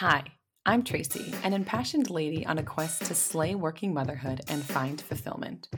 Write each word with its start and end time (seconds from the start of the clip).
Hi, 0.00 0.24
I'm 0.64 0.82
Tracy, 0.82 1.34
an 1.42 1.52
impassioned 1.52 2.08
lady 2.08 2.46
on 2.46 2.56
a 2.56 2.62
quest 2.62 3.04
to 3.04 3.14
slay 3.14 3.54
working 3.54 3.92
motherhood 3.92 4.40
and 4.48 4.64
find 4.64 4.98
fulfillment. 4.98 5.68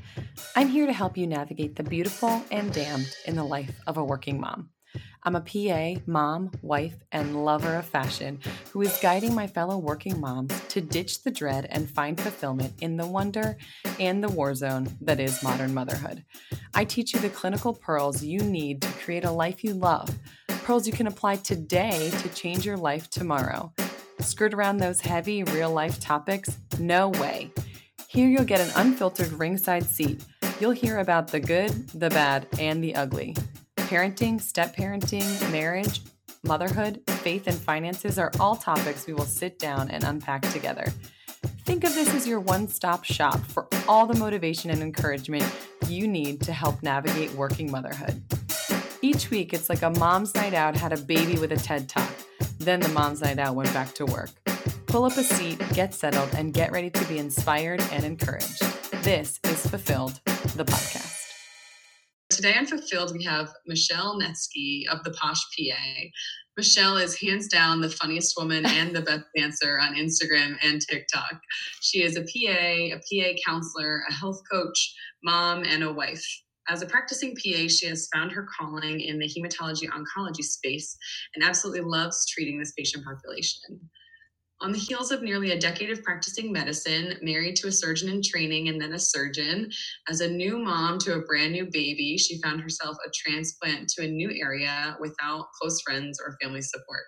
I'm 0.54 0.68
here 0.68 0.86
to 0.86 0.92
help 0.92 1.16
you 1.16 1.26
navigate 1.26 1.74
the 1.74 1.82
beautiful 1.82 2.40
and 2.52 2.72
damned 2.72 3.12
in 3.26 3.34
the 3.34 3.42
life 3.42 3.74
of 3.88 3.96
a 3.96 4.04
working 4.04 4.38
mom. 4.38 4.70
I'm 5.24 5.34
a 5.34 5.40
PA, 5.40 6.00
mom, 6.06 6.52
wife, 6.62 7.02
and 7.10 7.44
lover 7.44 7.74
of 7.74 7.84
fashion 7.84 8.38
who 8.70 8.82
is 8.82 8.96
guiding 9.02 9.34
my 9.34 9.48
fellow 9.48 9.76
working 9.76 10.20
moms 10.20 10.52
to 10.68 10.80
ditch 10.80 11.24
the 11.24 11.32
dread 11.32 11.66
and 11.70 11.90
find 11.90 12.20
fulfillment 12.20 12.74
in 12.80 12.96
the 12.96 13.06
wonder 13.08 13.56
and 13.98 14.22
the 14.22 14.28
war 14.28 14.54
zone 14.54 14.86
that 15.00 15.18
is 15.18 15.42
modern 15.42 15.74
motherhood. 15.74 16.24
I 16.74 16.84
teach 16.84 17.12
you 17.12 17.18
the 17.18 17.28
clinical 17.28 17.74
pearls 17.74 18.22
you 18.22 18.38
need 18.38 18.82
to 18.82 18.88
create 18.88 19.24
a 19.24 19.32
life 19.32 19.64
you 19.64 19.74
love, 19.74 20.16
pearls 20.62 20.86
you 20.86 20.92
can 20.92 21.08
apply 21.08 21.36
today 21.36 22.12
to 22.18 22.28
change 22.28 22.64
your 22.64 22.76
life 22.76 23.10
tomorrow. 23.10 23.72
Skirt 24.22 24.54
around 24.54 24.78
those 24.78 25.00
heavy 25.00 25.42
real 25.44 25.72
life 25.72 25.98
topics? 26.00 26.58
No 26.78 27.08
way. 27.08 27.52
Here 28.08 28.28
you'll 28.28 28.44
get 28.44 28.60
an 28.60 28.70
unfiltered 28.76 29.32
ringside 29.32 29.84
seat. 29.84 30.24
You'll 30.60 30.70
hear 30.70 30.98
about 30.98 31.28
the 31.28 31.40
good, 31.40 31.88
the 31.90 32.10
bad, 32.10 32.46
and 32.58 32.82
the 32.82 32.94
ugly. 32.94 33.34
Parenting, 33.76 34.40
step 34.40 34.76
parenting, 34.76 35.50
marriage, 35.50 36.02
motherhood, 36.44 37.02
faith, 37.08 37.46
and 37.46 37.56
finances 37.56 38.18
are 38.18 38.30
all 38.38 38.56
topics 38.56 39.06
we 39.06 39.12
will 39.12 39.24
sit 39.24 39.58
down 39.58 39.90
and 39.90 40.04
unpack 40.04 40.42
together. 40.50 40.86
Think 41.64 41.84
of 41.84 41.94
this 41.94 42.14
as 42.14 42.26
your 42.26 42.40
one 42.40 42.68
stop 42.68 43.04
shop 43.04 43.40
for 43.46 43.66
all 43.88 44.06
the 44.06 44.18
motivation 44.18 44.70
and 44.70 44.82
encouragement 44.82 45.44
you 45.88 46.06
need 46.06 46.40
to 46.42 46.52
help 46.52 46.82
navigate 46.82 47.32
working 47.32 47.70
motherhood. 47.70 48.22
Each 49.00 49.30
week, 49.30 49.52
it's 49.52 49.68
like 49.68 49.82
a 49.82 49.90
mom's 49.90 50.34
night 50.34 50.54
out 50.54 50.76
had 50.76 50.92
a 50.92 50.96
baby 50.96 51.38
with 51.38 51.52
a 51.52 51.56
TED 51.56 51.88
Talk. 51.88 52.10
Then 52.62 52.78
the 52.78 52.88
mom's 52.90 53.20
night 53.20 53.40
out 53.40 53.56
went 53.56 53.72
back 53.74 53.92
to 53.94 54.06
work. 54.06 54.30
Pull 54.86 55.04
up 55.04 55.16
a 55.16 55.24
seat, 55.24 55.60
get 55.74 55.92
settled, 55.92 56.28
and 56.36 56.54
get 56.54 56.70
ready 56.70 56.90
to 56.90 57.04
be 57.06 57.18
inspired 57.18 57.80
and 57.90 58.04
encouraged. 58.04 58.62
This 59.02 59.40
is 59.42 59.66
Fulfilled, 59.66 60.20
the 60.54 60.64
podcast. 60.64 61.18
Today 62.30 62.54
on 62.56 62.66
Fulfilled, 62.66 63.14
we 63.18 63.24
have 63.24 63.48
Michelle 63.66 64.16
Netsky 64.16 64.86
of 64.88 65.02
the 65.02 65.10
Posh 65.10 65.40
PA. 65.58 66.02
Michelle 66.56 66.98
is 66.98 67.20
hands 67.20 67.48
down 67.48 67.80
the 67.80 67.90
funniest 67.90 68.34
woman 68.36 68.64
and 68.64 68.94
the 68.94 69.02
best 69.02 69.24
dancer 69.36 69.80
on 69.80 69.96
Instagram 69.96 70.56
and 70.62 70.80
TikTok. 70.80 71.40
She 71.80 72.04
is 72.04 72.16
a 72.16 72.20
PA, 72.20 72.94
a 72.94 72.94
PA 72.94 73.38
counselor, 73.44 74.04
a 74.08 74.12
health 74.12 74.40
coach, 74.48 74.94
mom, 75.24 75.64
and 75.64 75.82
a 75.82 75.92
wife. 75.92 76.24
As 76.68 76.82
a 76.82 76.86
practicing 76.86 77.34
PA, 77.34 77.68
she 77.68 77.86
has 77.86 78.08
found 78.14 78.32
her 78.32 78.46
calling 78.58 79.00
in 79.00 79.18
the 79.18 79.28
hematology 79.28 79.88
oncology 79.88 80.42
space 80.42 80.96
and 81.34 81.42
absolutely 81.42 81.82
loves 81.82 82.24
treating 82.26 82.58
this 82.58 82.72
patient 82.72 83.04
population. 83.04 83.90
On 84.60 84.70
the 84.70 84.78
heels 84.78 85.10
of 85.10 85.22
nearly 85.22 85.50
a 85.50 85.58
decade 85.58 85.90
of 85.90 86.04
practicing 86.04 86.52
medicine, 86.52 87.18
married 87.20 87.56
to 87.56 87.66
a 87.66 87.72
surgeon 87.72 88.08
in 88.08 88.22
training 88.22 88.68
and 88.68 88.80
then 88.80 88.92
a 88.92 88.98
surgeon, 88.98 89.68
as 90.08 90.20
a 90.20 90.30
new 90.30 90.56
mom 90.56 91.00
to 91.00 91.14
a 91.14 91.22
brand 91.22 91.50
new 91.50 91.64
baby, 91.64 92.16
she 92.16 92.40
found 92.40 92.60
herself 92.60 92.96
a 93.04 93.10
transplant 93.10 93.88
to 93.88 94.04
a 94.04 94.08
new 94.08 94.30
area 94.40 94.96
without 95.00 95.48
close 95.60 95.82
friends 95.82 96.20
or 96.24 96.36
family 96.40 96.62
support. 96.62 97.02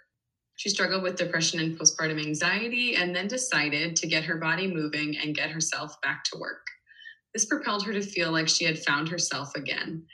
She 0.56 0.68
struggled 0.68 1.04
with 1.04 1.14
depression 1.14 1.60
and 1.60 1.78
postpartum 1.78 2.20
anxiety 2.20 2.96
and 2.96 3.14
then 3.14 3.28
decided 3.28 3.94
to 3.96 4.08
get 4.08 4.24
her 4.24 4.36
body 4.36 4.66
moving 4.66 5.16
and 5.16 5.34
get 5.34 5.50
herself 5.50 5.94
back 6.02 6.24
to 6.24 6.38
work. 6.40 6.66
This 7.34 7.46
propelled 7.46 7.84
her 7.84 7.92
to 7.92 8.00
feel 8.00 8.30
like 8.30 8.48
she 8.48 8.64
had 8.64 8.78
found 8.78 9.08
herself 9.08 9.54
again. 9.56 10.06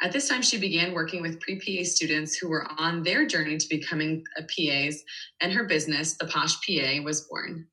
At 0.00 0.10
this 0.10 0.28
time, 0.28 0.42
she 0.42 0.58
began 0.58 0.94
working 0.94 1.22
with 1.22 1.38
pre 1.40 1.60
PA 1.60 1.84
students 1.84 2.34
who 2.36 2.48
were 2.48 2.66
on 2.78 3.02
their 3.02 3.26
journey 3.26 3.58
to 3.58 3.68
becoming 3.68 4.24
a 4.36 4.42
PAs, 4.42 5.02
and 5.40 5.52
her 5.52 5.64
business, 5.64 6.16
The 6.18 6.26
Posh 6.26 6.56
PA, 6.66 7.02
was 7.04 7.28
born. 7.28 7.68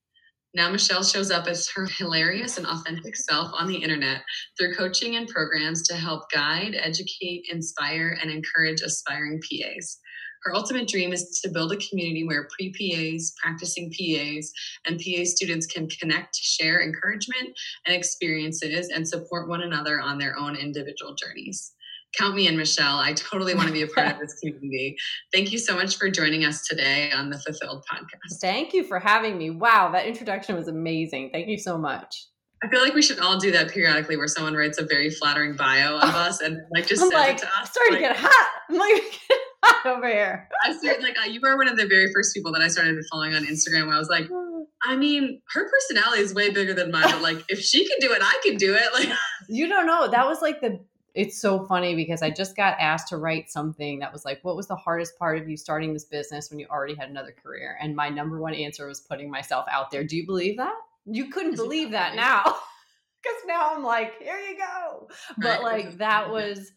Now, 0.53 0.69
Michelle 0.69 1.03
shows 1.03 1.31
up 1.31 1.47
as 1.47 1.69
her 1.75 1.85
hilarious 1.85 2.57
and 2.57 2.67
authentic 2.67 3.15
self 3.15 3.51
on 3.53 3.67
the 3.67 3.77
internet 3.77 4.23
through 4.57 4.75
coaching 4.75 5.15
and 5.15 5.27
programs 5.27 5.83
to 5.87 5.95
help 5.95 6.29
guide, 6.31 6.75
educate, 6.75 7.45
inspire, 7.51 8.17
and 8.21 8.29
encourage 8.31 8.81
aspiring 8.81 9.39
PAs. 9.41 9.99
Her 10.43 10.55
ultimate 10.55 10.87
dream 10.87 11.11
is 11.11 11.39
to 11.43 11.49
build 11.49 11.71
a 11.71 11.77
community 11.77 12.25
where 12.25 12.47
pre 12.51 12.71
PAs, 12.71 13.33
practicing 13.41 13.91
PAs, 13.91 14.51
and 14.85 14.99
PA 14.99 15.23
students 15.25 15.65
can 15.65 15.87
connect, 15.89 16.35
share 16.35 16.81
encouragement 16.81 17.49
and 17.85 17.95
experiences, 17.95 18.89
and 18.93 19.07
support 19.07 19.49
one 19.49 19.63
another 19.63 19.99
on 19.99 20.17
their 20.17 20.37
own 20.37 20.55
individual 20.55 21.15
journeys 21.15 21.73
count 22.17 22.35
me 22.35 22.47
in, 22.47 22.57
Michelle. 22.57 22.97
I 22.97 23.13
totally 23.13 23.53
want 23.53 23.67
to 23.67 23.73
be 23.73 23.83
a 23.83 23.87
part 23.87 24.13
of 24.13 24.19
this 24.19 24.39
community. 24.43 24.97
Thank 25.33 25.51
you 25.51 25.57
so 25.57 25.75
much 25.75 25.97
for 25.97 26.09
joining 26.09 26.45
us 26.45 26.65
today 26.67 27.11
on 27.11 27.29
the 27.29 27.37
Fulfilled 27.39 27.83
podcast. 27.91 28.39
Thank 28.41 28.73
you 28.73 28.83
for 28.83 28.99
having 28.99 29.37
me. 29.37 29.49
Wow, 29.49 29.91
that 29.91 30.05
introduction 30.05 30.55
was 30.55 30.67
amazing. 30.67 31.29
Thank 31.31 31.47
you 31.47 31.57
so 31.57 31.77
much. 31.77 32.27
I 32.63 32.67
feel 32.67 32.81
like 32.81 32.93
we 32.93 33.01
should 33.01 33.19
all 33.19 33.37
do 33.37 33.51
that 33.51 33.69
periodically 33.71 34.17
where 34.17 34.27
someone 34.27 34.53
writes 34.53 34.79
a 34.79 34.85
very 34.85 35.09
flattering 35.09 35.55
bio 35.55 35.97
of 35.97 36.09
us 36.15 36.41
and 36.41 36.57
like 36.73 36.87
just 36.87 37.01
I'm 37.01 37.09
like, 37.09 37.37
it 37.37 37.39
to 37.39 37.47
us. 37.47 37.71
Starting 37.71 37.93
like, 37.93 38.01
to 38.01 38.07
get 38.09 38.17
hot. 38.17 38.49
I'm 38.69 38.77
like 38.77 39.19
hot 39.29 39.48
over 39.85 40.07
here. 40.07 40.47
I 40.63 40.75
started 40.77 41.03
like 41.03 41.17
uh, 41.19 41.29
you 41.29 41.39
were 41.41 41.57
one 41.57 41.67
of 41.67 41.77
the 41.77 41.87
very 41.87 42.11
first 42.13 42.33
people 42.33 42.51
that 42.53 42.61
I 42.61 42.67
started 42.67 42.97
following 43.11 43.33
on 43.33 43.45
Instagram 43.45 43.87
where 43.87 43.95
I 43.95 43.99
was 43.99 44.09
like, 44.09 44.29
I 44.83 44.95
mean, 44.95 45.41
her 45.53 45.69
personality 45.69 46.21
is 46.21 46.33
way 46.33 46.49
bigger 46.49 46.73
than 46.73 46.91
mine, 46.91 47.03
but 47.03 47.21
like 47.21 47.43
if 47.49 47.59
she 47.59 47.87
can 47.87 47.97
do 47.99 48.13
it, 48.13 48.19
I 48.21 48.39
can 48.43 48.57
do 48.57 48.73
it. 48.73 48.93
Like 48.93 49.09
you 49.49 49.67
don't 49.67 49.87
know. 49.87 50.09
That 50.09 50.25
was 50.25 50.41
like 50.41 50.61
the 50.61 50.79
it's 51.15 51.41
so 51.41 51.65
funny 51.65 51.95
because 51.95 52.21
I 52.21 52.29
just 52.29 52.55
got 52.55 52.77
asked 52.79 53.09
to 53.09 53.17
write 53.17 53.49
something 53.49 53.99
that 53.99 54.13
was 54.13 54.25
like, 54.25 54.39
what 54.43 54.55
was 54.55 54.67
the 54.67 54.75
hardest 54.75 55.17
part 55.17 55.37
of 55.37 55.49
you 55.49 55.57
starting 55.57 55.91
this 55.91 56.05
business 56.05 56.49
when 56.49 56.59
you 56.59 56.67
already 56.69 56.95
had 56.95 57.09
another 57.09 57.33
career? 57.43 57.77
And 57.81 57.95
my 57.95 58.09
number 58.09 58.39
one 58.39 58.53
answer 58.53 58.87
was 58.87 59.01
putting 59.01 59.29
myself 59.29 59.65
out 59.69 59.91
there. 59.91 60.03
Do 60.03 60.15
you 60.15 60.25
believe 60.25 60.57
that? 60.57 60.73
You 61.05 61.29
couldn't 61.29 61.55
believe 61.55 61.91
that 61.91 62.15
now. 62.15 62.43
Cause 63.25 63.41
now 63.47 63.75
I'm 63.75 63.83
like, 63.83 64.13
here 64.21 64.39
you 64.39 64.57
go. 64.57 65.09
But 65.39 65.61
like 65.61 65.97
that 65.97 66.29
was 66.29 66.71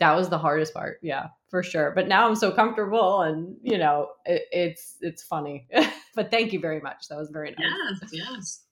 that 0.00 0.14
was 0.14 0.28
the 0.28 0.38
hardest 0.38 0.74
part. 0.74 0.98
Yeah, 1.02 1.28
for 1.50 1.62
sure. 1.62 1.92
But 1.94 2.08
now 2.08 2.28
I'm 2.28 2.36
so 2.36 2.52
comfortable 2.52 3.22
and 3.22 3.56
you 3.62 3.78
know, 3.78 4.08
it, 4.24 4.42
it's 4.52 4.96
it's 5.00 5.22
funny. 5.22 5.68
but 6.14 6.30
thank 6.30 6.52
you 6.52 6.60
very 6.60 6.80
much. 6.80 7.08
That 7.08 7.16
was 7.16 7.30
very 7.32 7.50
nice. 7.50 8.00
Yes, 8.02 8.10
yes. 8.12 8.62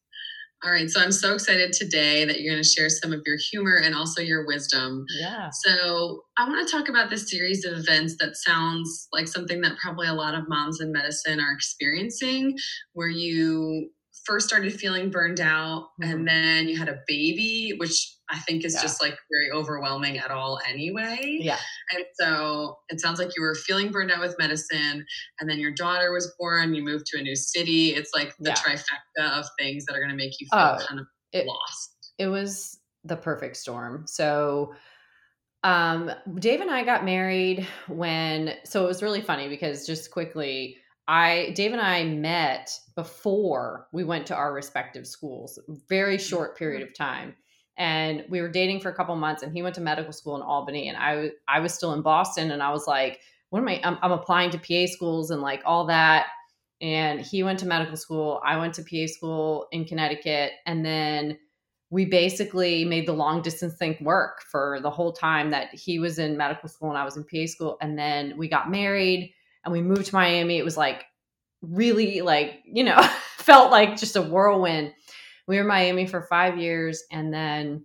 All 0.64 0.70
right. 0.70 0.88
So 0.88 0.98
I'm 0.98 1.12
so 1.12 1.34
excited 1.34 1.74
today 1.74 2.24
that 2.24 2.40
you're 2.40 2.54
going 2.54 2.62
to 2.62 2.68
share 2.68 2.88
some 2.88 3.12
of 3.12 3.20
your 3.26 3.36
humor 3.50 3.76
and 3.76 3.94
also 3.94 4.22
your 4.22 4.46
wisdom. 4.46 5.04
Yeah. 5.20 5.50
So 5.50 6.22
I 6.38 6.48
want 6.48 6.66
to 6.66 6.72
talk 6.74 6.88
about 6.88 7.10
this 7.10 7.30
series 7.30 7.66
of 7.66 7.76
events 7.76 8.16
that 8.18 8.34
sounds 8.34 9.08
like 9.12 9.28
something 9.28 9.60
that 9.60 9.76
probably 9.76 10.06
a 10.06 10.14
lot 10.14 10.34
of 10.34 10.48
moms 10.48 10.80
in 10.80 10.90
medicine 10.90 11.38
are 11.38 11.52
experiencing, 11.52 12.56
where 12.94 13.10
you 13.10 13.90
first 14.24 14.48
started 14.48 14.72
feeling 14.72 15.10
burned 15.10 15.40
out 15.40 15.88
mm-hmm. 16.00 16.10
and 16.10 16.28
then 16.28 16.66
you 16.66 16.78
had 16.78 16.88
a 16.88 17.00
baby, 17.06 17.74
which 17.76 18.13
I 18.30 18.38
think 18.40 18.64
is 18.64 18.74
yeah. 18.74 18.82
just 18.82 19.02
like 19.02 19.16
very 19.30 19.50
overwhelming 19.52 20.18
at 20.18 20.30
all 20.30 20.58
anyway. 20.68 21.38
Yeah. 21.40 21.58
And 21.92 22.04
so 22.14 22.78
it 22.88 23.00
sounds 23.00 23.18
like 23.18 23.32
you 23.36 23.42
were 23.42 23.54
feeling 23.54 23.90
burned 23.90 24.10
out 24.10 24.20
with 24.20 24.36
medicine 24.38 25.04
and 25.40 25.50
then 25.50 25.58
your 25.58 25.72
daughter 25.72 26.12
was 26.12 26.34
born, 26.38 26.74
you 26.74 26.82
moved 26.82 27.06
to 27.06 27.18
a 27.18 27.22
new 27.22 27.36
city. 27.36 27.90
It's 27.90 28.12
like 28.14 28.34
the 28.38 28.50
yeah. 28.50 28.54
trifecta 28.54 29.38
of 29.38 29.46
things 29.58 29.84
that 29.86 29.94
are 29.94 30.00
going 30.00 30.10
to 30.10 30.16
make 30.16 30.40
you 30.40 30.46
feel 30.50 30.58
uh, 30.58 30.86
kind 30.86 31.00
of 31.00 31.06
it, 31.32 31.46
lost. 31.46 32.12
It 32.18 32.28
was 32.28 32.78
the 33.04 33.16
perfect 33.16 33.56
storm. 33.56 34.04
So 34.06 34.74
um 35.62 36.10
Dave 36.38 36.60
and 36.60 36.70
I 36.70 36.84
got 36.84 37.06
married 37.06 37.66
when 37.88 38.54
so 38.64 38.84
it 38.84 38.86
was 38.86 39.02
really 39.02 39.22
funny 39.22 39.48
because 39.48 39.86
just 39.86 40.10
quickly 40.10 40.76
I 41.08 41.52
Dave 41.54 41.72
and 41.72 41.80
I 41.80 42.04
met 42.04 42.70
before 42.96 43.88
we 43.92 44.04
went 44.04 44.26
to 44.26 44.34
our 44.34 44.52
respective 44.52 45.06
schools, 45.06 45.58
very 45.88 46.18
short 46.18 46.56
period 46.56 46.82
mm-hmm. 46.82 46.90
of 46.90 46.96
time 46.96 47.34
and 47.76 48.24
we 48.28 48.40
were 48.40 48.48
dating 48.48 48.80
for 48.80 48.88
a 48.88 48.94
couple 48.94 49.14
months 49.16 49.42
and 49.42 49.52
he 49.52 49.62
went 49.62 49.74
to 49.74 49.80
medical 49.80 50.12
school 50.12 50.36
in 50.36 50.42
albany 50.42 50.88
and 50.88 50.96
i 50.96 51.30
i 51.48 51.60
was 51.60 51.74
still 51.74 51.92
in 51.92 52.02
boston 52.02 52.50
and 52.50 52.62
i 52.62 52.70
was 52.70 52.86
like 52.86 53.20
what 53.50 53.60
am 53.60 53.68
i 53.68 53.80
I'm, 53.82 53.98
I'm, 54.02 54.12
applying 54.12 54.50
to 54.50 54.58
pa 54.58 54.90
schools 54.90 55.30
and 55.30 55.40
like 55.40 55.62
all 55.64 55.86
that. 55.86 56.26
And 56.80 57.20
he 57.20 57.44
went 57.44 57.60
to 57.60 57.66
medical 57.66 57.96
school 57.96 58.40
i 58.44 58.56
went 58.56 58.74
to 58.74 58.82
pa 58.82 59.06
school 59.06 59.68
in 59.72 59.84
connecticut 59.84 60.52
and 60.66 60.84
then 60.84 61.38
we 61.90 62.04
basically 62.04 62.84
made 62.84 63.06
the 63.06 63.12
long 63.12 63.42
distance 63.42 63.74
thing 63.74 63.96
work 64.00 64.42
for 64.42 64.80
the 64.82 64.90
whole 64.90 65.12
time 65.12 65.50
that 65.50 65.72
he 65.72 66.00
was 66.00 66.18
in 66.18 66.36
medical 66.36 66.68
school 66.68 66.88
and 66.88 66.98
i 66.98 67.04
was 67.04 67.16
in 67.16 67.24
pa 67.24 67.46
school 67.46 67.76
and 67.80 67.98
then 67.98 68.36
we 68.36 68.48
got 68.48 68.70
married 68.70 69.32
and 69.64 69.72
we 69.72 69.80
moved 69.80 70.06
to 70.06 70.14
miami. 70.14 70.58
It 70.58 70.64
was 70.64 70.76
like 70.76 71.04
really 71.62 72.20
like 72.20 72.62
you 72.66 72.84
know 72.84 73.00
felt 73.38 73.70
like 73.70 73.96
just 73.96 74.16
a 74.16 74.22
whirlwind 74.22 74.92
we 75.46 75.56
were 75.56 75.62
in 75.62 75.68
Miami 75.68 76.06
for 76.06 76.22
five 76.22 76.58
years. 76.58 77.04
And 77.10 77.32
then 77.32 77.84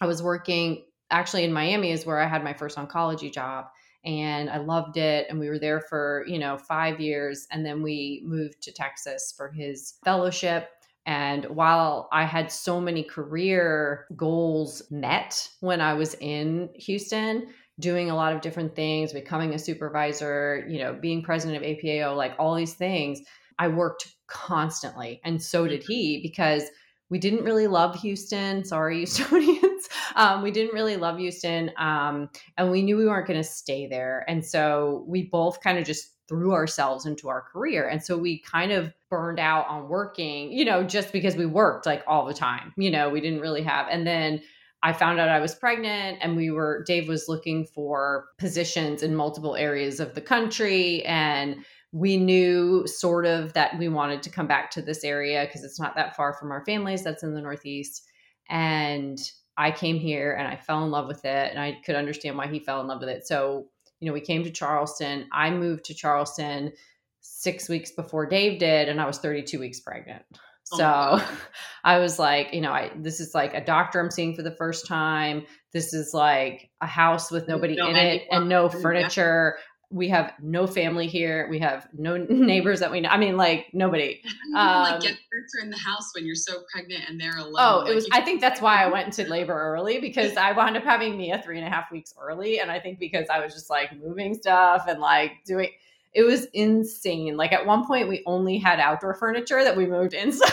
I 0.00 0.06
was 0.06 0.22
working 0.22 0.84
actually 1.10 1.44
in 1.44 1.52
Miami, 1.52 1.92
is 1.92 2.06
where 2.06 2.20
I 2.20 2.26
had 2.26 2.44
my 2.44 2.54
first 2.54 2.76
oncology 2.76 3.32
job. 3.32 3.66
And 4.04 4.50
I 4.50 4.58
loved 4.58 4.96
it. 4.96 5.26
And 5.30 5.40
we 5.40 5.48
were 5.48 5.58
there 5.58 5.80
for, 5.80 6.24
you 6.26 6.38
know, 6.38 6.58
five 6.58 7.00
years. 7.00 7.46
And 7.50 7.64
then 7.64 7.82
we 7.82 8.22
moved 8.26 8.62
to 8.62 8.72
Texas 8.72 9.32
for 9.36 9.50
his 9.50 9.94
fellowship. 10.04 10.68
And 11.06 11.44
while 11.46 12.08
I 12.12 12.24
had 12.24 12.50
so 12.50 12.80
many 12.80 13.02
career 13.02 14.06
goals 14.16 14.82
met 14.90 15.48
when 15.60 15.80
I 15.80 15.94
was 15.94 16.14
in 16.20 16.70
Houston, 16.76 17.46
doing 17.80 18.10
a 18.10 18.14
lot 18.14 18.34
of 18.34 18.40
different 18.40 18.74
things, 18.74 19.12
becoming 19.12 19.52
a 19.54 19.58
supervisor, 19.58 20.64
you 20.68 20.78
know, 20.78 20.94
being 20.94 21.22
president 21.22 21.62
of 21.62 21.68
APAO, 21.68 22.16
like 22.16 22.34
all 22.38 22.54
these 22.54 22.74
things, 22.74 23.20
I 23.58 23.68
worked 23.68 24.13
constantly. 24.26 25.20
And 25.24 25.42
so 25.42 25.66
did 25.66 25.82
he 25.82 26.20
because 26.22 26.64
we 27.10 27.18
didn't 27.18 27.44
really 27.44 27.66
love 27.66 28.00
Houston. 28.00 28.64
Sorry, 28.64 29.02
Houstonians. 29.04 29.88
Um, 30.16 30.42
we 30.42 30.50
didn't 30.50 30.74
really 30.74 30.96
love 30.96 31.18
Houston. 31.18 31.70
Um, 31.76 32.30
and 32.56 32.70
we 32.70 32.82
knew 32.82 32.96
we 32.96 33.06
weren't 33.06 33.26
going 33.26 33.40
to 33.40 33.48
stay 33.48 33.86
there. 33.86 34.24
And 34.26 34.44
so 34.44 35.04
we 35.06 35.24
both 35.24 35.60
kind 35.60 35.78
of 35.78 35.84
just 35.84 36.14
threw 36.28 36.52
ourselves 36.52 37.04
into 37.04 37.28
our 37.28 37.42
career. 37.42 37.88
And 37.88 38.02
so 38.02 38.16
we 38.16 38.38
kind 38.38 38.72
of 38.72 38.92
burned 39.10 39.38
out 39.38 39.66
on 39.68 39.88
working, 39.88 40.50
you 40.52 40.64
know, 40.64 40.82
just 40.82 41.12
because 41.12 41.36
we 41.36 41.46
worked 41.46 41.86
like 41.86 42.02
all 42.06 42.24
the 42.24 42.34
time. 42.34 42.72
You 42.76 42.90
know, 42.90 43.10
we 43.10 43.20
didn't 43.20 43.40
really 43.40 43.62
have. 43.62 43.86
And 43.90 44.06
then 44.06 44.40
I 44.82 44.92
found 44.92 45.20
out 45.20 45.28
I 45.28 45.40
was 45.40 45.54
pregnant 45.54 46.18
and 46.20 46.36
we 46.36 46.50
were, 46.50 46.82
Dave 46.86 47.08
was 47.08 47.28
looking 47.28 47.66
for 47.66 48.26
positions 48.38 49.02
in 49.02 49.14
multiple 49.14 49.54
areas 49.56 50.00
of 50.00 50.14
the 50.14 50.20
country. 50.20 51.04
And 51.04 51.64
we 51.94 52.16
knew 52.16 52.84
sort 52.88 53.24
of 53.24 53.52
that 53.52 53.78
we 53.78 53.86
wanted 53.86 54.20
to 54.20 54.28
come 54.28 54.48
back 54.48 54.68
to 54.68 54.82
this 54.82 55.04
area 55.04 55.44
because 55.46 55.62
it's 55.62 55.78
not 55.78 55.94
that 55.94 56.16
far 56.16 56.32
from 56.32 56.50
our 56.50 56.64
families 56.64 57.04
that's 57.04 57.22
in 57.22 57.34
the 57.34 57.40
Northeast. 57.40 58.02
And 58.50 59.16
I 59.56 59.70
came 59.70 60.00
here 60.00 60.32
and 60.32 60.48
I 60.48 60.56
fell 60.56 60.84
in 60.84 60.90
love 60.90 61.06
with 61.06 61.24
it 61.24 61.50
and 61.52 61.60
I 61.60 61.78
could 61.86 61.94
understand 61.94 62.36
why 62.36 62.48
he 62.48 62.58
fell 62.58 62.80
in 62.80 62.88
love 62.88 62.98
with 62.98 63.10
it. 63.10 63.28
So 63.28 63.68
you 64.00 64.08
know, 64.08 64.12
we 64.12 64.20
came 64.20 64.42
to 64.42 64.50
Charleston. 64.50 65.28
I 65.32 65.50
moved 65.50 65.84
to 65.84 65.94
Charleston 65.94 66.72
six 67.20 67.68
weeks 67.68 67.92
before 67.92 68.26
Dave 68.26 68.58
did, 68.58 68.88
and 68.88 69.00
I 69.00 69.06
was 69.06 69.18
32 69.18 69.60
weeks 69.60 69.78
pregnant. 69.78 70.24
Oh 70.72 70.76
so 70.78 71.24
I 71.84 71.98
was 71.98 72.18
like, 72.18 72.52
you 72.52 72.60
know, 72.60 72.72
I 72.72 72.90
this 72.96 73.20
is 73.20 73.36
like 73.36 73.54
a 73.54 73.64
doctor 73.64 74.00
I'm 74.00 74.10
seeing 74.10 74.34
for 74.34 74.42
the 74.42 74.56
first 74.56 74.88
time. 74.88 75.46
This 75.72 75.94
is 75.94 76.12
like 76.12 76.70
a 76.80 76.86
house 76.86 77.30
with 77.30 77.46
nobody 77.46 77.76
no 77.76 77.88
in 77.88 77.96
it 77.96 78.22
and 78.32 78.48
no 78.48 78.68
furniture 78.68 79.58
we 79.94 80.08
have 80.08 80.32
no 80.42 80.66
family 80.66 81.06
here. 81.06 81.46
We 81.48 81.60
have 81.60 81.86
no 81.96 82.16
neighbors 82.28 82.80
that 82.80 82.90
we 82.90 83.00
know. 83.00 83.08
I 83.10 83.16
mean, 83.16 83.36
like 83.36 83.68
nobody. 83.72 84.20
Um, 84.54 84.82
like 84.82 85.00
get 85.00 85.18
furniture 85.32 85.64
in 85.64 85.70
the 85.70 85.76
house 85.76 86.12
when 86.14 86.24
you're 86.24 86.36
so 86.36 86.62
pregnant 86.72 87.08
and 87.08 87.20
they're 87.20 87.36
alone. 87.38 87.56
Oh, 87.58 87.78
like, 87.78 87.90
it 87.90 87.94
was. 87.96 88.08
I 88.12 88.20
think 88.20 88.40
that's 88.40 88.60
why 88.60 88.84
I 88.84 88.86
went 88.86 89.06
into 89.06 89.28
labor 89.28 89.52
early 89.52 89.98
because 89.98 90.36
I 90.36 90.52
wound 90.52 90.76
up 90.76 90.84
having 90.84 91.16
Mia 91.16 91.42
three 91.42 91.58
and 91.58 91.66
a 91.66 91.70
half 91.70 91.90
weeks 91.90 92.14
early, 92.20 92.60
and 92.60 92.70
I 92.70 92.78
think 92.78 93.00
because 93.00 93.26
I 93.28 93.40
was 93.40 93.52
just 93.52 93.68
like 93.68 93.98
moving 93.98 94.34
stuff 94.34 94.84
and 94.86 95.00
like 95.00 95.32
doing. 95.44 95.70
It 96.12 96.22
was 96.22 96.44
insane. 96.52 97.36
Like 97.36 97.52
at 97.52 97.66
one 97.66 97.84
point, 97.84 98.08
we 98.08 98.22
only 98.26 98.58
had 98.58 98.78
outdoor 98.78 99.14
furniture 99.14 99.64
that 99.64 99.76
we 99.76 99.86
moved 99.86 100.14
inside. 100.14 100.52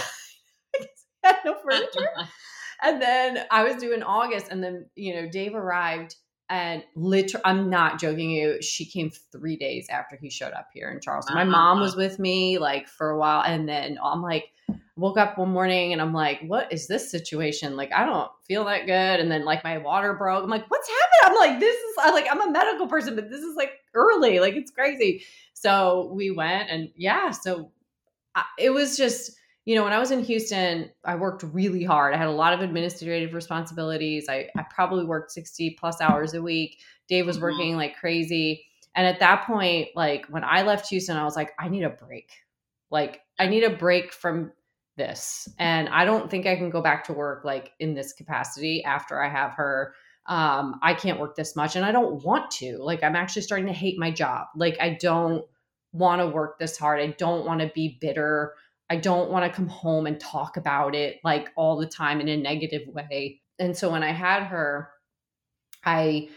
had 1.23 1.37
no 1.45 1.55
furniture. 1.63 2.09
and 2.81 2.99
then 2.99 3.45
I 3.51 3.63
was 3.63 3.75
doing 3.75 4.01
August, 4.01 4.47
and 4.49 4.63
then 4.63 4.87
you 4.95 5.13
know 5.13 5.29
Dave 5.29 5.53
arrived 5.53 6.15
and 6.51 6.83
literally, 6.97 7.43
I'm 7.45 7.69
not 7.69 7.97
joking 7.97 8.29
you. 8.29 8.61
She 8.61 8.85
came 8.85 9.09
three 9.31 9.55
days 9.55 9.87
after 9.89 10.17
he 10.17 10.29
showed 10.29 10.51
up 10.51 10.67
here 10.73 10.91
in 10.91 10.99
Charleston. 10.99 11.33
My 11.33 11.45
mom 11.45 11.77
uh-huh. 11.77 11.85
was 11.85 11.95
with 11.95 12.19
me 12.19 12.57
like 12.57 12.89
for 12.89 13.09
a 13.09 13.17
while. 13.17 13.41
And 13.41 13.69
then 13.69 13.97
I'm 14.03 14.21
like, 14.21 14.49
woke 14.97 15.17
up 15.17 15.37
one 15.37 15.49
morning 15.49 15.93
and 15.93 16.01
I'm 16.01 16.13
like, 16.13 16.41
what 16.45 16.71
is 16.73 16.87
this 16.87 17.09
situation? 17.09 17.77
Like, 17.77 17.93
I 17.93 18.05
don't 18.05 18.29
feel 18.45 18.65
that 18.65 18.85
good. 18.85 19.21
And 19.21 19.31
then 19.31 19.45
like 19.45 19.63
my 19.63 19.77
water 19.77 20.13
broke. 20.13 20.43
I'm 20.43 20.49
like, 20.49 20.69
what's 20.69 20.89
happened? 20.89 21.37
I'm 21.39 21.49
like, 21.49 21.59
this 21.61 21.75
is 21.75 21.95
like, 21.97 22.27
I'm 22.29 22.41
a 22.41 22.51
medical 22.51 22.87
person, 22.87 23.15
but 23.15 23.29
this 23.29 23.41
is 23.41 23.55
like 23.55 23.71
early. 23.93 24.41
Like, 24.41 24.55
it's 24.55 24.71
crazy. 24.71 25.23
So 25.53 26.11
we 26.13 26.31
went 26.31 26.69
and 26.69 26.89
yeah. 26.97 27.31
So 27.31 27.71
I, 28.35 28.43
it 28.59 28.71
was 28.71 28.97
just, 28.97 29.31
you 29.65 29.75
know, 29.75 29.83
when 29.83 29.93
I 29.93 29.99
was 29.99 30.11
in 30.11 30.23
Houston, 30.23 30.89
I 31.05 31.15
worked 31.15 31.43
really 31.43 31.83
hard. 31.83 32.13
I 32.13 32.17
had 32.17 32.27
a 32.27 32.31
lot 32.31 32.53
of 32.53 32.61
administrative 32.61 33.33
responsibilities. 33.33 34.27
I, 34.27 34.49
I 34.57 34.65
probably 34.69 35.05
worked 35.05 35.31
60 35.31 35.77
plus 35.79 36.01
hours 36.01 36.33
a 36.33 36.41
week. 36.41 36.79
Dave 37.07 37.25
was 37.25 37.37
mm-hmm. 37.37 37.43
working 37.43 37.75
like 37.75 37.95
crazy. 37.95 38.65
And 38.95 39.05
at 39.05 39.19
that 39.19 39.45
point, 39.45 39.89
like 39.95 40.25
when 40.27 40.43
I 40.43 40.63
left 40.63 40.89
Houston, 40.89 41.15
I 41.15 41.23
was 41.23 41.35
like, 41.35 41.51
I 41.59 41.69
need 41.69 41.83
a 41.83 41.89
break. 41.89 42.31
Like, 42.89 43.21
I 43.39 43.47
need 43.47 43.63
a 43.63 43.69
break 43.69 44.11
from 44.11 44.51
this. 44.97 45.47
And 45.59 45.87
I 45.89 46.05
don't 46.05 46.29
think 46.29 46.45
I 46.45 46.55
can 46.55 46.69
go 46.69 46.81
back 46.81 47.05
to 47.05 47.13
work 47.13 47.45
like 47.45 47.71
in 47.79 47.93
this 47.93 48.13
capacity 48.13 48.83
after 48.83 49.21
I 49.21 49.29
have 49.29 49.51
her. 49.53 49.93
Um, 50.25 50.79
I 50.81 50.93
can't 50.93 51.19
work 51.19 51.35
this 51.35 51.55
much 51.55 51.75
and 51.75 51.85
I 51.85 51.91
don't 51.91 52.23
want 52.23 52.51
to. 52.51 52.77
Like, 52.79 53.03
I'm 53.03 53.15
actually 53.15 53.41
starting 53.43 53.67
to 53.67 53.73
hate 53.73 53.97
my 53.97 54.11
job. 54.11 54.47
Like, 54.55 54.77
I 54.81 54.97
don't 54.99 55.45
want 55.93 56.21
to 56.21 56.27
work 56.27 56.57
this 56.57 56.77
hard. 56.77 56.99
I 56.99 57.07
don't 57.17 57.45
want 57.45 57.61
to 57.61 57.71
be 57.73 57.97
bitter 58.01 58.53
I 58.91 58.97
don't 58.97 59.31
want 59.31 59.45
to 59.45 59.55
come 59.55 59.69
home 59.69 60.05
and 60.05 60.19
talk 60.19 60.57
about 60.57 60.95
it 60.95 61.21
like 61.23 61.49
all 61.55 61.77
the 61.77 61.87
time 61.87 62.19
in 62.19 62.27
a 62.27 62.35
negative 62.35 62.81
way. 62.89 63.39
And 63.57 63.75
so 63.75 63.89
when 63.89 64.03
I 64.03 64.11
had 64.11 64.43
her, 64.43 64.89
I 65.85 66.27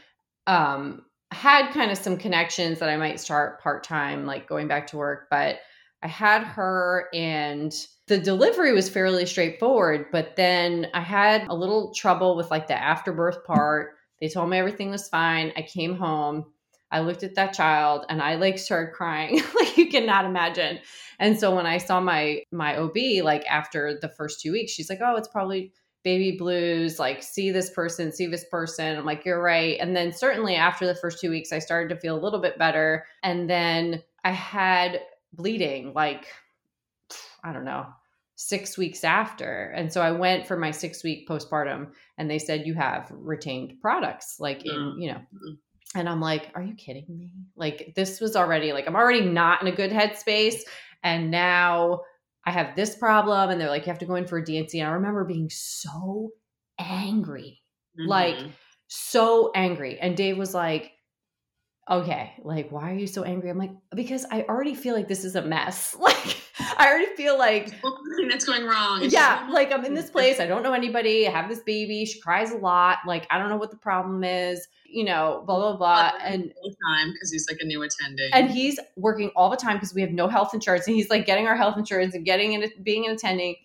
um, 0.46 1.02
had 1.32 1.72
kind 1.72 1.90
of 1.90 1.98
some 1.98 2.16
connections 2.16 2.78
that 2.78 2.88
I 2.88 2.96
might 2.96 3.18
start 3.18 3.60
part 3.60 3.82
time, 3.82 4.24
like 4.24 4.48
going 4.48 4.68
back 4.68 4.86
to 4.88 4.96
work. 4.96 5.26
But 5.32 5.58
I 6.00 6.06
had 6.06 6.44
her, 6.44 7.08
and 7.12 7.74
the 8.06 8.18
delivery 8.18 8.72
was 8.72 8.88
fairly 8.88 9.26
straightforward. 9.26 10.06
But 10.12 10.36
then 10.36 10.86
I 10.94 11.00
had 11.00 11.48
a 11.48 11.54
little 11.56 11.92
trouble 11.92 12.36
with 12.36 12.52
like 12.52 12.68
the 12.68 12.80
afterbirth 12.80 13.44
part. 13.44 13.94
They 14.20 14.28
told 14.28 14.48
me 14.48 14.58
everything 14.58 14.90
was 14.90 15.08
fine. 15.08 15.52
I 15.56 15.62
came 15.62 15.96
home 15.96 16.44
I 16.94 17.00
looked 17.00 17.24
at 17.24 17.34
that 17.34 17.52
child 17.52 18.06
and 18.08 18.22
I 18.22 18.36
like 18.36 18.56
started 18.56 18.94
crying 18.94 19.42
like 19.60 19.76
you 19.76 19.88
cannot 19.88 20.24
imagine. 20.24 20.78
And 21.18 21.38
so 21.38 21.54
when 21.54 21.66
I 21.66 21.78
saw 21.78 22.00
my 22.00 22.42
my 22.52 22.76
OB 22.76 22.96
like 23.22 23.44
after 23.46 23.98
the 24.00 24.08
first 24.08 24.40
2 24.40 24.52
weeks 24.52 24.72
she's 24.72 24.88
like, 24.88 25.00
"Oh, 25.02 25.16
it's 25.16 25.28
probably 25.28 25.72
baby 26.04 26.36
blues, 26.36 26.98
like 27.00 27.22
see 27.22 27.50
this 27.50 27.70
person, 27.70 28.12
see 28.12 28.26
this 28.26 28.44
person." 28.48 28.96
I'm 28.96 29.04
like, 29.04 29.24
"You're 29.24 29.42
right." 29.42 29.76
And 29.80 29.96
then 29.96 30.12
certainly 30.12 30.54
after 30.54 30.86
the 30.86 30.94
first 30.94 31.20
2 31.20 31.30
weeks 31.30 31.52
I 31.52 31.58
started 31.58 31.92
to 31.92 32.00
feel 32.00 32.16
a 32.16 32.22
little 32.22 32.40
bit 32.40 32.58
better 32.58 33.06
and 33.24 33.50
then 33.50 34.02
I 34.22 34.30
had 34.30 35.00
bleeding 35.32 35.92
like 35.94 36.26
I 37.42 37.52
don't 37.52 37.64
know, 37.64 37.86
six 38.36 38.78
weeks 38.78 39.04
after. 39.04 39.72
And 39.76 39.92
so 39.92 40.00
I 40.00 40.12
went 40.12 40.46
for 40.46 40.56
my 40.56 40.70
six 40.70 41.04
week 41.04 41.28
postpartum 41.28 41.88
and 42.18 42.30
they 42.30 42.38
said, 42.38 42.66
you 42.66 42.74
have 42.74 43.10
retained 43.10 43.80
products, 43.80 44.36
like 44.40 44.64
in, 44.64 44.72
mm-hmm. 44.72 45.00
you 45.00 45.12
know, 45.12 45.18
mm-hmm. 45.18 45.54
And 45.94 46.08
I'm 46.08 46.20
like, 46.20 46.50
are 46.54 46.62
you 46.62 46.74
kidding 46.74 47.06
me? 47.08 47.30
Like, 47.56 47.92
this 47.94 48.20
was 48.20 48.36
already 48.36 48.72
like, 48.72 48.86
I'm 48.86 48.96
already 48.96 49.22
not 49.22 49.62
in 49.62 49.68
a 49.68 49.72
good 49.74 49.90
headspace. 49.90 50.60
And 51.02 51.30
now 51.30 52.00
I 52.44 52.50
have 52.50 52.74
this 52.74 52.96
problem. 52.96 53.50
And 53.50 53.60
they're 53.60 53.68
like, 53.68 53.86
you 53.86 53.90
have 53.90 54.00
to 54.00 54.06
go 54.06 54.16
in 54.16 54.26
for 54.26 54.38
a 54.38 54.44
D&C. 54.44 54.80
And 54.80 54.88
I 54.88 54.92
remember 54.94 55.24
being 55.24 55.50
so 55.50 56.30
angry, 56.78 57.60
mm-hmm. 57.98 58.08
like, 58.08 58.36
so 58.88 59.50
angry. 59.54 59.98
And 59.98 60.16
Dave 60.16 60.36
was 60.36 60.54
like, 60.54 60.92
okay, 61.90 62.32
like, 62.42 62.70
why 62.70 62.90
are 62.90 62.94
you 62.94 63.06
so 63.06 63.24
angry? 63.24 63.50
I'm 63.50 63.58
like, 63.58 63.72
because 63.94 64.24
I 64.30 64.42
already 64.42 64.74
feel 64.74 64.94
like 64.94 65.08
this 65.08 65.24
is 65.24 65.36
a 65.36 65.42
mess. 65.42 65.96
Like, 66.04 66.36
I 66.78 66.88
already 66.88 67.14
feel 67.16 67.36
like 67.36 67.68
something 67.68 68.28
that's 68.28 68.44
going 68.44 68.64
wrong. 68.64 69.02
yeah, 69.02 69.48
like 69.50 69.72
I'm 69.72 69.84
in 69.84 69.94
this 69.94 70.08
place. 70.08 70.38
I 70.38 70.46
don't 70.46 70.62
know 70.62 70.72
anybody. 70.72 71.26
I 71.26 71.30
have 71.30 71.48
this 71.48 71.60
baby. 71.60 72.04
She 72.04 72.20
cries 72.20 72.52
a 72.52 72.56
lot. 72.56 72.98
Like, 73.06 73.26
I 73.30 73.38
don't 73.38 73.48
know 73.48 73.56
what 73.56 73.72
the 73.72 73.76
problem 73.76 74.22
is. 74.22 74.66
You 74.86 75.04
know, 75.04 75.42
blah 75.46 75.56
blah 75.58 75.76
blah. 75.76 76.12
And 76.22 76.52
time 76.52 77.12
because 77.12 77.32
he's 77.32 77.48
like 77.50 77.58
a 77.60 77.64
new 77.64 77.82
attending, 77.82 78.30
and 78.32 78.50
he's 78.50 78.78
working 78.96 79.30
all 79.34 79.50
the 79.50 79.56
time 79.56 79.76
because 79.76 79.94
we 79.94 80.00
have 80.02 80.12
no 80.12 80.28
health 80.28 80.54
insurance, 80.54 80.86
and 80.86 80.94
he's 80.94 81.10
like 81.10 81.26
getting 81.26 81.48
our 81.48 81.56
health 81.56 81.76
insurance 81.76 82.14
and 82.14 82.24
getting 82.24 82.52
in, 82.52 82.70
being 82.82 83.06
an 83.06 83.12
attending. 83.12 83.56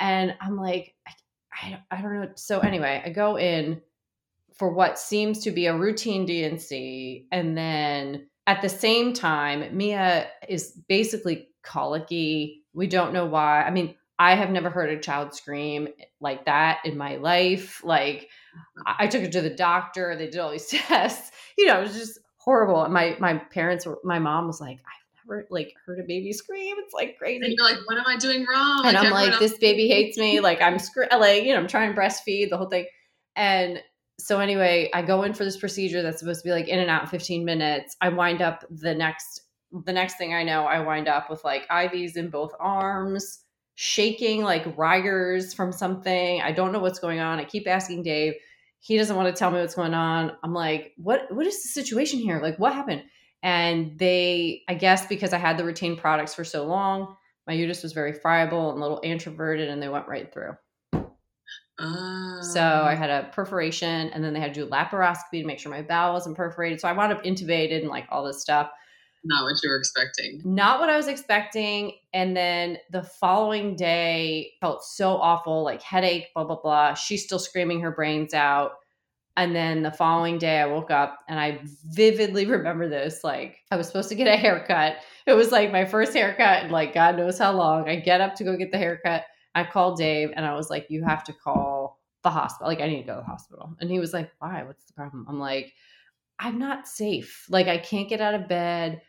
And 0.00 0.34
I'm 0.40 0.56
like, 0.56 0.94
I, 1.06 1.12
I, 1.52 1.98
I 1.98 2.02
don't 2.02 2.20
know. 2.20 2.28
So 2.34 2.58
anyway, 2.60 3.00
I 3.04 3.10
go 3.10 3.38
in 3.38 3.80
for 4.54 4.72
what 4.72 4.98
seems 4.98 5.40
to 5.40 5.50
be 5.50 5.66
a 5.66 5.76
routine 5.76 6.26
D&C. 6.26 7.26
And 7.32 7.56
then 7.56 8.28
at 8.46 8.62
the 8.62 8.68
same 8.68 9.12
time, 9.12 9.76
Mia 9.76 10.28
is 10.48 10.80
basically 10.88 11.48
colicky. 11.62 12.62
We 12.72 12.86
don't 12.86 13.12
know 13.12 13.26
why. 13.26 13.62
I 13.62 13.70
mean, 13.70 13.94
I 14.18 14.36
have 14.36 14.50
never 14.50 14.70
heard 14.70 14.90
a 14.90 15.00
child 15.00 15.34
scream 15.34 15.88
like 16.20 16.44
that 16.44 16.80
in 16.84 16.96
my 16.96 17.16
life. 17.16 17.82
Like, 17.84 18.28
I 18.86 19.08
took 19.08 19.22
her 19.22 19.28
to 19.28 19.40
the 19.40 19.50
doctor. 19.50 20.14
They 20.16 20.26
did 20.26 20.38
all 20.38 20.52
these 20.52 20.66
tests. 20.68 21.32
You 21.58 21.66
know, 21.66 21.80
it 21.80 21.82
was 21.82 21.94
just 21.94 22.20
horrible. 22.36 22.84
And 22.84 22.94
my 22.94 23.16
my 23.18 23.38
parents 23.38 23.86
were. 23.86 23.98
My 24.04 24.20
mom 24.20 24.46
was 24.46 24.60
like, 24.60 24.78
I've 24.78 25.26
never 25.26 25.46
like 25.50 25.72
heard 25.84 25.98
a 25.98 26.04
baby 26.04 26.32
scream. 26.32 26.76
It's 26.78 26.94
like 26.94 27.18
crazy. 27.18 27.44
And 27.44 27.52
you're 27.52 27.66
like, 27.66 27.78
what 27.86 27.98
am 27.98 28.06
I 28.06 28.16
doing 28.16 28.46
wrong? 28.48 28.82
And 28.84 28.94
like, 28.94 29.04
I'm 29.04 29.10
like, 29.10 29.38
this 29.40 29.58
baby 29.58 29.88
hates 29.88 30.16
me. 30.16 30.38
Like 30.38 30.62
I'm 30.62 30.78
scr- 30.78 31.04
like 31.10 31.42
you 31.42 31.52
know, 31.52 31.58
I'm 31.58 31.68
trying 31.68 31.92
to 31.92 32.00
breastfeed 32.00 32.50
the 32.50 32.56
whole 32.56 32.68
thing. 32.68 32.86
And 33.34 33.82
so 34.18 34.40
anyway, 34.40 34.90
I 34.94 35.02
go 35.02 35.22
in 35.22 35.34
for 35.34 35.44
this 35.44 35.56
procedure 35.56 36.02
that's 36.02 36.20
supposed 36.20 36.42
to 36.42 36.48
be 36.48 36.52
like 36.52 36.68
in 36.68 36.78
and 36.78 36.90
out 36.90 37.02
in 37.02 37.08
15 37.08 37.44
minutes. 37.44 37.96
I 38.00 38.10
wind 38.10 38.42
up 38.42 38.64
the 38.70 38.94
next 38.94 39.40
the 39.84 39.92
next 39.92 40.16
thing 40.18 40.32
I 40.32 40.44
know, 40.44 40.64
I 40.66 40.78
wind 40.80 41.08
up 41.08 41.28
with 41.28 41.42
like 41.42 41.66
IVs 41.68 42.16
in 42.16 42.30
both 42.30 42.52
arms, 42.60 43.40
shaking 43.74 44.42
like 44.42 44.64
rigors 44.78 45.52
from 45.52 45.72
something. 45.72 46.40
I 46.40 46.52
don't 46.52 46.70
know 46.70 46.78
what's 46.78 47.00
going 47.00 47.18
on. 47.18 47.40
I 47.40 47.44
keep 47.44 47.66
asking 47.66 48.04
Dave. 48.04 48.34
He 48.78 48.96
doesn't 48.96 49.16
want 49.16 49.34
to 49.34 49.38
tell 49.38 49.50
me 49.50 49.58
what's 49.58 49.74
going 49.74 49.94
on. 49.94 50.32
I'm 50.44 50.54
like, 50.54 50.92
what 50.96 51.22
what 51.34 51.46
is 51.46 51.62
the 51.62 51.68
situation 51.68 52.20
here? 52.20 52.40
Like 52.40 52.58
what 52.58 52.72
happened? 52.72 53.02
And 53.42 53.98
they, 53.98 54.62
I 54.68 54.74
guess 54.74 55.06
because 55.06 55.32
I 55.32 55.38
had 55.38 55.58
the 55.58 55.64
retained 55.64 55.98
products 55.98 56.34
for 56.34 56.44
so 56.44 56.64
long, 56.66 57.16
my 57.46 57.52
uterus 57.52 57.82
was 57.82 57.92
very 57.92 58.12
friable 58.12 58.70
and 58.70 58.78
a 58.78 58.82
little 58.82 59.00
introverted 59.02 59.68
and 59.68 59.82
they 59.82 59.88
went 59.88 60.08
right 60.08 60.32
through. 60.32 60.52
Ah. 61.78 62.38
So 62.40 62.60
I 62.62 62.94
had 62.94 63.10
a 63.10 63.28
perforation, 63.32 64.10
and 64.10 64.22
then 64.22 64.32
they 64.32 64.40
had 64.40 64.54
to 64.54 64.64
do 64.64 64.70
laparoscopy 64.70 65.40
to 65.40 65.44
make 65.44 65.58
sure 65.58 65.72
my 65.72 65.82
bowel 65.82 66.12
wasn't 66.12 66.36
perforated. 66.36 66.80
So 66.80 66.88
I 66.88 66.92
wound 66.92 67.12
up 67.12 67.24
intubated 67.24 67.80
and 67.80 67.88
like 67.88 68.06
all 68.10 68.24
this 68.24 68.40
stuff. 68.40 68.70
not 69.24 69.44
what 69.44 69.54
you 69.62 69.70
were 69.70 69.78
expecting. 69.78 70.42
Not 70.44 70.80
what 70.80 70.90
I 70.90 70.96
was 70.96 71.08
expecting. 71.08 71.92
And 72.12 72.36
then 72.36 72.78
the 72.90 73.02
following 73.02 73.74
day 73.76 74.52
felt 74.60 74.84
so 74.84 75.16
awful, 75.16 75.64
like 75.64 75.82
headache, 75.82 76.26
blah, 76.34 76.44
blah, 76.44 76.60
blah. 76.62 76.94
She's 76.94 77.24
still 77.24 77.38
screaming 77.38 77.80
her 77.80 77.90
brains 77.90 78.34
out. 78.34 78.72
And 79.36 79.56
then 79.56 79.82
the 79.82 79.90
following 79.90 80.38
day, 80.38 80.60
I 80.60 80.66
woke 80.66 80.90
up 80.92 81.18
and 81.28 81.40
I 81.40 81.60
vividly 81.86 82.46
remember 82.58 82.88
this. 82.88 83.24
Like, 83.24 83.56
I 83.70 83.76
was 83.76 83.86
supposed 83.88 84.10
to 84.10 84.14
get 84.14 84.28
a 84.28 84.36
haircut. 84.36 84.98
It 85.26 85.32
was 85.32 85.50
like 85.50 85.72
my 85.72 85.86
first 85.86 86.12
haircut, 86.14 86.64
and 86.64 86.72
like, 86.72 86.94
God 86.94 87.16
knows 87.16 87.38
how 87.38 87.52
long. 87.52 87.88
I 87.88 87.96
get 87.96 88.20
up 88.20 88.36
to 88.36 88.44
go 88.44 88.56
get 88.56 88.70
the 88.70 88.78
haircut. 88.78 89.24
I 89.54 89.64
called 89.64 89.98
Dave 89.98 90.30
and 90.34 90.44
I 90.44 90.54
was 90.54 90.70
like, 90.70 90.86
You 90.88 91.04
have 91.04 91.24
to 91.24 91.32
call 91.32 92.00
the 92.22 92.30
hospital. 92.30 92.68
Like, 92.68 92.80
I 92.80 92.88
need 92.88 93.02
to 93.02 93.06
go 93.06 93.14
to 93.14 93.20
the 93.20 93.26
hospital. 93.26 93.76
And 93.80 93.90
he 93.90 93.98
was 93.98 94.12
like, 94.12 94.30
Why? 94.38 94.62
What's 94.64 94.84
the 94.84 94.94
problem? 94.94 95.26
I'm 95.28 95.38
like, 95.38 95.72
I'm 96.38 96.58
not 96.58 96.88
safe. 96.88 97.46
Like, 97.48 97.68
I 97.68 97.78
can't 97.78 98.08
get 98.08 98.20
out 98.20 98.34
of 98.34 98.48
bed. 98.48 99.02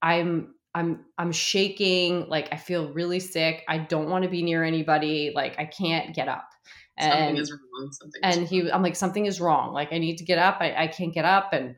I'm 0.00 0.54
I'm 0.74 1.04
I'm 1.18 1.32
shaking, 1.32 2.28
like 2.28 2.48
I 2.52 2.56
feel 2.56 2.92
really 2.92 3.20
sick. 3.20 3.64
I 3.68 3.78
don't 3.78 4.08
want 4.08 4.24
to 4.24 4.30
be 4.30 4.42
near 4.42 4.64
anybody. 4.64 5.32
Like 5.34 5.58
I 5.58 5.66
can't 5.66 6.14
get 6.14 6.28
up. 6.28 6.48
And, 6.96 7.12
something 7.12 7.36
is 7.36 7.52
wrong. 7.52 7.92
Something 7.92 8.20
and 8.22 8.48
he 8.48 8.72
I'm 8.72 8.82
like, 8.82 8.96
something 8.96 9.26
is 9.26 9.40
wrong. 9.40 9.72
Like 9.72 9.92
I 9.92 9.98
need 9.98 10.16
to 10.18 10.24
get 10.24 10.38
up. 10.38 10.58
I, 10.60 10.74
I 10.74 10.86
can't 10.86 11.12
get 11.12 11.24
up. 11.24 11.52
And 11.52 11.76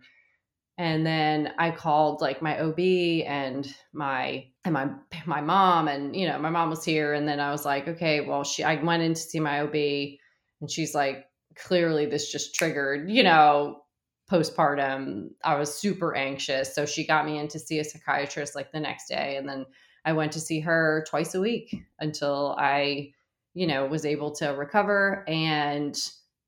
and 0.76 1.06
then 1.06 1.52
I 1.58 1.70
called 1.70 2.20
like 2.20 2.42
my 2.42 2.58
OB 2.60 2.78
and 3.26 3.66
my 3.92 4.46
and 4.64 4.74
my 4.74 4.90
my 5.24 5.40
mom 5.40 5.88
and 5.88 6.16
you 6.16 6.26
know, 6.26 6.38
my 6.38 6.50
mom 6.50 6.70
was 6.70 6.84
here. 6.84 7.14
And 7.14 7.28
then 7.28 7.38
I 7.38 7.50
was 7.50 7.64
like, 7.64 7.86
okay, 7.86 8.20
well 8.20 8.42
she 8.44 8.64
I 8.64 8.82
went 8.82 9.02
in 9.02 9.14
to 9.14 9.20
see 9.20 9.40
my 9.40 9.60
OB 9.60 9.74
and 9.74 10.70
she's 10.70 10.94
like, 10.94 11.26
clearly 11.56 12.06
this 12.06 12.30
just 12.30 12.54
triggered, 12.54 13.08
you 13.08 13.22
know, 13.22 13.82
postpartum, 14.30 15.28
I 15.44 15.56
was 15.56 15.72
super 15.72 16.16
anxious. 16.16 16.74
So 16.74 16.86
she 16.86 17.06
got 17.06 17.26
me 17.26 17.38
in 17.38 17.48
to 17.48 17.58
see 17.58 17.78
a 17.78 17.84
psychiatrist 17.84 18.54
like 18.54 18.72
the 18.72 18.80
next 18.80 19.08
day. 19.08 19.36
And 19.36 19.48
then 19.48 19.66
I 20.04 20.12
went 20.12 20.32
to 20.32 20.40
see 20.40 20.60
her 20.60 21.04
twice 21.08 21.34
a 21.34 21.40
week 21.40 21.74
until 22.00 22.56
I, 22.58 23.12
you 23.54 23.66
know, 23.66 23.86
was 23.86 24.04
able 24.04 24.32
to 24.36 24.48
recover 24.48 25.24
and 25.28 25.96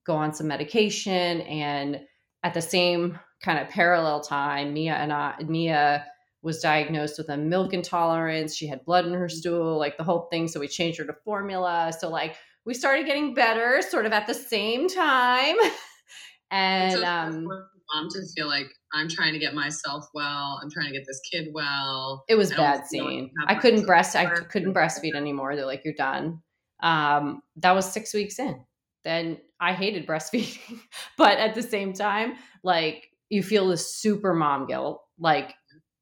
go 0.04 0.16
on 0.16 0.34
some 0.34 0.48
medication. 0.48 1.42
And 1.42 2.00
at 2.42 2.54
the 2.54 2.62
same 2.62 3.18
kind 3.42 3.58
of 3.58 3.68
parallel 3.68 4.20
time, 4.20 4.72
Mia 4.72 4.94
and 4.94 5.12
I, 5.12 5.34
Mia 5.46 6.04
was 6.42 6.60
diagnosed 6.60 7.18
with 7.18 7.28
a 7.28 7.36
milk 7.36 7.72
intolerance. 7.72 8.54
She 8.54 8.66
had 8.66 8.84
blood 8.84 9.06
in 9.06 9.14
her 9.14 9.28
stool, 9.28 9.78
like 9.78 9.96
the 9.96 10.04
whole 10.04 10.28
thing. 10.30 10.48
So 10.48 10.60
we 10.60 10.68
changed 10.68 10.98
her 10.98 11.04
to 11.04 11.16
formula. 11.24 11.92
So, 11.98 12.08
like, 12.08 12.36
we 12.66 12.74
started 12.74 13.06
getting 13.06 13.32
better 13.32 13.80
sort 13.80 14.04
of 14.04 14.12
at 14.12 14.26
the 14.26 14.34
same 14.34 14.88
time. 14.88 15.56
and 16.50 16.92
so 16.92 17.04
um 17.04 17.44
mom 17.44 18.08
to 18.10 18.20
feel 18.36 18.46
like 18.46 18.66
i'm 18.92 19.08
trying 19.08 19.32
to 19.32 19.38
get 19.38 19.54
myself 19.54 20.06
well. 20.12 20.60
I'm 20.62 20.70
trying 20.70 20.86
to 20.86 20.92
get 20.92 21.06
this 21.06 21.20
kid 21.30 21.48
well. 21.52 22.24
It 22.28 22.34
was 22.34 22.52
bad 22.52 22.86
scene. 22.86 23.30
i 23.46 23.54
couldn't 23.54 23.86
breast 23.86 24.14
i 24.14 24.26
couldn't 24.26 24.74
breastfeed 24.74 25.14
anymore. 25.14 25.56
They're 25.56 25.66
like 25.66 25.82
you're 25.84 25.94
done. 25.94 26.42
Um 26.80 27.42
that 27.56 27.74
was 27.74 27.90
six 27.90 28.12
weeks 28.12 28.38
in. 28.38 28.60
Then 29.04 29.38
i 29.60 29.72
hated 29.72 30.06
breastfeeding. 30.06 30.80
But 31.16 31.38
at 31.38 31.54
the 31.54 31.62
same 31.62 31.92
time 31.92 32.34
like 32.62 33.08
you 33.28 33.42
feel 33.42 33.68
this 33.68 33.94
super 33.94 34.34
mom 34.34 34.66
guilt 34.66 35.02
like 35.18 35.54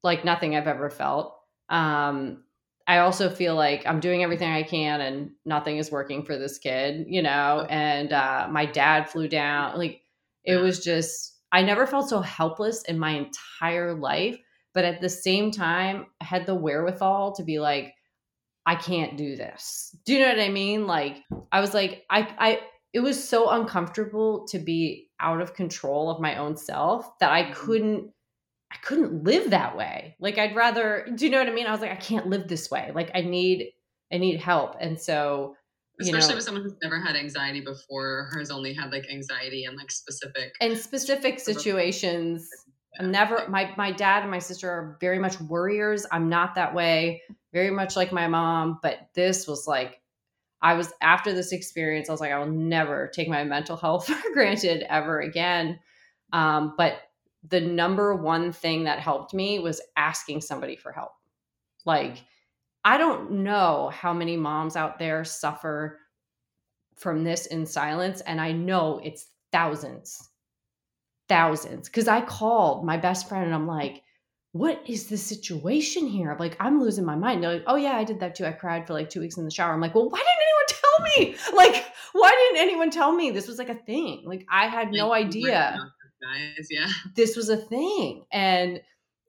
like 0.03 0.25
nothing 0.25 0.55
i've 0.55 0.67
ever 0.67 0.89
felt 0.89 1.35
um 1.69 2.43
I 2.87 2.99
also 2.99 3.29
feel 3.29 3.55
like 3.55 3.85
I'm 3.85 3.99
doing 3.99 4.23
everything 4.23 4.51
I 4.51 4.63
can 4.63 5.01
and 5.01 5.31
nothing 5.43 5.77
is 5.77 5.91
working 5.91 6.23
for 6.23 6.37
this 6.37 6.59
kid, 6.59 7.05
you 7.09 7.21
know. 7.21 7.65
And 7.69 8.13
uh, 8.13 8.47
my 8.51 8.65
dad 8.65 9.09
flew 9.09 9.27
down. 9.27 9.77
Like 9.77 10.01
it 10.43 10.57
was 10.57 10.83
just, 10.83 11.39
I 11.51 11.63
never 11.63 11.87
felt 11.87 12.09
so 12.09 12.21
helpless 12.21 12.83
in 12.83 12.99
my 12.99 13.11
entire 13.11 13.95
life. 13.95 14.37
But 14.73 14.85
at 14.85 15.01
the 15.01 15.09
same 15.09 15.51
time, 15.51 16.05
I 16.21 16.25
had 16.25 16.45
the 16.45 16.53
wherewithal 16.53 17.35
to 17.35 17.43
be 17.43 17.59
like, 17.59 17.93
I 18.67 18.75
can't 18.75 19.17
do 19.17 19.35
this. 19.35 19.95
Do 20.05 20.13
you 20.13 20.19
know 20.19 20.29
what 20.29 20.39
I 20.39 20.49
mean? 20.49 20.85
Like, 20.85 21.23
I 21.51 21.61
was 21.61 21.73
like, 21.73 22.03
I, 22.09 22.27
I, 22.37 22.59
it 22.95 23.01
was 23.01 23.21
so 23.21 23.49
uncomfortable 23.49 24.47
to 24.47 24.57
be 24.57 25.09
out 25.19 25.41
of 25.41 25.53
control 25.53 26.09
of 26.09 26.21
my 26.21 26.37
own 26.37 26.55
self 26.55 27.19
that 27.19 27.29
I 27.29 27.43
mm-hmm. 27.43 27.53
couldn't, 27.53 28.11
I 28.71 28.77
couldn't 28.77 29.25
live 29.25 29.49
that 29.49 29.75
way. 29.75 30.15
Like, 30.17 30.37
I'd 30.37 30.55
rather, 30.55 31.05
do 31.13 31.25
you 31.25 31.29
know 31.29 31.39
what 31.39 31.49
I 31.49 31.51
mean? 31.51 31.67
I 31.67 31.71
was 31.71 31.81
like, 31.81 31.91
I 31.91 31.97
can't 31.97 32.27
live 32.27 32.47
this 32.47 32.71
way. 32.71 32.93
Like, 32.95 33.11
I 33.13 33.19
need, 33.19 33.73
I 34.13 34.17
need 34.17 34.39
help. 34.39 34.77
And 34.79 34.97
so 34.97 35.57
especially 35.99 36.29
know, 36.29 36.35
with 36.35 36.45
someone 36.45 36.63
who's 36.63 36.75
never 36.81 37.01
had 37.01 37.17
anxiety 37.17 37.59
before 37.59 38.29
or 38.31 38.39
has 38.39 38.49
only 38.49 38.73
had 38.73 38.93
like 38.93 39.05
anxiety 39.11 39.65
and 39.65 39.75
like 39.75 39.91
specific 39.91 40.53
and 40.59 40.77
specific 40.77 41.39
situations 41.39 42.49
i'm 42.99 43.11
never 43.11 43.47
my 43.47 43.73
my 43.77 43.93
dad 43.93 44.21
and 44.21 44.29
my 44.29 44.39
sister 44.39 44.69
are 44.69 44.97
very 44.99 45.19
much 45.19 45.39
worriers 45.39 46.05
i'm 46.11 46.27
not 46.27 46.53
that 46.55 46.75
way 46.75 47.21
very 47.53 47.71
much 47.71 47.95
like 47.95 48.11
my 48.11 48.27
mom 48.27 48.77
but 48.81 49.07
this 49.15 49.47
was 49.47 49.67
like 49.67 50.01
i 50.61 50.73
was 50.73 50.93
after 51.01 51.33
this 51.33 51.51
experience 51.51 52.09
i 52.09 52.11
was 52.11 52.21
like 52.21 52.31
i 52.31 52.39
will 52.39 52.45
never 52.51 53.09
take 53.13 53.27
my 53.27 53.43
mental 53.43 53.77
health 53.77 54.07
for 54.07 54.33
granted 54.33 54.83
ever 54.89 55.19
again 55.19 55.79
um, 56.33 56.73
but 56.77 57.01
the 57.47 57.61
number 57.61 58.15
one 58.15 58.51
thing 58.51 58.83
that 58.85 58.99
helped 58.99 59.33
me 59.33 59.59
was 59.59 59.79
asking 59.95 60.41
somebody 60.41 60.75
for 60.75 60.91
help 60.91 61.11
like 61.85 62.23
I 62.85 62.97
don't 62.99 63.31
know 63.31 63.89
how 63.91 64.13
many 64.13 64.37
moms 64.37 64.75
out 64.75 64.99
there 64.99 65.23
suffer 65.25 65.99
from 66.95 67.23
this 67.23 67.47
in 67.47 67.65
silence. 67.65 68.21
And 68.21 68.39
I 68.39 68.51
know 68.51 69.01
it's 69.03 69.25
thousands, 69.51 70.29
thousands. 71.27 71.89
Cause 71.89 72.07
I 72.07 72.21
called 72.21 72.85
my 72.85 72.95
best 72.95 73.27
friend 73.27 73.43
and 73.43 73.55
I'm 73.55 73.65
like, 73.65 74.03
what 74.55 74.81
is 74.87 75.07
the 75.07 75.17
situation 75.17 76.07
here? 76.07 76.31
I'm 76.31 76.37
like, 76.37 76.55
I'm 76.61 76.79
losing 76.79 77.03
my 77.03 77.17
mind. 77.17 77.43
They're 77.43 77.55
like, 77.55 77.65
oh 77.67 77.75
yeah, 77.75 77.97
I 77.97 78.05
did 78.05 78.21
that 78.21 78.35
too. 78.35 78.45
I 78.45 78.53
cried 78.53 78.87
for 78.87 78.93
like 78.93 79.09
two 79.09 79.19
weeks 79.19 79.35
in 79.35 79.43
the 79.43 79.51
shower. 79.51 79.73
I'm 79.73 79.81
like, 79.81 79.93
well, 79.93 80.09
why 80.09 80.17
didn't 80.17 80.29
anyone 80.47 80.65
tell 80.69 81.03
me? 81.03 81.35
Like, 81.57 81.85
why 82.13 82.29
didn't 82.29 82.65
anyone 82.65 82.89
tell 82.89 83.11
me 83.11 83.31
this 83.31 83.49
was 83.49 83.57
like 83.57 83.67
a 83.67 83.75
thing? 83.75 84.23
Like, 84.25 84.45
I 84.49 84.67
had 84.67 84.93
no 84.93 85.13
idea. 85.13 85.77
Guys, 86.21 86.67
yeah. 86.71 86.87
This 87.15 87.35
was 87.35 87.49
a 87.49 87.57
thing. 87.57 88.23
And, 88.31 88.79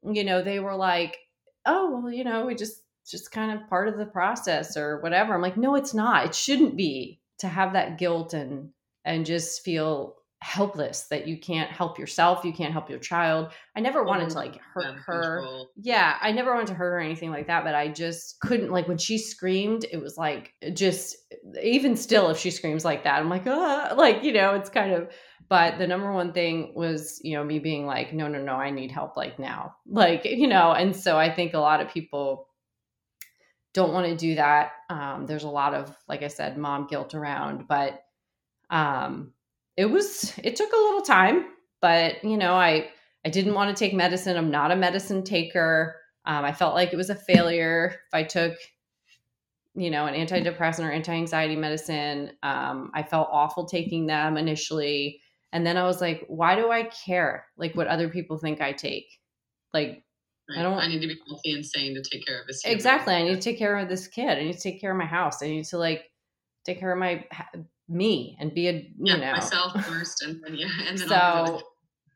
you 0.04 0.22
know, 0.22 0.42
they 0.42 0.60
were 0.60 0.76
like, 0.76 1.18
oh, 1.66 1.90
well, 1.90 2.12
you 2.12 2.22
know, 2.22 2.46
we 2.46 2.54
just 2.54 2.82
just 3.10 3.32
kind 3.32 3.50
of 3.50 3.68
part 3.68 3.88
of 3.88 3.98
the 3.98 4.06
process 4.06 4.76
or 4.76 5.00
whatever. 5.00 5.34
I'm 5.34 5.42
like, 5.42 5.56
no, 5.56 5.74
it's 5.74 5.92
not. 5.92 6.26
It 6.26 6.34
shouldn't 6.36 6.76
be 6.76 7.20
to 7.40 7.48
have 7.48 7.72
that 7.72 7.98
guilt 7.98 8.32
and 8.32 8.70
and 9.04 9.26
just 9.26 9.64
feel 9.64 10.14
helpless 10.46 11.08
that 11.08 11.26
you 11.26 11.36
can't 11.36 11.70
help 11.70 11.98
yourself, 11.98 12.44
you 12.44 12.52
can't 12.52 12.72
help 12.72 12.88
your 12.88 13.00
child. 13.00 13.52
I 13.76 13.80
never 13.80 14.04
wanted 14.04 14.30
to 14.30 14.36
like 14.36 14.60
hurt 14.72 14.96
her. 15.04 15.44
Yeah, 15.74 16.16
I 16.22 16.30
never 16.30 16.54
wanted 16.54 16.68
to 16.68 16.74
hurt 16.74 16.92
her 16.92 16.98
or 16.98 17.00
anything 17.00 17.30
like 17.30 17.48
that, 17.48 17.64
but 17.64 17.74
I 17.74 17.88
just 17.88 18.38
couldn't 18.40 18.70
like 18.70 18.86
when 18.86 18.96
she 18.96 19.18
screamed, 19.18 19.84
it 19.90 20.00
was 20.00 20.16
like 20.16 20.54
just 20.72 21.16
even 21.60 21.96
still 21.96 22.30
if 22.30 22.38
she 22.38 22.52
screams 22.52 22.84
like 22.84 23.02
that, 23.02 23.18
I'm 23.18 23.28
like, 23.28 23.46
ah, 23.46 23.94
like, 23.96 24.22
you 24.22 24.32
know, 24.32 24.54
it's 24.54 24.70
kind 24.70 24.92
of 24.92 25.10
but 25.48 25.78
the 25.78 25.86
number 25.86 26.12
one 26.12 26.32
thing 26.32 26.72
was, 26.74 27.20
you 27.22 27.36
know, 27.36 27.44
me 27.44 27.58
being 27.58 27.86
like, 27.86 28.12
no, 28.12 28.28
no, 28.28 28.40
no, 28.40 28.54
I 28.54 28.70
need 28.70 28.90
help 28.92 29.16
like 29.16 29.38
now. 29.38 29.74
Like, 29.88 30.24
you 30.24 30.46
know, 30.46 30.72
and 30.72 30.94
so 30.94 31.16
I 31.16 31.32
think 31.34 31.54
a 31.54 31.58
lot 31.58 31.80
of 31.80 31.88
people 31.88 32.48
don't 33.74 33.92
want 33.92 34.06
to 34.06 34.16
do 34.16 34.36
that. 34.36 34.72
Um, 34.90 35.26
there's 35.26 35.44
a 35.44 35.48
lot 35.48 35.74
of, 35.74 35.96
like 36.08 36.22
I 36.22 36.28
said, 36.28 36.56
mom 36.56 36.86
guilt 36.86 37.14
around, 37.14 37.66
but 37.68 38.00
um, 38.70 39.32
it 39.76 39.86
was, 39.86 40.32
it 40.42 40.56
took 40.56 40.72
a 40.72 40.76
little 40.76 41.02
time, 41.02 41.46
but 41.80 42.22
you 42.24 42.36
know, 42.36 42.54
I, 42.54 42.90
I 43.24 43.28
didn't 43.28 43.54
want 43.54 43.74
to 43.74 43.78
take 43.78 43.94
medicine. 43.94 44.36
I'm 44.36 44.50
not 44.50 44.70
a 44.70 44.76
medicine 44.76 45.24
taker. 45.24 45.96
Um, 46.24 46.44
I 46.44 46.52
felt 46.52 46.74
like 46.74 46.92
it 46.92 46.96
was 46.96 47.10
a 47.10 47.14
failure 47.14 47.96
if 48.06 48.14
I 48.14 48.22
took, 48.22 48.54
you 49.74 49.90
know, 49.90 50.06
an 50.06 50.14
antidepressant 50.14 50.84
or 50.84 50.90
anti-anxiety 50.90 51.56
medicine. 51.56 52.32
Um, 52.42 52.90
I 52.94 53.02
felt 53.02 53.28
awful 53.30 53.66
taking 53.66 54.06
them 54.06 54.36
initially. 54.36 55.20
And 55.52 55.66
then 55.66 55.76
I 55.76 55.84
was 55.84 56.00
like, 56.00 56.24
why 56.28 56.56
do 56.56 56.70
I 56.70 56.84
care? 56.84 57.46
Like 57.56 57.76
what 57.76 57.86
other 57.86 58.08
people 58.08 58.38
think 58.38 58.60
I 58.60 58.72
take? 58.72 59.06
Like 59.74 60.02
Right. 60.48 60.60
I 60.60 60.62
don't. 60.62 60.78
I 60.78 60.86
need 60.86 61.00
to 61.00 61.08
be 61.08 61.18
healthy 61.26 61.52
and 61.52 61.66
sane 61.66 61.94
to 61.94 62.02
take 62.02 62.24
care 62.24 62.40
of 62.40 62.46
this. 62.46 62.62
Kid. 62.62 62.70
Exactly. 62.70 63.14
I 63.14 63.24
need 63.24 63.34
to 63.34 63.40
take 63.40 63.58
care 63.58 63.76
of 63.78 63.88
this 63.88 64.06
kid. 64.06 64.38
I 64.38 64.44
need 64.44 64.52
to 64.52 64.60
take 64.60 64.80
care 64.80 64.92
of 64.92 64.96
my 64.96 65.06
house. 65.06 65.42
I 65.42 65.48
need 65.48 65.64
to 65.66 65.78
like 65.78 66.04
take 66.64 66.78
care 66.78 66.92
of 66.92 66.98
my 66.98 67.24
me 67.88 68.36
and 68.40 68.52
be 68.54 68.68
a 68.68 68.72
you 68.72 68.92
yeah, 68.98 69.16
know 69.16 69.32
myself 69.32 69.72
first, 69.84 70.22
and 70.22 70.42
then 70.42 70.54
yeah, 70.54 70.68
and 70.88 70.98
then 70.98 71.08
so 71.08 71.62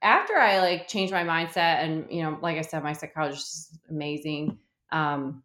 after 0.02 0.34
I 0.34 0.60
like 0.60 0.88
changed 0.88 1.12
my 1.12 1.24
mindset, 1.24 1.84
and 1.84 2.06
you 2.10 2.22
know, 2.22 2.38
like 2.42 2.58
I 2.58 2.62
said, 2.62 2.82
my 2.82 2.92
psychologist 2.92 3.72
is 3.72 3.78
amazing. 3.88 4.58
Um, 4.92 5.42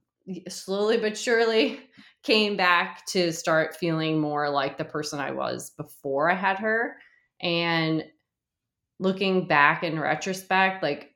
slowly 0.49 0.97
but 0.97 1.17
surely 1.17 1.79
came 2.23 2.57
back 2.57 3.05
to 3.05 3.31
start 3.31 3.75
feeling 3.75 4.19
more 4.19 4.49
like 4.49 4.77
the 4.77 4.85
person 4.85 5.19
I 5.19 5.31
was 5.31 5.71
before 5.71 6.31
I 6.31 6.35
had 6.35 6.59
her, 6.59 6.97
and 7.41 8.03
looking 8.99 9.47
back 9.47 9.83
in 9.83 9.99
retrospect, 9.99 10.81
like 10.81 11.11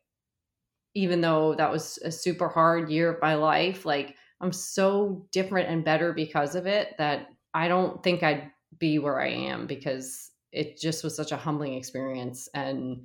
even 0.95 1.21
though 1.21 1.55
that 1.55 1.71
was 1.71 1.97
a 2.03 2.11
super 2.11 2.49
hard 2.49 2.89
year 2.89 3.13
of 3.13 3.21
my 3.21 3.35
life, 3.35 3.85
like 3.85 4.15
I'm 4.41 4.51
so 4.51 5.27
different 5.31 5.69
and 5.69 5.83
better 5.83 6.13
because 6.13 6.55
of 6.55 6.65
it 6.65 6.95
that 6.97 7.27
I 7.53 7.67
don't 7.67 8.01
think 8.03 8.23
I'd 8.23 8.51
be 8.79 8.99
where 8.99 9.19
I 9.19 9.27
am 9.27 9.67
because 9.67 10.31
it 10.51 10.79
just 10.79 11.03
was 11.03 11.15
such 11.15 11.31
a 11.31 11.37
humbling 11.37 11.75
experience 11.75 12.49
and 12.53 13.03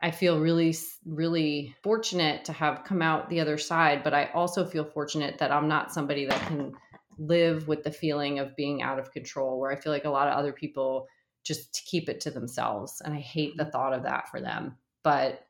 I 0.00 0.10
feel 0.10 0.40
really, 0.40 0.76
really 1.06 1.74
fortunate 1.82 2.44
to 2.44 2.52
have 2.52 2.84
come 2.84 3.00
out 3.00 3.30
the 3.30 3.40
other 3.40 3.56
side, 3.56 4.04
but 4.04 4.12
I 4.12 4.26
also 4.34 4.66
feel 4.66 4.84
fortunate 4.84 5.38
that 5.38 5.50
I'm 5.50 5.68
not 5.68 5.92
somebody 5.92 6.26
that 6.26 6.46
can 6.46 6.74
live 7.18 7.66
with 7.66 7.82
the 7.82 7.90
feeling 7.90 8.38
of 8.38 8.54
being 8.56 8.82
out 8.82 8.98
of 8.98 9.10
control, 9.12 9.58
where 9.58 9.72
I 9.72 9.76
feel 9.76 9.92
like 9.92 10.04
a 10.04 10.10
lot 10.10 10.28
of 10.28 10.34
other 10.34 10.52
people 10.52 11.06
just 11.44 11.82
keep 11.86 12.08
it 12.08 12.20
to 12.20 12.30
themselves. 12.30 13.00
And 13.02 13.14
I 13.14 13.20
hate 13.20 13.56
the 13.56 13.62
mm-hmm. 13.62 13.72
thought 13.72 13.94
of 13.94 14.02
that 14.02 14.28
for 14.30 14.40
them. 14.40 14.76
But 15.02 15.46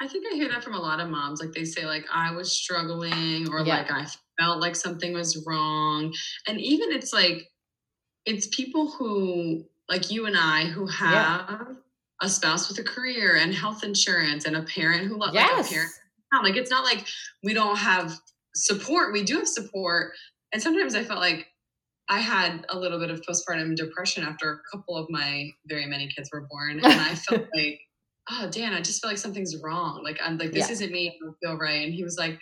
I 0.00 0.08
think 0.08 0.26
I 0.30 0.34
hear 0.34 0.48
that 0.48 0.64
from 0.64 0.74
a 0.74 0.80
lot 0.80 1.00
of 1.00 1.08
moms. 1.08 1.40
Like 1.40 1.52
they 1.52 1.64
say, 1.64 1.86
like, 1.86 2.04
I 2.12 2.32
was 2.32 2.52
struggling 2.52 3.48
or 3.48 3.60
Yeah. 3.60 3.78
like 3.78 3.90
I 3.90 4.06
felt 4.38 4.60
like 4.60 4.74
something 4.74 5.12
was 5.12 5.44
wrong. 5.46 6.12
And 6.48 6.60
even 6.60 6.90
it's 6.92 7.12
like, 7.12 7.48
it's 8.26 8.46
people 8.48 8.90
who, 8.90 9.64
like 9.88 10.10
you 10.10 10.26
and 10.26 10.36
I, 10.36 10.64
who 10.64 10.88
Yeah. 11.00 11.46
have 11.46 11.76
a 12.22 12.28
spouse 12.28 12.68
with 12.68 12.78
a 12.78 12.82
career 12.84 13.36
and 13.36 13.54
health 13.54 13.84
insurance 13.84 14.44
and 14.46 14.56
a 14.56 14.62
parent 14.62 15.06
who 15.06 15.18
loves 15.18 15.34
yes, 15.34 15.56
like 15.56 15.66
a 15.66 15.74
parent. 15.74 15.92
Like 16.42 16.56
it's 16.56 16.70
not 16.70 16.84
like 16.84 17.06
we 17.42 17.54
don't 17.54 17.76
have 17.76 18.18
support. 18.54 19.12
We 19.12 19.22
do 19.22 19.36
have 19.38 19.48
support. 19.48 20.12
And 20.52 20.60
sometimes 20.62 20.94
I 20.94 21.04
felt 21.04 21.20
like 21.20 21.46
I 22.08 22.18
had 22.20 22.64
a 22.68 22.78
little 22.78 22.98
bit 22.98 23.10
of 23.10 23.20
postpartum 23.22 23.74
depression 23.76 24.22
after 24.24 24.52
a 24.52 24.58
couple 24.76 24.96
of 24.96 25.06
my 25.10 25.48
very 25.66 25.86
many 25.86 26.08
kids 26.08 26.28
were 26.32 26.46
born. 26.50 26.80
And 26.82 26.86
I 26.86 27.14
felt 27.26 27.46
like, 27.54 27.80
oh, 28.30 28.48
Dan, 28.50 28.72
I 28.74 28.80
just 28.80 29.00
feel 29.00 29.10
like 29.10 29.18
something's 29.18 29.56
wrong. 29.62 30.02
Like, 30.04 30.18
I'm 30.22 30.36
like, 30.36 30.52
this 30.52 30.66
Yeah. 30.68 30.72
isn't 30.72 30.92
me. 30.92 31.08
I 31.08 31.24
don't 31.24 31.36
feel 31.42 31.58
right. 31.58 31.84
And 31.84 31.94
he 31.94 32.02
was 32.04 32.16
like, 32.18 32.38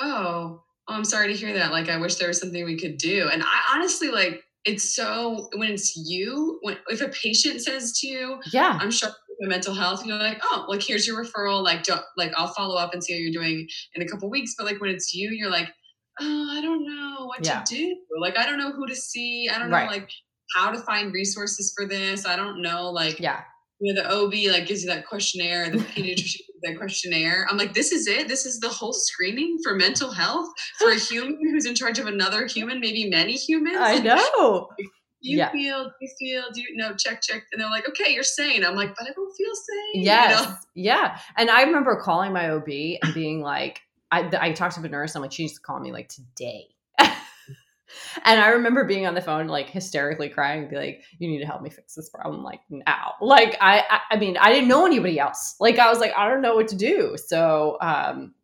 oh, 0.00 0.62
oh, 0.88 0.94
I'm 0.94 1.04
sorry 1.04 1.28
to 1.28 1.34
hear 1.34 1.52
that. 1.54 1.72
Like, 1.72 1.88
I 1.88 1.98
wish 1.98 2.16
there 2.16 2.28
was 2.28 2.40
something 2.40 2.64
we 2.64 2.78
could 2.78 2.96
do. 2.98 3.28
And 3.32 3.42
I 3.42 3.60
honestly, 3.74 4.08
like, 4.08 4.42
it's 4.66 4.94
so, 4.94 5.48
when 5.56 5.70
it's 5.70 5.96
you, 5.96 6.58
when, 6.62 6.76
if 6.88 7.00
a 7.00 7.08
patient 7.08 7.62
says 7.62 7.98
to 8.00 8.06
you, 8.06 8.38
yeah, 8.52 8.78
I'm 8.80 8.92
struggling 8.92 9.16
with 9.28 9.48
my 9.48 9.54
mental 9.54 9.74
health. 9.74 10.04
You're 10.04 10.18
like, 10.18 10.40
oh, 10.42 10.66
like 10.68 10.82
here's 10.82 11.06
your 11.06 11.22
referral. 11.24 11.62
Like, 11.64 11.84
don't, 11.84 12.02
like 12.18 12.32
I'll 12.36 12.52
follow 12.52 12.76
up 12.76 12.92
and 12.92 13.02
see 13.02 13.14
how 13.14 13.18
you're 13.20 13.32
doing 13.32 13.66
in 13.94 14.02
a 14.02 14.06
couple 14.08 14.28
weeks. 14.28 14.54
But 14.58 14.66
like 14.66 14.80
when 14.80 14.90
it's 14.90 15.14
you, 15.14 15.30
you're 15.30 15.50
like, 15.50 15.68
oh, 16.20 16.48
I 16.50 16.60
don't 16.60 16.84
know 16.84 17.26
what 17.26 17.44
Yeah. 17.46 17.62
to 17.62 17.74
do. 17.74 17.96
Like 18.20 18.36
I 18.36 18.44
don't 18.44 18.58
know 18.58 18.72
who 18.72 18.86
to 18.86 18.94
see. 18.96 19.48
I 19.48 19.58
don't 19.58 19.70
Right. 19.70 19.86
know 19.86 19.90
like 19.96 20.10
how 20.56 20.70
to 20.70 20.78
find 20.80 21.12
resources 21.12 21.72
for 21.76 21.86
this. 21.86 22.26
I 22.26 22.36
don't 22.36 22.60
know 22.62 22.90
like 22.90 23.18
yeah, 23.20 23.40
you 23.80 23.92
know 23.94 24.02
the 24.02 24.08
OB 24.10 24.52
like 24.52 24.66
gives 24.66 24.82
you 24.82 24.88
that 24.90 25.06
questionnaire, 25.06 25.68
the 25.70 25.78
pediatrician 25.94 26.40
that 26.62 26.76
questionnaire. 26.78 27.46
I'm 27.50 27.56
like, 27.56 27.74
this 27.74 27.92
is 27.92 28.06
it. 28.06 28.28
This 28.28 28.46
is 28.46 28.60
the 28.60 28.68
whole 28.68 28.92
screening 28.92 29.58
for 29.62 29.74
mental 29.74 30.10
health 30.10 30.48
for 30.78 30.90
a 30.90 30.96
human 30.98 31.38
who's 31.50 31.66
in 31.66 31.74
charge 31.74 31.98
of 31.98 32.06
another 32.06 32.46
human, 32.46 32.80
maybe 32.80 33.08
many 33.08 33.32
humans. 33.32 33.76
I 33.78 33.98
know. 33.98 34.68
Do 34.78 34.84
you 35.30 35.38
Yeah. 35.38 35.50
feel? 35.50 35.84
Do 35.84 35.90
you 36.00 36.08
feel? 36.18 36.42
Do 36.52 36.60
you 36.60 36.68
no? 36.76 36.94
Check, 36.94 37.20
check. 37.22 37.42
And 37.52 37.60
they're 37.60 37.70
like, 37.70 37.88
okay, 37.88 38.12
you're 38.12 38.22
sane. 38.22 38.64
I'm 38.64 38.76
like, 38.76 38.94
but 38.96 39.08
I 39.08 39.12
don't 39.12 39.34
feel 39.34 39.52
sane. 39.54 40.02
you 40.02 40.06
know? 40.06 40.54
Yeah. 40.74 41.18
And 41.36 41.50
I 41.50 41.62
remember 41.62 42.00
calling 42.00 42.32
my 42.32 42.50
OB 42.50 42.68
and 43.02 43.14
being 43.14 43.40
like, 43.40 43.80
I, 44.10 44.28
I 44.40 44.52
talked 44.52 44.74
to 44.76 44.80
the 44.82 44.88
nurse. 44.88 45.14
I'm 45.16 45.22
like, 45.22 45.32
she 45.32 45.42
needs 45.44 45.54
to 45.54 45.60
call 45.60 45.80
me 45.80 45.90
like 45.90 46.08
today. 46.08 46.66
And 48.24 48.40
I 48.40 48.48
remember 48.48 48.84
being 48.84 49.06
on 49.06 49.14
the 49.14 49.20
phone, 49.20 49.46
like 49.46 49.68
hysterically 49.68 50.28
crying 50.28 50.68
be 50.68 50.76
like, 50.76 51.02
you 51.18 51.28
need 51.28 51.38
to 51.40 51.46
help 51.46 51.62
me 51.62 51.70
fix 51.70 51.94
this 51.94 52.08
problem 52.10 52.42
like 52.42 52.60
now. 52.68 53.14
Like, 53.20 53.56
I, 53.60 53.84
I, 53.88 54.00
I 54.12 54.16
mean, 54.16 54.36
I 54.36 54.52
didn't 54.52 54.68
know 54.68 54.86
anybody 54.86 55.18
else. 55.18 55.56
Like, 55.60 55.78
I 55.78 55.88
was 55.88 55.98
like, 55.98 56.12
I 56.16 56.28
don't 56.28 56.42
know 56.42 56.54
what 56.54 56.68
to 56.68 56.76
do. 56.76 57.16
So, 57.16 57.78
um, 57.80 58.34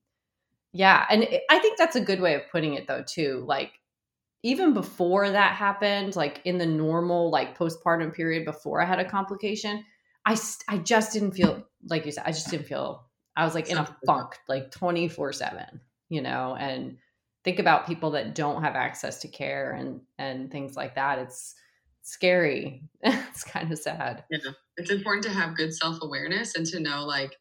yeah. 0.72 1.06
And 1.10 1.24
it- 1.24 1.42
I 1.50 1.58
think 1.58 1.78
that's 1.78 1.96
a 1.96 2.00
good 2.00 2.20
way 2.20 2.34
of 2.34 2.42
putting 2.50 2.74
it 2.74 2.86
though, 2.86 3.04
too. 3.06 3.44
Like, 3.46 3.72
even 4.42 4.74
before 4.74 5.30
that 5.30 5.54
happened, 5.54 6.16
like 6.16 6.40
in 6.44 6.58
the 6.58 6.66
normal, 6.66 7.30
like 7.30 7.56
postpartum 7.56 8.12
period 8.12 8.44
before 8.44 8.80
I 8.82 8.86
had 8.86 8.98
a 8.98 9.08
complication, 9.08 9.84
I, 10.26 10.36
I 10.68 10.78
just 10.78 11.12
didn't 11.12 11.32
feel 11.32 11.64
like 11.88 12.06
you 12.06 12.12
said, 12.12 12.24
I 12.26 12.32
just 12.32 12.50
didn't 12.50 12.66
feel, 12.66 13.06
I 13.36 13.44
was 13.44 13.54
like 13.54 13.70
in 13.70 13.78
a 13.78 13.96
funk, 14.06 14.36
like 14.48 14.70
24 14.70 15.32
seven, 15.32 15.80
you 16.08 16.22
know, 16.22 16.56
and 16.58 16.98
think 17.44 17.58
about 17.58 17.86
people 17.86 18.10
that 18.12 18.34
don't 18.34 18.62
have 18.62 18.74
access 18.76 19.18
to 19.20 19.28
care 19.28 19.72
and, 19.72 20.00
and 20.18 20.50
things 20.50 20.76
like 20.76 20.94
that. 20.94 21.18
It's 21.18 21.54
scary. 22.02 22.82
it's 23.02 23.44
kind 23.44 23.70
of 23.72 23.78
sad. 23.78 24.24
It's 24.76 24.90
important 24.90 25.24
to 25.24 25.30
have 25.30 25.56
good 25.56 25.74
self 25.74 25.98
awareness 26.02 26.54
and 26.56 26.66
to 26.66 26.80
know 26.80 27.04
like, 27.04 27.34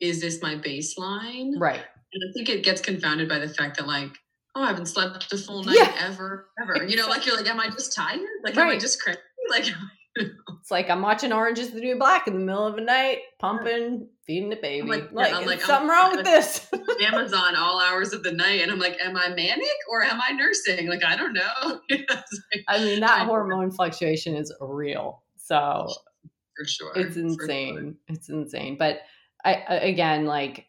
is 0.00 0.20
this 0.20 0.42
my 0.42 0.54
baseline? 0.56 1.52
Right. 1.58 1.80
And 2.12 2.22
I 2.28 2.32
think 2.34 2.48
it 2.48 2.62
gets 2.64 2.80
confounded 2.80 3.28
by 3.28 3.38
the 3.38 3.48
fact 3.48 3.76
that 3.78 3.86
like, 3.86 4.10
oh, 4.54 4.62
I 4.62 4.66
haven't 4.68 4.86
slept 4.86 5.32
a 5.32 5.38
full 5.38 5.64
night 5.64 5.76
Yeah. 5.78 5.94
ever, 6.00 6.48
ever. 6.62 6.84
You 6.84 6.96
know, 6.96 7.08
like 7.08 7.26
you're 7.26 7.36
like, 7.36 7.48
am 7.48 7.60
I 7.60 7.68
just 7.68 7.94
tired? 7.94 8.20
Like, 8.44 8.56
am 8.56 8.68
I 8.68 8.78
just 8.78 9.00
crazy? 9.02 9.18
Like, 9.50 9.66
It's 10.16 10.70
like 10.70 10.88
I'm 10.88 11.02
watching 11.02 11.30
Orange 11.32 11.58
is 11.58 11.72
the 11.72 11.80
New 11.80 11.98
Black 11.98 12.26
in 12.26 12.32
the 12.34 12.40
middle 12.40 12.66
of 12.66 12.76
the 12.76 12.80
night, 12.80 13.18
pumping, 13.40 14.08
feeding 14.26 14.50
the 14.50 14.56
baby. 14.56 14.88
like- 14.88 15.12
Like, 15.12 15.32
I'm 15.34 15.46
like, 15.46 15.58
I'm- 15.60 15.66
something 15.66 15.88
wrong 15.88 16.16
with 16.16 16.24
this. 16.24 16.68
Amazon 17.02 17.56
all 17.56 17.80
hours 17.80 18.12
of 18.12 18.22
the 18.22 18.32
night, 18.32 18.60
and 18.62 18.70
I'm 18.70 18.78
like, 18.78 18.96
am 19.02 19.16
I 19.16 19.28
manic 19.28 19.68
or 19.90 20.02
am 20.02 20.20
I 20.20 20.32
nursing? 20.32 20.88
Like, 20.88 21.04
I 21.04 21.16
don't 21.16 21.32
know. 21.34 21.80
Like, 21.90 22.08
I 22.68 22.78
mean, 22.78 23.00
that 23.00 23.20
to- 23.20 23.24
hormone 23.26 23.70
fluctuation 23.70 24.34
is 24.36 24.52
real. 24.60 25.22
So 25.36 25.88
for 26.56 26.64
sure, 26.64 26.92
it's 26.96 27.14
for 27.14 27.20
sure. 27.20 27.26
insane. 27.26 27.96
It's 28.08 28.28
insane. 28.28 28.76
But 28.78 29.00
I, 29.44 29.54
I 29.68 29.74
again, 29.76 30.24
like, 30.26 30.66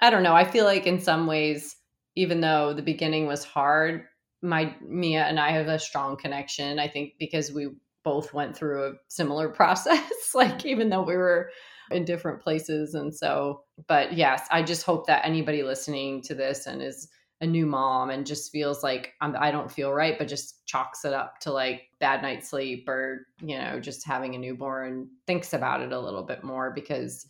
I 0.00 0.10
don't 0.10 0.22
know. 0.22 0.34
I 0.34 0.44
feel 0.44 0.64
like 0.64 0.86
in 0.86 1.00
some 1.00 1.26
ways, 1.26 1.76
even 2.16 2.40
though 2.40 2.74
the 2.74 2.82
beginning 2.82 3.26
was 3.26 3.44
hard, 3.44 4.04
my 4.42 4.74
Mia 4.86 5.22
and 5.22 5.38
I 5.40 5.52
have 5.52 5.68
a 5.68 5.78
strong 5.78 6.16
connection. 6.16 6.78
I 6.78 6.88
think 6.88 7.14
because 7.18 7.52
we 7.52 7.68
both 8.04 8.34
went 8.34 8.56
through 8.56 8.84
a 8.84 8.92
similar 9.08 9.48
process, 9.60 10.34
like 10.34 10.66
even 10.66 10.90
though 10.90 11.02
we 11.04 11.16
were 11.16 11.50
in 11.90 12.04
different 12.04 12.40
places. 12.42 12.94
And 12.94 13.14
so, 13.14 13.64
but 13.88 14.12
yes, 14.12 14.46
I 14.50 14.62
just 14.62 14.84
hope 14.84 15.06
that 15.06 15.26
anybody 15.26 15.62
listening 15.62 16.22
to 16.22 16.34
this 16.34 16.66
and 16.66 16.82
is 16.82 17.08
a 17.40 17.46
new 17.46 17.66
mom 17.66 18.10
and 18.10 18.24
just 18.24 18.52
feels 18.52 18.84
like 18.84 19.14
I'm, 19.20 19.34
I 19.36 19.50
don't 19.50 19.70
feel 19.70 19.92
right, 19.92 20.16
but 20.16 20.28
just 20.28 20.64
chalks 20.66 21.04
it 21.04 21.12
up 21.12 21.40
to 21.40 21.52
like 21.52 21.88
bad 21.98 22.22
night's 22.22 22.48
sleep 22.48 22.88
or, 22.88 23.26
you 23.40 23.58
know, 23.58 23.80
just 23.80 24.06
having 24.06 24.34
a 24.34 24.38
newborn 24.38 25.08
thinks 25.26 25.52
about 25.52 25.80
it 25.80 25.92
a 25.92 25.98
little 26.00 26.22
bit 26.22 26.44
more 26.44 26.70
because 26.70 27.26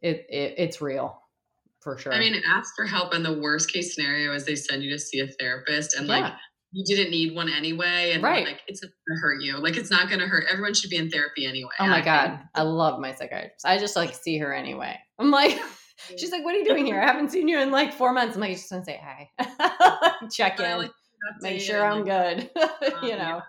it, 0.00 0.24
it 0.30 0.54
it's 0.56 0.80
real 0.80 1.20
for 1.80 1.98
sure. 1.98 2.14
I 2.14 2.18
mean, 2.18 2.40
ask 2.46 2.74
for 2.74 2.86
help, 2.86 3.12
and 3.12 3.24
the 3.24 3.38
worst 3.38 3.72
case 3.72 3.94
scenario 3.94 4.32
is 4.34 4.44
they 4.44 4.54
send 4.54 4.82
you 4.82 4.90
to 4.90 4.98
see 4.98 5.20
a 5.20 5.26
therapist, 5.26 5.94
and 5.94 6.08
like 6.08 6.24
Yeah. 6.24 6.36
You 6.72 6.84
didn't 6.84 7.10
need 7.10 7.34
one 7.34 7.48
anyway, 7.48 8.12
and 8.12 8.22
Right. 8.22 8.46
like 8.46 8.62
it's 8.68 8.82
not 8.82 8.90
gonna 9.08 9.20
hurt 9.20 9.42
you. 9.42 9.56
Like 9.58 9.76
it's 9.76 9.90
not 9.90 10.08
gonna 10.08 10.26
hurt. 10.28 10.44
Everyone 10.50 10.74
should 10.74 10.90
be 10.90 10.96
in 10.96 11.10
therapy 11.10 11.46
anyway. 11.46 11.70
oh 11.80 11.86
my 11.86 11.98
I 11.98 12.04
God. 12.04 12.28
think. 12.28 12.40
I 12.54 12.62
love 12.62 13.00
my 13.00 13.12
psychiatrist. 13.14 13.64
I 13.66 13.78
just 13.78 13.96
like 13.96 14.14
see 14.14 14.38
her 14.38 14.54
anyway. 14.54 14.96
I'm 15.18 15.30
like, 15.30 15.58
she's 16.18 16.30
like, 16.32 16.44
what 16.44 16.54
are 16.54 16.58
you 16.58 16.64
doing 16.64 16.86
here? 16.86 17.00
I 17.00 17.06
haven't 17.06 17.30
seen 17.30 17.48
you 17.48 17.58
in 17.58 17.70
like 17.70 17.92
four 17.92 18.12
months. 18.12 18.36
I'm 18.36 18.40
like, 18.40 18.50
I 18.50 18.54
just 18.54 18.70
want 18.70 18.84
to 18.84 18.90
say 18.92 19.00
hi, 19.02 19.30
check 20.32 20.60
in, 20.60 20.78
like 20.78 20.90
make 21.40 21.60
sure 21.60 21.84
I'm 21.84 22.04
like, 22.04 22.06
good, 22.06 22.50
um, 22.94 23.04
you 23.08 23.16
know, 23.16 23.42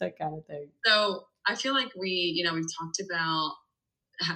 that 0.00 0.18
kind 0.18 0.34
of 0.36 0.44
thing. 0.46 0.68
So 0.84 1.24
I 1.46 1.54
feel 1.54 1.74
like 1.74 1.90
we, 1.98 2.08
you 2.34 2.44
know, 2.44 2.54
we've 2.54 2.64
talked 2.78 3.00
about 3.00 3.52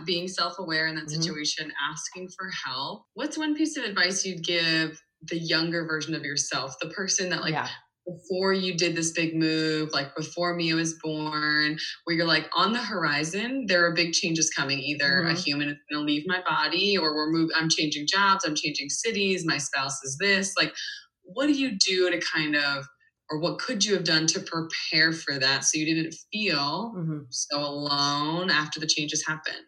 being 0.05 0.27
self-aware 0.29 0.89
in 0.89 0.97
that 0.97 1.07
Mhm. 1.07 1.11
situation, 1.23 1.73
asking 1.91 2.29
for 2.37 2.51
help. 2.67 3.05
What's 3.15 3.39
one 3.39 3.55
piece 3.55 3.77
of 3.77 3.85
advice 3.85 4.25
you'd 4.25 4.45
give 4.45 5.01
the 5.23 5.39
younger 5.39 5.87
version 5.87 6.15
of 6.15 6.23
yourself, 6.23 6.75
the 6.81 6.89
person 6.91 7.31
that 7.31 7.41
like 7.41 7.53
yeah. 7.53 7.69
Before 8.07 8.53
you 8.53 8.75
did 8.77 8.97
this 8.97 9.13
big 9.13 9.35
move, 9.35 9.91
like 9.93 10.15
before 10.17 10.55
Mia 10.55 10.77
was 10.77 10.99
born, 11.03 11.79
where 12.05 12.17
you're 12.17 12.27
like 12.27 12.49
on 12.55 12.73
the 12.73 12.83
horizon, 12.83 13.67
there 13.67 13.85
are 13.85 13.95
big 13.95 14.13
changes 14.13 14.51
coming. 14.51 14.79
Either 14.79 15.23
a 15.23 15.35
Mhm. 15.35 15.35
human 15.35 15.69
is 15.69 15.77
going 15.91 16.01
to 16.01 16.07
leave 16.07 16.25
my 16.27 16.43
body, 16.47 16.97
or 16.97 17.15
we're 17.15 17.31
move. 17.33 17.51
I'm 17.57 17.69
changing 17.69 18.07
jobs. 18.07 18.45
I'm 18.45 18.55
changing 18.55 18.91
cities. 18.91 19.45
My 19.45 19.59
spouse 19.59 20.03
is 20.05 20.17
this. 20.21 20.55
Like, 20.57 20.75
what 21.23 21.47
do 21.47 21.53
you 21.53 21.77
do 21.79 22.11
to 22.11 22.21
kind 22.21 22.57
of, 22.57 22.87
or 23.31 23.41
what 23.41 23.59
could 23.59 23.85
you 23.85 23.95
have 23.95 24.05
done 24.05 24.27
to 24.29 24.41
prepare 24.41 25.13
for 25.13 25.39
that 25.39 25.65
so 25.65 25.79
you 25.79 25.87
didn't 25.87 26.15
feel 26.33 26.95
hmm 26.95 27.27
so 27.31 27.59
alone 27.61 28.51
after 28.51 28.79
the 28.81 28.87
changes 28.87 29.27
happened? 29.27 29.67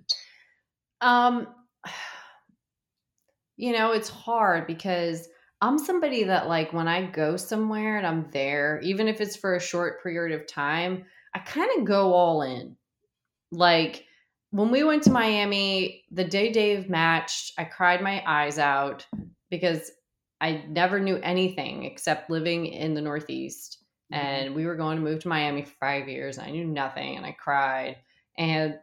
Um, 1.01 1.55
you 3.57 3.73
know, 3.73 3.93
it's 3.93 4.09
hard 4.09 4.67
because 4.67 5.29
I'm 5.61 5.79
somebody 5.79 6.25
that 6.25 6.49
like 6.49 6.73
when 6.73 6.87
I 6.87 7.07
go 7.07 7.37
somewhere 7.37 7.99
and 7.99 8.07
I'm 8.07 8.31
there, 8.31 8.81
even 8.83 9.09
if 9.09 9.21
it's 9.21 9.37
for 9.37 9.57
a 9.57 9.61
short 9.61 10.03
period 10.03 10.39
of 10.39 10.47
time, 10.47 11.05
I 11.35 11.41
kind 11.41 11.71
of 11.79 11.85
go 11.85 12.13
all 12.13 12.43
in. 12.43 12.77
Like 13.51 14.05
when 14.51 14.71
we 14.71 14.85
went 14.85 15.03
to 15.05 15.11
Miami, 15.11 16.05
the 16.11 16.25
day 16.25 16.53
Dave 16.53 16.89
matched, 16.89 17.53
I 17.59 17.65
cried 17.65 18.03
my 18.03 18.23
eyes 18.27 18.59
out 18.59 19.07
because 19.51 19.91
I 20.41 20.65
never 20.69 21.01
knew 21.01 21.17
anything 21.17 21.85
except 21.85 22.31
living 22.31 22.67
in 22.67 22.95
the 22.95 23.01
Northeast. 23.01 23.85
Mm-hmm. 24.13 24.25
And 24.25 24.55
we 24.55 24.67
were 24.67 24.77
going 24.77 24.97
to 24.97 25.03
move 25.03 25.23
to 25.23 25.29
Miami 25.29 25.63
for 25.63 25.75
five 25.81 26.09
years. 26.09 26.39
And 26.39 26.47
I 26.47 26.51
knew 26.51 26.65
nothing 26.65 27.17
and 27.17 27.27
I 27.27 27.33
cried. 27.33 27.97
And 28.37 28.79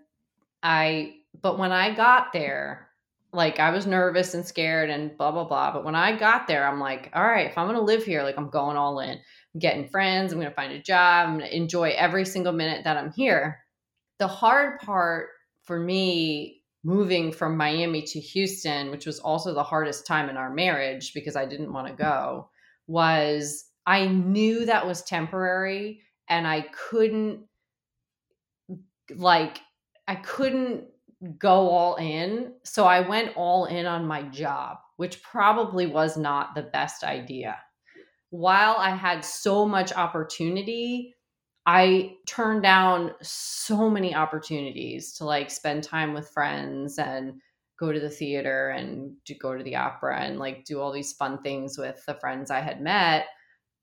I, 0.61 1.15
but 1.41 1.57
when 1.57 1.71
I 1.71 1.95
got 1.95 2.33
there, 2.33 2.89
like 3.35 3.59
I 3.59 3.69
was 3.71 3.85
nervous 3.85 4.33
and 4.33 4.45
scared 4.45 4.89
and 4.89 5.15
blah, 5.17 5.31
blah, 5.31 5.43
blah. 5.43 5.71
But 5.71 5.83
when 5.83 5.95
I 5.95 6.17
got 6.17 6.47
there, 6.47 6.67
I'm 6.67 6.79
like, 6.79 7.11
all 7.13 7.23
right, 7.23 7.49
if 7.49 7.57
I'm 7.57 7.67
to 7.77 7.81
live 7.81 8.03
here, 8.03 8.23
like 8.23 8.37
I'm 8.37 8.49
going 8.49 8.77
all 8.77 8.99
in. 8.99 9.11
I'm 9.11 9.59
getting 9.59 9.87
friends. 9.87 10.31
I'm 10.31 10.39
to 10.49 10.55
find 10.55 10.73
a 10.73 10.81
job. 10.81 11.29
I'm 11.29 11.39
to 11.39 11.55
enjoy 11.55 11.93
every 11.97 12.25
single 12.25 12.53
minute 12.53 12.83
that 12.83 12.97
I'm 12.97 13.11
here. 13.11 13.59
The 14.19 14.27
hard 14.27 14.79
part 14.79 15.27
for 15.63 15.79
me 15.79 16.61
moving 16.83 17.31
from 17.31 17.57
Miami 17.57 18.03
to 18.03 18.19
Houston, 18.19 18.91
which 18.91 19.05
was 19.05 19.19
also 19.19 19.53
the 19.53 19.63
hardest 19.63 20.05
time 20.05 20.29
in 20.29 20.37
our 20.37 20.53
marriage 20.53 21.13
because 21.13 21.35
I 21.35 21.45
didn't 21.45 21.73
want 21.73 21.87
to 21.87 21.93
go, 21.93 22.49
was 22.87 23.65
I 23.85 24.07
knew 24.07 24.65
that 24.65 24.85
was 24.85 25.03
temporary 25.03 26.01
and 26.29 26.47
I 26.47 26.61
couldn't 26.61 27.41
like 29.15 29.59
I 30.07 30.15
couldn't 30.15 30.85
go 31.37 31.69
all 31.69 31.95
in. 31.95 32.53
So 32.63 32.85
I 32.85 33.01
went 33.01 33.35
all 33.35 33.65
in 33.65 33.85
on 33.85 34.05
my 34.05 34.23
job, 34.23 34.77
which 34.97 35.21
probably 35.23 35.87
was 35.87 36.17
not 36.17 36.55
the 36.55 36.63
best 36.63 37.03
idea. 37.03 37.57
While 38.29 38.75
I 38.77 38.89
had 38.89 39.23
so 39.23 39.65
much 39.65 39.93
opportunity, 39.93 41.15
I 41.65 42.15
turned 42.27 42.63
down 42.63 43.11
so 43.21 43.89
many 43.89 44.13
opportunities 44.13 45.13
to 45.13 45.25
like 45.25 45.49
spend 45.49 45.83
time 45.83 46.13
with 46.13 46.29
friends 46.29 46.99
and 46.99 47.33
go 47.79 47.91
to 47.91 47.99
the 47.99 48.09
theater 48.09 48.69
and 48.69 49.13
to 49.25 49.33
go 49.35 49.57
to 49.57 49.63
the 49.63 49.75
opera 49.75 50.21
and 50.21 50.39
like 50.39 50.65
do 50.65 50.79
all 50.79 50.91
these 50.91 51.13
fun 51.13 51.41
things 51.41 51.77
with 51.77 52.03
the 52.05 52.13
friends 52.15 52.51
I 52.51 52.61
had 52.61 52.81
met. 52.81 53.25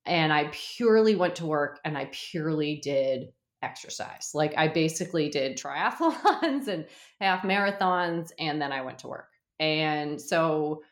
And 0.06 0.32
I 0.32 0.50
purely 0.52 1.14
went 1.14 1.36
to 1.36 1.46
work 1.46 1.80
and 1.84 1.96
I 1.96 2.08
purely 2.12 2.76
did 2.82 3.28
exercise. 3.62 4.30
Like 4.34 4.54
I 4.56 4.68
basically 4.68 5.28
did 5.28 5.56
triathlons 5.56 6.66
and 6.68 6.86
half 7.20 7.42
marathons 7.42 8.30
and 8.38 8.60
then 8.60 8.72
I 8.72 8.82
went 8.82 9.00
to 9.00 9.08
work. 9.08 9.28
And 9.58 10.20
so 10.20 10.82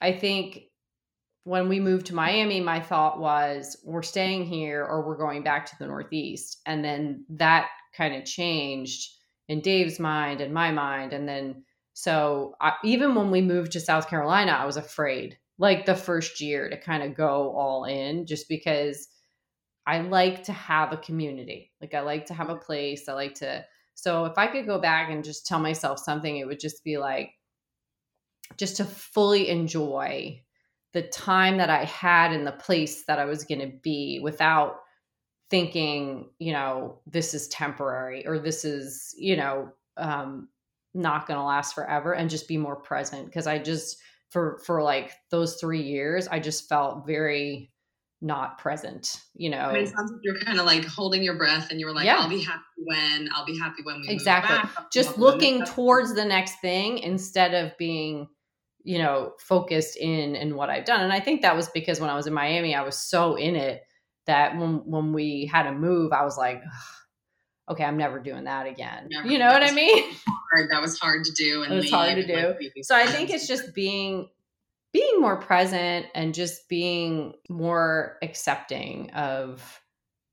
I 0.00 0.12
think 0.12 0.64
when 1.44 1.68
we 1.68 1.80
moved 1.80 2.06
to 2.06 2.14
Miami, 2.14 2.60
my 2.60 2.80
thought 2.80 3.18
was 3.18 3.76
we're 3.84 4.02
staying 4.02 4.46
here 4.46 4.84
or 4.84 5.06
we're 5.06 5.16
going 5.16 5.42
back 5.42 5.66
to 5.66 5.78
the 5.78 5.86
Northeast. 5.86 6.60
And 6.66 6.84
then 6.84 7.24
that 7.30 7.68
kind 7.96 8.14
of 8.14 8.24
changed 8.24 9.10
in 9.48 9.60
Dave's 9.60 9.98
mind 9.98 10.40
and 10.40 10.54
my 10.54 10.70
mind. 10.70 11.12
And 11.12 11.28
then, 11.28 11.64
so 11.94 12.54
I, 12.60 12.74
even 12.84 13.14
when 13.14 13.30
we 13.30 13.42
moved 13.42 13.72
to 13.72 13.80
South 13.80 14.08
Carolina, 14.08 14.52
I 14.52 14.64
was 14.64 14.76
afraid, 14.76 15.36
like 15.58 15.84
the 15.84 15.96
first 15.96 16.40
year, 16.40 16.70
to 16.70 16.80
kind 16.80 17.02
of 17.02 17.16
go 17.16 17.52
all 17.56 17.84
in 17.84 18.24
just 18.24 18.48
because 18.48 19.08
I 19.86 20.00
like 20.00 20.44
to 20.44 20.52
have 20.52 20.92
a 20.92 20.96
community. 20.96 21.72
Like 21.80 21.94
I 21.94 22.00
like 22.00 22.26
to 22.26 22.34
have 22.34 22.50
a 22.50 22.56
place. 22.56 23.08
I 23.08 23.14
like 23.14 23.34
to, 23.36 23.64
so 23.94 24.24
if 24.26 24.38
I 24.38 24.46
could 24.46 24.66
go 24.66 24.78
back 24.78 25.10
and 25.10 25.24
just 25.24 25.46
tell 25.46 25.58
myself 25.58 25.98
something, 25.98 26.36
it 26.36 26.46
would 26.46 26.60
just 26.60 26.84
be 26.84 26.98
like, 26.98 27.30
just 28.56 28.76
to 28.76 28.84
fully 28.84 29.48
enjoy 29.48 30.42
the 30.92 31.02
time 31.02 31.56
that 31.56 31.70
I 31.70 31.84
had 31.84 32.32
in 32.32 32.44
the 32.44 32.52
place 32.52 33.04
that 33.06 33.18
I 33.18 33.24
was 33.24 33.44
going 33.44 33.60
to 33.60 33.72
be 33.82 34.20
without 34.22 34.76
thinking, 35.50 36.30
you 36.38 36.52
know, 36.52 37.00
this 37.06 37.34
is 37.34 37.48
temporary 37.48 38.26
or 38.26 38.38
this 38.38 38.64
is, 38.64 39.14
you 39.18 39.36
know, 39.36 39.70
um, 39.96 40.48
not 40.94 41.26
going 41.26 41.38
to 41.38 41.44
last 41.44 41.74
forever 41.74 42.12
and 42.12 42.30
just 42.30 42.46
be 42.46 42.58
more 42.58 42.76
present. 42.76 43.32
Cause 43.32 43.46
I 43.46 43.58
just, 43.58 43.96
for, 44.28 44.60
for 44.64 44.82
like 44.82 45.12
those 45.30 45.56
three 45.56 45.82
years, 45.82 46.28
I 46.28 46.38
just 46.38 46.68
felt 46.68 47.06
very 47.06 47.71
not 48.22 48.56
present, 48.56 49.20
you 49.34 49.50
know. 49.50 49.58
I 49.58 49.72
mean, 49.72 49.82
it 49.82 49.88
sounds 49.88 50.12
like 50.12 50.20
you're 50.22 50.38
kind 50.38 50.60
of 50.60 50.64
like 50.64 50.84
holding 50.84 51.22
your 51.22 51.34
breath 51.36 51.70
and 51.70 51.80
you 51.80 51.86
were 51.86 51.92
like, 51.92 52.06
yeah. 52.06 52.18
I'll 52.18 52.28
be 52.28 52.40
happy 52.40 52.62
when, 52.76 53.28
I'll 53.34 53.44
be 53.44 53.58
happy 53.58 53.82
when 53.82 54.00
we 54.00 54.08
exactly. 54.08 54.70
Just 54.92 55.18
looking 55.18 55.64
towards 55.64 56.14
the 56.14 56.24
next 56.24 56.60
thing 56.60 56.98
instead 56.98 57.52
of 57.52 57.76
being, 57.78 58.28
you 58.84 58.98
know, 58.98 59.32
focused 59.40 59.96
in 59.96 60.36
in 60.36 60.54
what 60.54 60.70
I've 60.70 60.84
done. 60.84 61.00
And 61.00 61.12
I 61.12 61.18
think 61.18 61.42
that 61.42 61.56
was 61.56 61.68
because 61.70 62.00
when 62.00 62.10
I 62.10 62.14
was 62.14 62.28
in 62.28 62.32
Miami, 62.32 62.74
I 62.76 62.82
was 62.82 62.96
so 62.96 63.34
in 63.34 63.56
it 63.56 63.82
that 64.26 64.56
when 64.56 64.82
when 64.86 65.12
we 65.12 65.46
had 65.52 65.64
to 65.64 65.72
move, 65.72 66.12
I 66.12 66.22
was 66.22 66.38
like, 66.38 66.62
okay, 67.68 67.84
I'm 67.84 67.96
never 67.96 68.20
doing 68.20 68.44
that 68.44 68.66
again. 68.66 69.08
Never. 69.10 69.28
You 69.28 69.38
know 69.38 69.50
that 69.50 69.62
what 69.62 69.70
I 69.70 69.74
mean? 69.74 70.04
Hard. 70.52 70.70
That 70.70 70.80
was 70.80 70.96
hard 70.98 71.24
to 71.24 71.32
do. 71.32 71.64
And 71.64 71.72
it 71.72 71.76
was 71.76 71.90
hard 71.90 72.14
to 72.14 72.26
do. 72.26 72.82
so 72.82 72.94
I 72.94 73.06
think 73.06 73.30
it's 73.30 73.48
just 73.48 73.74
being 73.74 74.28
being 74.92 75.20
more 75.20 75.40
present 75.40 76.06
and 76.14 76.34
just 76.34 76.68
being 76.68 77.34
more 77.48 78.18
accepting 78.22 79.10
of 79.12 79.80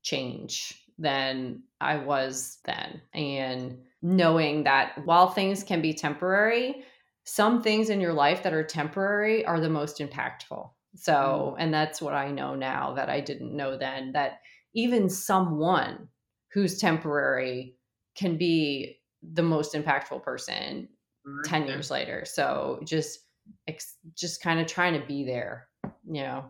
change 0.02 0.74
than 0.98 1.62
I 1.80 1.96
was 1.96 2.58
then. 2.64 3.00
And 3.14 3.78
knowing 4.02 4.64
that 4.64 5.04
while 5.04 5.30
things 5.30 5.62
can 5.62 5.80
be 5.80 5.94
temporary, 5.94 6.84
some 7.24 7.62
things 7.62 7.90
in 7.90 8.00
your 8.00 8.12
life 8.12 8.42
that 8.42 8.52
are 8.52 8.64
temporary 8.64 9.44
are 9.44 9.60
the 9.60 9.68
most 9.68 9.98
impactful. 9.98 10.70
So, 10.96 11.54
mm. 11.54 11.56
and 11.58 11.72
that's 11.72 12.02
what 12.02 12.14
I 12.14 12.30
know 12.30 12.54
now 12.54 12.94
that 12.94 13.08
I 13.08 13.20
didn't 13.20 13.56
know 13.56 13.78
then 13.78 14.12
that 14.12 14.40
even 14.74 15.08
someone 15.08 16.08
who's 16.52 16.78
temporary 16.78 17.76
can 18.16 18.36
be 18.36 18.98
the 19.22 19.42
most 19.42 19.74
impactful 19.74 20.22
person 20.22 20.88
mm-hmm. 21.26 21.42
10 21.44 21.66
years 21.66 21.90
later. 21.90 22.24
So, 22.26 22.80
just 22.84 23.20
ex- 23.68 23.96
just 24.16 24.42
kind 24.42 24.60
of 24.60 24.66
trying 24.66 24.98
to 25.00 25.06
be 25.06 25.24
there, 25.24 25.66
you 26.06 26.22
know. 26.22 26.44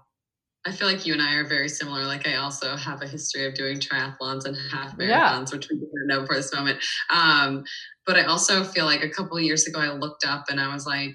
I 0.66 0.72
feel 0.72 0.86
like 0.86 1.06
you 1.06 1.14
and 1.14 1.22
I 1.22 1.34
are 1.36 1.48
very 1.48 1.68
similar. 1.68 2.04
Like 2.04 2.28
I 2.28 2.36
also 2.36 2.76
have 2.76 3.00
a 3.00 3.06
history 3.06 3.46
of 3.46 3.54
doing 3.54 3.78
triathlons 3.78 4.44
and 4.44 4.56
half 4.70 4.96
marathons, 4.98 5.08
yeah. 5.08 5.40
which 5.52 5.68
we 5.70 5.76
didn't 5.76 6.06
know 6.06 6.26
for 6.26 6.34
this 6.34 6.52
moment. 6.54 6.78
Um, 7.08 7.64
but 8.06 8.16
I 8.16 8.24
also 8.24 8.62
feel 8.62 8.84
like 8.84 9.02
a 9.02 9.08
couple 9.08 9.38
of 9.38 9.42
years 9.42 9.66
ago, 9.66 9.80
I 9.80 9.92
looked 9.92 10.26
up 10.26 10.46
and 10.50 10.60
I 10.60 10.72
was 10.72 10.86
like 10.86 11.14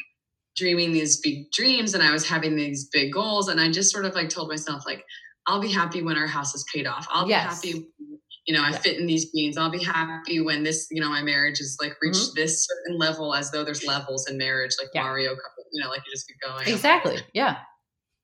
dreaming 0.55 0.93
these 0.93 1.19
big 1.19 1.51
dreams, 1.51 1.93
and 1.93 2.01
I 2.01 2.11
was 2.11 2.27
having 2.27 2.55
these 2.55 2.87
big 2.91 3.13
goals, 3.13 3.49
and 3.49 3.59
I 3.59 3.69
just 3.69 3.91
sort 3.91 4.05
of 4.05 4.15
like 4.15 4.29
told 4.29 4.49
myself 4.49 4.83
like, 4.85 5.03
I'll 5.47 5.61
be 5.61 5.71
happy 5.71 6.01
when 6.01 6.17
our 6.17 6.27
house 6.27 6.55
is 6.55 6.65
paid 6.73 6.87
off. 6.87 7.05
I'll 7.11 7.29
yes. 7.29 7.61
be 7.61 7.71
happy 7.71 7.87
you 8.45 8.53
know, 8.53 8.63
I 8.63 8.69
yeah. 8.69 8.77
fit 8.77 8.99
in 8.99 9.07
these 9.07 9.31
jeans. 9.31 9.57
I'll 9.57 9.71
be 9.71 9.83
happy 9.83 10.39
when 10.39 10.63
this, 10.63 10.87
you 10.91 11.01
know, 11.01 11.09
my 11.09 11.23
marriage 11.23 11.59
is 11.59 11.77
like 11.81 11.95
reached 12.01 12.17
mm-hmm. 12.17 12.41
this 12.41 12.67
certain 12.67 12.99
level 12.99 13.33
as 13.33 13.49
though 13.51 13.63
there's 13.63 13.85
levels 13.85 14.29
in 14.29 14.37
marriage, 14.37 14.75
like 14.79 14.89
yeah. 14.93 15.01
Mario, 15.01 15.35
you 15.75 15.83
know, 15.83 15.89
like 15.89 16.01
you 16.05 16.13
just 16.13 16.27
keep 16.27 16.37
going. 16.41 16.67
Exactly. 16.67 17.17
Yeah. 17.33 17.57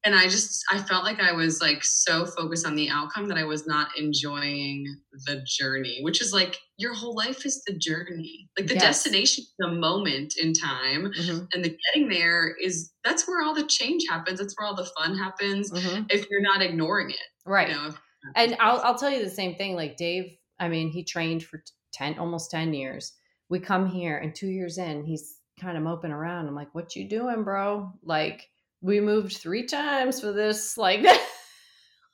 And 0.04 0.16
I 0.16 0.24
just, 0.24 0.64
I 0.72 0.80
felt 0.80 1.04
like 1.04 1.20
I 1.20 1.32
was 1.32 1.62
like 1.62 1.84
so 1.84 2.26
focused 2.26 2.66
on 2.66 2.76
the 2.76 2.90
outcome 2.90 3.28
that 3.28 3.38
I 3.38 3.44
was 3.44 3.68
not 3.68 3.90
enjoying 3.96 4.84
the 5.28 5.44
journey, 5.46 6.00
which 6.02 6.22
is 6.22 6.34
like 6.34 6.58
your 6.78 6.96
whole 6.96 7.16
life 7.16 7.46
is 7.46 7.62
the 7.68 7.78
journey. 7.78 8.50
Like 8.58 8.68
the 8.68 8.74
yes. 8.74 8.82
destination, 8.82 9.44
the 9.60 9.68
moment 9.68 10.34
in 10.42 10.54
time, 10.54 11.12
mm-hmm. 11.12 11.46
and 11.54 11.64
the 11.64 11.78
getting 11.86 12.10
there 12.10 12.56
is 12.60 12.92
that's 13.04 13.28
where 13.28 13.44
all 13.46 13.54
the 13.54 13.68
change 13.68 14.02
happens. 14.10 14.40
That's 14.40 14.56
where 14.58 14.68
all 14.68 14.76
the 14.76 14.90
fun 14.98 15.16
happens. 15.16 15.72
Mm-hmm. 15.72 16.06
If 16.10 16.26
you're 16.32 16.42
not 16.42 16.64
ignoring 16.64 17.12
it, 17.12 17.20
right? 17.46 17.70
You 17.70 17.76
know, 17.76 17.94
and 18.36 18.58
I'll 18.60 18.80
I'll 18.80 18.98
tell 18.98 19.12
you 19.12 19.24
the 19.24 19.30
same 19.30 19.54
thing. 19.54 19.76
Like 19.76 19.98
Dave, 19.98 20.36
I 20.60 20.68
mean, 20.68 20.90
he 20.90 21.04
trained 21.04 21.44
for 21.44 21.62
ten, 21.94 22.18
almost 22.18 22.50
ten 22.50 22.74
years. 22.74 23.14
We 23.50 23.60
come 23.60 23.86
here, 23.86 24.18
and 24.18 24.34
two 24.34 24.48
years 24.48 24.80
in, 24.80 25.04
he's 25.04 25.38
kind 25.62 25.78
of 25.78 25.84
moping 25.84 26.12
around. 26.12 26.48
I'm 26.48 26.56
like, 26.56 26.74
"What 26.74 26.96
you 26.96 27.08
doing, 27.08 27.44
bro?" 27.44 27.92
Like, 28.04 28.50
we 28.82 29.00
moved 29.00 29.38
three 29.38 29.66
times 29.66 30.20
for 30.20 30.32
this. 30.32 30.78
Like, 30.78 31.06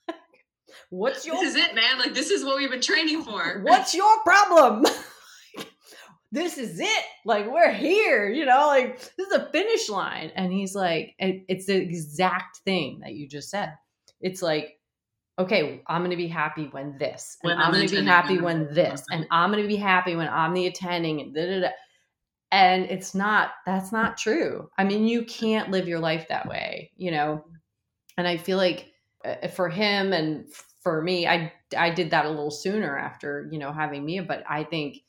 what's 0.89 1.25
your? 1.25 1.35
This 1.35 1.55
is 1.55 1.65
it, 1.65 1.73
man. 1.73 1.97
Like, 1.97 2.13
this 2.13 2.29
is 2.29 2.43
what 2.43 2.57
we've 2.57 2.69
been 2.69 2.81
training 2.81 3.23
for. 3.23 3.61
What's 3.63 3.93
your 3.95 4.21
problem? 4.23 4.85
this 6.31 6.57
is 6.57 6.79
it. 6.79 7.05
Like, 7.25 7.49
we're 7.49 7.71
here. 7.71 8.29
You 8.29 8.45
know, 8.45 8.67
like 8.67 8.99
this 9.17 9.27
is 9.27 9.33
a 9.33 9.49
finish 9.51 9.89
line. 9.89 10.31
And 10.35 10.51
he's 10.51 10.75
like, 10.75 11.15
it's 11.17 11.67
the 11.67 11.75
exact 11.75 12.57
thing 12.65 12.99
that 13.03 13.13
you 13.13 13.27
just 13.27 13.49
said. 13.49 13.73
It's 14.19 14.41
like 14.41 14.77
okay, 15.39 15.81
I'm 15.87 16.01
going 16.01 16.11
to 16.11 16.17
be 16.17 16.27
happy 16.27 16.67
when 16.71 16.97
this, 16.97 17.37
and 17.43 17.51
when 17.51 17.59
I'm, 17.59 17.71
going 17.71 17.87
to 17.87 17.95
be 17.95 18.05
happy 18.05 18.35
uh-huh. 18.35 18.45
when 18.45 18.73
this, 18.73 19.01
uh-huh. 19.01 19.17
and 19.17 19.27
I'm 19.31 19.51
going 19.51 19.63
to 19.63 19.67
be 19.67 19.75
happy 19.75 20.15
when 20.15 20.27
I'm 20.27 20.53
the 20.53 20.67
attending, 20.67 21.21
and 21.21 21.33
da, 21.33 21.45
da, 21.45 21.59
da. 21.61 21.69
And 22.51 22.85
it's 22.85 23.13
not, 23.13 23.51
that's 23.65 23.91
not 23.91 24.17
true. 24.17 24.69
I 24.77 24.83
mean, 24.83 25.07
you 25.07 25.25
can't 25.25 25.69
live 25.69 25.87
your 25.87 25.99
life 25.99 26.27
that 26.29 26.47
way, 26.47 26.91
you 26.95 27.11
know? 27.11 27.43
And 28.17 28.27
I 28.27 28.37
feel 28.37 28.57
like 28.57 28.93
uh, 29.25 29.47
for 29.49 29.69
him 29.69 30.13
and 30.13 30.45
for 30.81 31.01
me, 31.01 31.27
I, 31.27 31.51
I 31.77 31.89
did 31.89 32.11
that 32.11 32.25
a 32.25 32.29
little 32.29 32.51
sooner 32.51 32.97
after, 32.97 33.47
you 33.51 33.59
know, 33.59 33.73
having 33.73 34.05
Mia, 34.05 34.23
but 34.23 34.43
I 34.49 34.63
think 34.63 34.99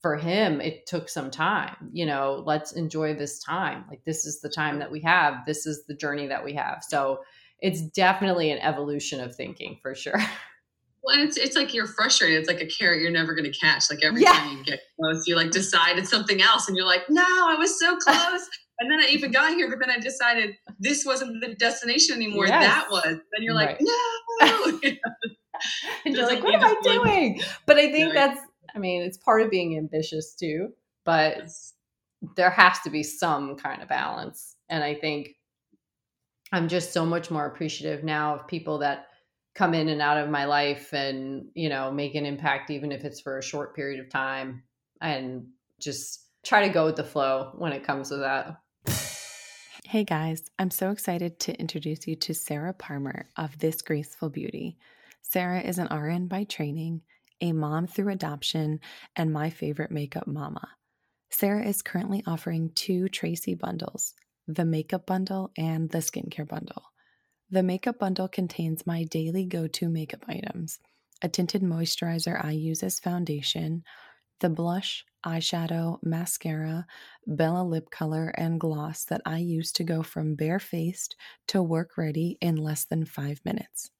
for 0.00 0.16
him, 0.16 0.60
it 0.60 0.86
took 0.86 1.08
some 1.08 1.30
time, 1.30 1.90
you 1.92 2.06
know, 2.06 2.42
let's 2.46 2.72
enjoy 2.72 3.14
this 3.14 3.42
time. 3.42 3.84
Like, 3.90 4.04
this 4.04 4.24
is 4.24 4.40
the 4.40 4.48
time 4.48 4.78
that 4.78 4.92
we 4.92 5.00
have. 5.00 5.44
This 5.44 5.66
is 5.66 5.84
the 5.86 5.94
journey 5.94 6.28
that 6.28 6.44
we 6.44 6.54
have. 6.54 6.84
So, 6.88 7.20
it's 7.60 7.82
definitely 7.82 8.50
an 8.50 8.58
evolution 8.58 9.20
of 9.20 9.34
thinking 9.34 9.78
for 9.82 9.94
sure. 9.94 10.20
Well, 11.02 11.18
it's 11.18 11.36
it's 11.36 11.56
like 11.56 11.72
you're 11.72 11.86
frustrated. 11.86 12.38
It's 12.40 12.48
like 12.48 12.60
a 12.60 12.66
carrot 12.66 13.00
you're 13.00 13.10
never 13.10 13.34
going 13.34 13.50
to 13.50 13.58
catch. 13.58 13.90
Like 13.90 14.00
every 14.02 14.22
yeah. 14.22 14.32
time 14.32 14.58
you 14.58 14.64
get 14.64 14.80
close, 14.98 15.26
you 15.26 15.36
like 15.36 15.50
decide 15.50 15.98
it's 15.98 16.10
something 16.10 16.42
else, 16.42 16.68
and 16.68 16.76
you're 16.76 16.86
like, 16.86 17.08
no, 17.08 17.22
I 17.22 17.54
was 17.58 17.78
so 17.78 17.96
close. 17.96 18.48
and 18.80 18.90
then 18.90 19.00
I 19.00 19.08
even 19.10 19.30
got 19.30 19.54
here, 19.54 19.68
but 19.68 19.78
then 19.78 19.90
I 19.90 19.98
decided 19.98 20.56
this 20.78 21.04
wasn't 21.04 21.40
the 21.40 21.54
destination 21.54 22.16
anymore. 22.16 22.46
Yes. 22.46 22.64
That 22.64 22.90
was. 22.90 23.04
Then 23.04 23.40
you're 23.40 23.54
right. 23.54 23.78
like, 23.80 23.80
no. 23.80 24.80
and 26.04 26.14
you're 26.14 26.26
like, 26.26 26.42
what 26.42 26.54
am 26.54 26.64
I 26.64 26.74
doing? 26.82 27.40
But 27.66 27.76
I 27.76 27.92
think 27.92 28.14
that's. 28.14 28.40
I 28.74 28.78
mean, 28.78 29.02
it's 29.02 29.16
part 29.16 29.42
of 29.42 29.50
being 29.50 29.76
ambitious 29.76 30.34
too. 30.34 30.68
But 31.04 31.48
there 32.36 32.50
has 32.50 32.80
to 32.80 32.90
be 32.90 33.02
some 33.02 33.56
kind 33.56 33.82
of 33.82 33.88
balance, 33.88 34.56
and 34.68 34.84
I 34.84 34.94
think 34.94 35.36
I'm 36.52 36.68
just 36.68 36.92
so 36.92 37.04
much 37.04 37.30
more 37.30 37.46
appreciative 37.46 38.04
now 38.04 38.34
of 38.34 38.46
people 38.46 38.78
that 38.78 39.07
come 39.58 39.74
in 39.74 39.88
and 39.88 40.00
out 40.00 40.16
of 40.16 40.30
my 40.30 40.44
life 40.44 40.92
and, 40.92 41.48
you 41.54 41.68
know, 41.68 41.90
make 41.90 42.14
an 42.14 42.24
impact, 42.24 42.70
even 42.70 42.92
if 42.92 43.04
it's 43.04 43.20
for 43.20 43.38
a 43.38 43.42
short 43.42 43.74
period 43.74 43.98
of 43.98 44.08
time 44.08 44.62
and 45.00 45.48
just 45.80 46.28
try 46.44 46.64
to 46.64 46.72
go 46.72 46.84
with 46.84 46.94
the 46.94 47.02
flow 47.02 47.50
when 47.58 47.72
it 47.72 47.82
comes 47.82 48.10
to 48.10 48.18
that. 48.18 48.60
Hey 49.84 50.04
guys, 50.04 50.44
I'm 50.60 50.70
so 50.70 50.92
excited 50.92 51.40
to 51.40 51.58
introduce 51.58 52.06
you 52.06 52.14
to 52.14 52.34
Sarah 52.34 52.72
Parmer 52.72 53.30
of 53.36 53.58
This 53.58 53.82
Graceful 53.82 54.30
Beauty. 54.30 54.78
Sarah 55.22 55.60
is 55.60 55.78
an 55.78 55.88
RN 55.88 56.28
by 56.28 56.44
training, 56.44 57.00
a 57.40 57.50
mom 57.50 57.88
through 57.88 58.12
adoption, 58.12 58.78
and 59.16 59.32
my 59.32 59.50
favorite 59.50 59.90
makeup 59.90 60.28
mama. 60.28 60.68
Sarah 61.30 61.66
is 61.66 61.82
currently 61.82 62.22
offering 62.28 62.70
two 62.76 63.08
Tracy 63.08 63.54
bundles 63.54 64.14
the 64.46 64.64
makeup 64.64 65.04
bundle 65.04 65.50
and 65.58 65.90
the 65.90 65.98
skincare 65.98 66.48
bundle. 66.48 66.84
The 67.50 67.62
makeup 67.62 67.98
bundle 67.98 68.26
contains 68.28 68.86
my 68.86 69.04
daily 69.04 69.44
go 69.44 69.66
to 69.68 69.88
makeup 69.90 70.24
items 70.28 70.80
a 71.20 71.28
tinted 71.28 71.60
moisturizer 71.62 72.42
I 72.42 72.52
use 72.52 72.82
as 72.82 73.00
foundation, 73.00 73.82
the 74.40 74.50
blush, 74.50 75.04
eyeshadow, 75.26 75.98
mascara, 76.02 76.86
Bella 77.26 77.64
lip 77.64 77.90
color, 77.90 78.28
and 78.38 78.60
gloss 78.60 79.04
that 79.06 79.22
I 79.26 79.38
use 79.38 79.72
to 79.72 79.84
go 79.84 80.02
from 80.04 80.36
barefaced 80.36 81.16
to 81.48 81.62
work 81.62 81.98
ready 81.98 82.38
in 82.40 82.56
less 82.56 82.84
than 82.84 83.04
five 83.06 83.40
minutes. 83.44 83.90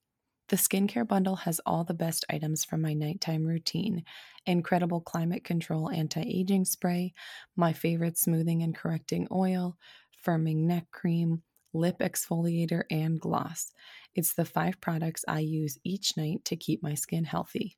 The 0.49 0.57
skincare 0.57 1.07
bundle 1.07 1.37
has 1.37 1.61
all 1.67 1.85
the 1.85 1.95
best 1.95 2.25
items 2.29 2.65
from 2.65 2.83
my 2.83 2.93
nighttime 2.95 3.45
routine 3.47 4.05
incredible 4.47 5.01
climate 5.01 5.45
control 5.45 5.91
anti 5.91 6.23
aging 6.23 6.65
spray, 6.67 7.15
my 7.57 7.73
favorite 7.73 8.19
smoothing 8.19 8.63
and 8.63 8.75
correcting 8.75 9.29
oil, 9.33 9.79
firming 10.25 10.67
neck 10.67 10.91
cream, 10.91 11.43
lip 11.73 11.99
exfoliator, 12.01 12.83
and 12.91 13.21
gloss. 13.21 13.73
It's 14.15 14.35
the 14.35 14.45
five 14.45 14.81
products 14.81 15.25
I 15.29 15.41
use 15.41 15.79
each 15.85 16.17
night 16.17 16.45
to 16.47 16.57
keep 16.57 16.83
my 16.83 16.95
skin 16.95 17.25
healthy. 17.25 17.77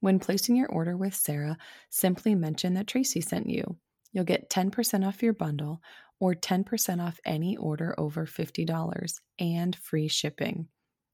When 0.00 0.18
placing 0.18 0.56
your 0.56 0.68
order 0.68 0.96
with 0.96 1.14
Sarah, 1.14 1.58
simply 1.90 2.34
mention 2.34 2.74
that 2.74 2.86
Tracy 2.86 3.20
sent 3.20 3.48
you. 3.48 3.76
You'll 4.12 4.24
get 4.24 4.50
10% 4.50 5.06
off 5.06 5.22
your 5.22 5.32
bundle 5.32 5.82
or 6.20 6.34
10% 6.34 7.04
off 7.04 7.20
any 7.24 7.56
order 7.56 7.94
over 7.98 8.26
$50 8.26 9.20
and 9.38 9.76
free 9.76 10.08
shipping. 10.08 10.68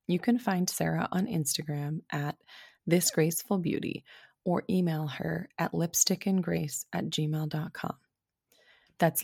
You 0.07 0.19
can 0.19 0.39
find 0.39 0.69
Sarah 0.69 1.09
on 1.13 1.27
Instagram 1.27 2.01
at 2.11 2.37
thisgracefulbeauty 2.89 4.03
or 4.45 4.65
email 4.69 5.07
her 5.07 5.49
at 5.59 5.73
lipstickandgrace 5.73 6.85
at 6.93 7.07
gmail.com. 7.07 7.97
That's 8.99 9.23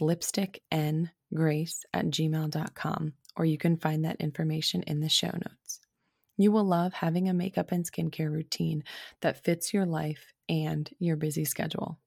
lipstickandgrace 1.32 1.84
at 1.92 2.06
gmail.com, 2.06 3.12
or 3.36 3.44
you 3.44 3.58
can 3.58 3.76
find 3.76 4.04
that 4.04 4.20
information 4.20 4.82
in 4.84 5.00
the 5.00 5.08
show 5.08 5.30
notes. 5.32 5.80
You 6.36 6.52
will 6.52 6.64
love 6.64 6.94
having 6.94 7.28
a 7.28 7.34
makeup 7.34 7.70
and 7.72 7.84
skincare 7.84 8.30
routine 8.30 8.82
that 9.20 9.44
fits 9.44 9.74
your 9.74 9.86
life 9.86 10.32
and 10.48 10.88
your 10.98 11.16
busy 11.16 11.44
schedule. 11.44 11.98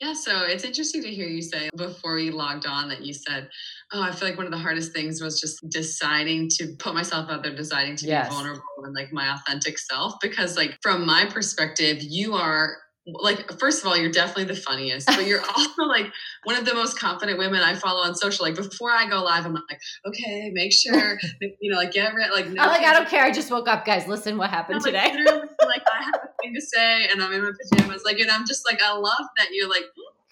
Yeah, 0.00 0.14
so 0.14 0.44
it's 0.44 0.64
interesting 0.64 1.02
to 1.02 1.10
hear 1.10 1.28
you 1.28 1.42
say 1.42 1.68
before 1.76 2.14
we 2.14 2.30
logged 2.30 2.64
on 2.64 2.88
that 2.88 3.02
you 3.02 3.12
said, 3.12 3.50
Oh, 3.92 4.02
I 4.02 4.12
feel 4.12 4.28
like 4.28 4.38
one 4.38 4.46
of 4.46 4.52
the 4.52 4.58
hardest 4.58 4.94
things 4.94 5.20
was 5.20 5.38
just 5.38 5.68
deciding 5.68 6.48
to 6.56 6.74
put 6.78 6.94
myself 6.94 7.28
out 7.28 7.42
there, 7.42 7.54
deciding 7.54 7.96
to 7.96 8.06
yes. 8.06 8.28
be 8.28 8.34
vulnerable 8.34 8.62
and 8.82 8.94
like 8.94 9.12
my 9.12 9.34
authentic 9.34 9.78
self. 9.78 10.14
Because, 10.22 10.56
like, 10.56 10.78
from 10.80 11.04
my 11.04 11.26
perspective, 11.26 11.98
you 12.00 12.34
are 12.34 12.78
like 13.06 13.58
first 13.58 13.82
of 13.82 13.88
all 13.88 13.96
you're 13.96 14.10
definitely 14.10 14.44
the 14.44 14.54
funniest 14.54 15.06
but 15.06 15.26
you're 15.26 15.40
also 15.56 15.82
like 15.84 16.12
one 16.44 16.56
of 16.56 16.64
the 16.64 16.74
most 16.74 16.98
confident 16.98 17.38
women 17.38 17.60
i 17.60 17.74
follow 17.74 18.02
on 18.02 18.14
social 18.14 18.44
like 18.44 18.54
before 18.54 18.90
i 18.90 19.08
go 19.08 19.22
live 19.22 19.46
i'm 19.46 19.54
like 19.54 19.80
okay 20.06 20.50
make 20.52 20.72
sure 20.72 21.18
you 21.40 21.70
know 21.70 21.78
like 21.78 21.92
get 21.92 22.14
rid 22.14 22.30
like 22.30 22.48
no, 22.48 22.62
i'm 22.62 22.68
like 22.68 22.86
i 22.86 22.92
don't 22.92 23.08
care 23.08 23.24
i 23.24 23.30
just 23.30 23.50
woke 23.50 23.68
up 23.68 23.84
guys 23.84 24.06
listen 24.06 24.36
what 24.36 24.50
happened 24.50 24.80
today. 24.82 25.12
like 25.66 25.82
i 25.92 26.02
have 26.02 26.14
a 26.14 26.28
thing 26.42 26.54
to 26.54 26.60
say 26.60 27.08
and 27.08 27.22
i'm 27.22 27.32
in 27.32 27.42
my 27.42 27.50
pajamas 27.72 28.02
like 28.04 28.18
and 28.18 28.30
i'm 28.30 28.46
just 28.46 28.66
like 28.66 28.80
i 28.82 28.92
love 28.92 29.26
that 29.36 29.48
you're 29.52 29.68
like 29.68 29.84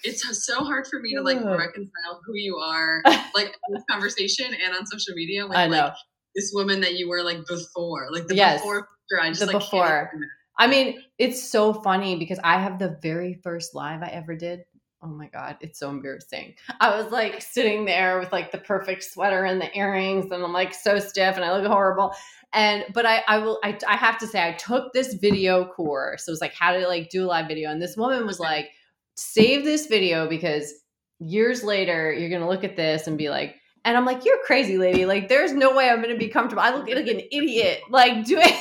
it's 0.04 0.46
so 0.46 0.62
hard 0.62 0.86
for 0.86 1.00
me 1.00 1.14
to 1.14 1.22
like 1.22 1.42
reconcile 1.42 2.20
who 2.24 2.34
you 2.34 2.56
are 2.56 3.02
like 3.34 3.46
in 3.46 3.74
this 3.74 3.82
conversation 3.90 4.46
and 4.46 4.76
on 4.76 4.86
social 4.86 5.14
media 5.14 5.44
with 5.44 5.56
like 5.56 5.92
this 6.36 6.52
woman 6.54 6.80
that 6.80 6.94
you 6.94 7.08
were 7.08 7.22
like 7.22 7.38
before 7.48 8.08
like 8.12 8.26
the 8.28 8.36
yes. 8.36 8.60
before 8.60 8.86
I 9.20 9.28
just 9.28 9.40
the 9.40 9.46
like 9.46 9.58
before 9.58 10.10
I 10.58 10.66
mean, 10.66 11.00
it's 11.18 11.42
so 11.42 11.72
funny 11.72 12.16
because 12.16 12.40
I 12.42 12.58
have 12.58 12.78
the 12.78 12.98
very 13.00 13.34
first 13.42 13.74
live 13.74 14.02
I 14.02 14.08
ever 14.08 14.34
did. 14.34 14.64
Oh 15.00 15.06
my 15.06 15.28
God, 15.28 15.56
it's 15.60 15.78
so 15.78 15.90
embarrassing. 15.90 16.54
I 16.80 17.00
was 17.00 17.12
like 17.12 17.40
sitting 17.40 17.84
there 17.84 18.18
with 18.18 18.32
like 18.32 18.50
the 18.50 18.58
perfect 18.58 19.04
sweater 19.04 19.44
and 19.44 19.60
the 19.60 19.76
earrings, 19.78 20.32
and 20.32 20.42
I'm 20.42 20.52
like 20.52 20.74
so 20.74 20.98
stiff 20.98 21.36
and 21.36 21.44
I 21.44 21.56
look 21.56 21.64
horrible. 21.70 22.12
And 22.52 22.84
but 22.92 23.06
I 23.06 23.22
I 23.28 23.38
will 23.38 23.60
I, 23.62 23.78
I 23.86 23.96
have 23.96 24.18
to 24.18 24.26
say 24.26 24.44
I 24.44 24.54
took 24.54 24.92
this 24.92 25.14
video 25.14 25.66
course. 25.66 26.24
So 26.24 26.30
it 26.30 26.32
was 26.32 26.40
like 26.40 26.54
how 26.54 26.72
to 26.72 26.88
like 26.88 27.10
do 27.10 27.24
a 27.24 27.28
live 27.28 27.46
video. 27.46 27.70
And 27.70 27.80
this 27.80 27.96
woman 27.96 28.26
was 28.26 28.40
like, 28.40 28.70
save 29.14 29.64
this 29.64 29.86
video 29.86 30.28
because 30.28 30.74
years 31.20 31.62
later 31.62 32.12
you're 32.12 32.30
gonna 32.30 32.48
look 32.48 32.64
at 32.64 32.74
this 32.74 33.06
and 33.06 33.16
be 33.16 33.30
like, 33.30 33.54
and 33.84 33.96
I'm 33.96 34.04
like, 34.04 34.24
you're 34.24 34.42
crazy, 34.44 34.76
lady. 34.78 35.06
Like, 35.06 35.28
there's 35.28 35.52
no 35.52 35.74
way 35.74 35.88
I'm 35.88 36.02
gonna 36.02 36.16
be 36.16 36.28
comfortable. 36.28 36.62
I 36.62 36.74
look 36.74 36.88
like 36.88 37.06
an 37.06 37.22
idiot, 37.30 37.80
like 37.88 38.24
doing 38.24 38.52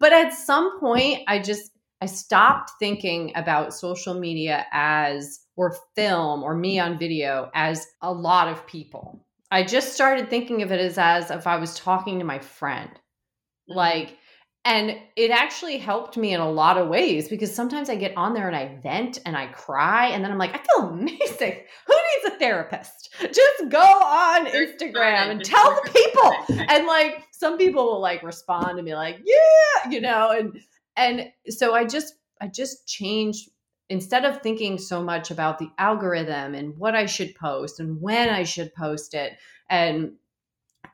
but 0.00 0.12
at 0.12 0.34
some 0.34 0.78
point, 0.80 1.22
I 1.28 1.38
just 1.38 1.70
I 2.00 2.06
stopped 2.06 2.72
thinking 2.78 3.32
about 3.34 3.74
social 3.74 4.14
media 4.14 4.66
as 4.72 5.40
or 5.56 5.76
film 5.94 6.42
or 6.42 6.54
me 6.54 6.78
on 6.78 6.98
video 6.98 7.50
as 7.54 7.86
a 8.02 8.12
lot 8.12 8.48
of 8.48 8.66
people. 8.66 9.24
I 9.50 9.62
just 9.62 9.94
started 9.94 10.28
thinking 10.28 10.62
of 10.62 10.72
it 10.72 10.80
as 10.80 10.98
as 10.98 11.30
if 11.30 11.46
I 11.46 11.56
was 11.56 11.74
talking 11.74 12.18
to 12.18 12.24
my 12.24 12.38
friend. 12.40 12.90
Mm-hmm. 12.90 13.76
Like 13.76 14.18
and 14.66 14.98
it 15.14 15.30
actually 15.30 15.76
helped 15.76 16.16
me 16.16 16.32
in 16.32 16.40
a 16.40 16.50
lot 16.50 16.78
of 16.78 16.88
ways 16.88 17.28
because 17.28 17.54
sometimes 17.54 17.90
I 17.90 17.96
get 17.96 18.16
on 18.16 18.32
there 18.32 18.46
and 18.46 18.56
I 18.56 18.78
vent 18.82 19.18
and 19.26 19.36
I 19.36 19.46
cry 19.48 20.06
and 20.06 20.24
then 20.24 20.32
I'm 20.32 20.38
like, 20.38 20.54
I 20.54 20.58
feel 20.58 20.88
amazing. 20.88 21.60
Who 21.86 21.94
a 22.24 22.30
therapist? 22.30 23.10
Just 23.20 23.68
go 23.68 23.78
on 23.80 24.46
Instagram 24.46 25.30
and 25.30 25.44
tell 25.44 25.74
the 25.74 25.90
people. 25.90 26.64
And 26.68 26.86
like 26.86 27.24
some 27.30 27.58
people 27.58 27.84
will 27.84 28.00
like 28.00 28.22
respond 28.22 28.78
and 28.78 28.84
be 28.84 28.94
like, 28.94 29.20
yeah, 29.24 29.90
you 29.90 30.00
know, 30.00 30.30
and 30.30 30.60
and 30.96 31.30
so 31.48 31.74
I 31.74 31.84
just 31.84 32.14
I 32.40 32.48
just 32.48 32.86
changed 32.86 33.50
instead 33.88 34.24
of 34.24 34.40
thinking 34.40 34.78
so 34.78 35.02
much 35.02 35.30
about 35.30 35.58
the 35.58 35.70
algorithm 35.78 36.54
and 36.54 36.76
what 36.78 36.94
I 36.94 37.06
should 37.06 37.34
post 37.34 37.80
and 37.80 38.00
when 38.00 38.28
I 38.30 38.44
should 38.44 38.74
post 38.74 39.14
it 39.14 39.34
and 39.68 40.12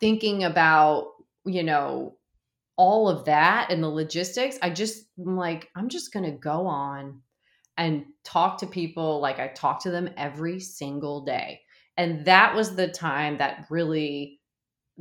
thinking 0.01 0.45
about, 0.45 1.13
you 1.45 1.63
know, 1.63 2.17
all 2.77 3.09
of 3.09 3.27
that 3.27 3.71
and 3.71 3.83
the 3.83 3.89
logistics, 3.89 4.59
I 4.63 4.71
just 4.71 5.05
I'm 5.19 5.37
like, 5.37 5.69
I'm 5.77 5.89
just 5.89 6.13
to 6.13 6.31
go 6.31 6.67
on 6.67 7.21
and 7.81 8.05
talk 8.25 8.59
to 8.59 8.67
people 8.67 9.21
like 9.21 9.41
I 9.41 9.49
talk 9.49 9.83
to 9.85 9.91
them 9.91 10.11
every 10.19 10.61
single 10.61 11.23
day. 11.23 11.63
And 11.97 12.27
that 12.27 12.55
was 12.55 12.77
the 12.77 12.89
time 12.89 13.39
that 13.39 13.67
really 13.71 14.39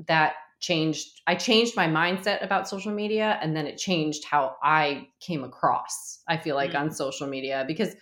that 0.07 0.35
changed 0.61 1.21
I 1.27 1.35
changed 1.35 1.75
my 1.75 1.87
mindset 1.87 2.41
about 2.41 2.69
social 2.69 2.93
media 2.93 3.37
and 3.41 3.55
then 3.55 3.67
it 3.67 3.77
changed 3.77 4.23
how 4.23 4.55
I 4.63 5.09
came 5.19 5.43
across. 5.43 6.21
I 6.27 6.37
feel 6.37 6.55
like 6.55 6.71
mm-hmm. 6.71 6.83
on 6.83 6.91
social 6.91 7.27
media 7.27 7.65
because 7.67 7.95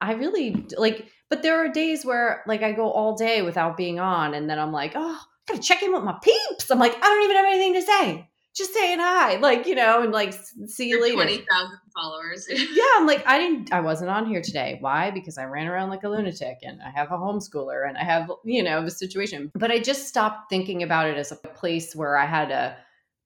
I 0.00 0.14
really 0.14 0.66
like 0.78 1.06
but 1.28 1.42
there 1.42 1.62
are 1.62 1.68
days 1.68 2.06
where 2.06 2.42
like 2.46 2.62
I 2.62 2.72
go 2.72 2.90
all 2.90 3.16
day 3.16 3.42
without 3.42 3.76
being 3.76 4.00
on 4.00 4.32
and 4.32 4.48
then 4.48 4.58
I'm 4.58 4.72
like, 4.72 4.92
"Oh, 4.94 5.20
I 5.20 5.52
got 5.52 5.60
to 5.60 5.68
check 5.68 5.82
in 5.82 5.92
with 5.92 6.02
my 6.02 6.16
peeps." 6.22 6.70
I'm 6.70 6.78
like, 6.78 6.96
"I 6.96 7.00
don't 7.00 7.24
even 7.24 7.36
have 7.36 7.46
anything 7.46 7.74
to 7.74 7.82
say." 7.82 8.30
Just 8.54 8.72
saying 8.72 8.98
hi, 9.00 9.36
like 9.36 9.66
you 9.66 9.74
know, 9.74 10.02
and 10.02 10.12
like 10.12 10.34
see 10.66 10.88
you 10.88 11.02
later. 11.02 11.14
Twenty 11.14 11.44
thousand 11.50 11.78
followers. 11.94 12.46
yeah, 12.50 12.84
I'm 12.96 13.06
like 13.06 13.26
I 13.26 13.38
didn't, 13.38 13.72
I 13.72 13.80
wasn't 13.80 14.10
on 14.10 14.26
here 14.26 14.40
today. 14.42 14.78
Why? 14.80 15.10
Because 15.10 15.38
I 15.38 15.44
ran 15.44 15.66
around 15.66 15.90
like 15.90 16.04
a 16.04 16.08
lunatic, 16.08 16.58
and 16.62 16.80
I 16.82 16.90
have 16.90 17.10
a 17.10 17.16
homeschooler, 17.16 17.88
and 17.88 17.98
I 17.98 18.04
have 18.04 18.30
you 18.44 18.62
know 18.62 18.84
the 18.84 18.90
situation. 18.90 19.50
But 19.54 19.70
I 19.70 19.80
just 19.80 20.06
stopped 20.06 20.50
thinking 20.50 20.82
about 20.82 21.08
it 21.08 21.18
as 21.18 21.32
a 21.32 21.36
place 21.36 21.96
where 21.96 22.16
I 22.16 22.26
had 22.26 22.48
to 22.50 22.76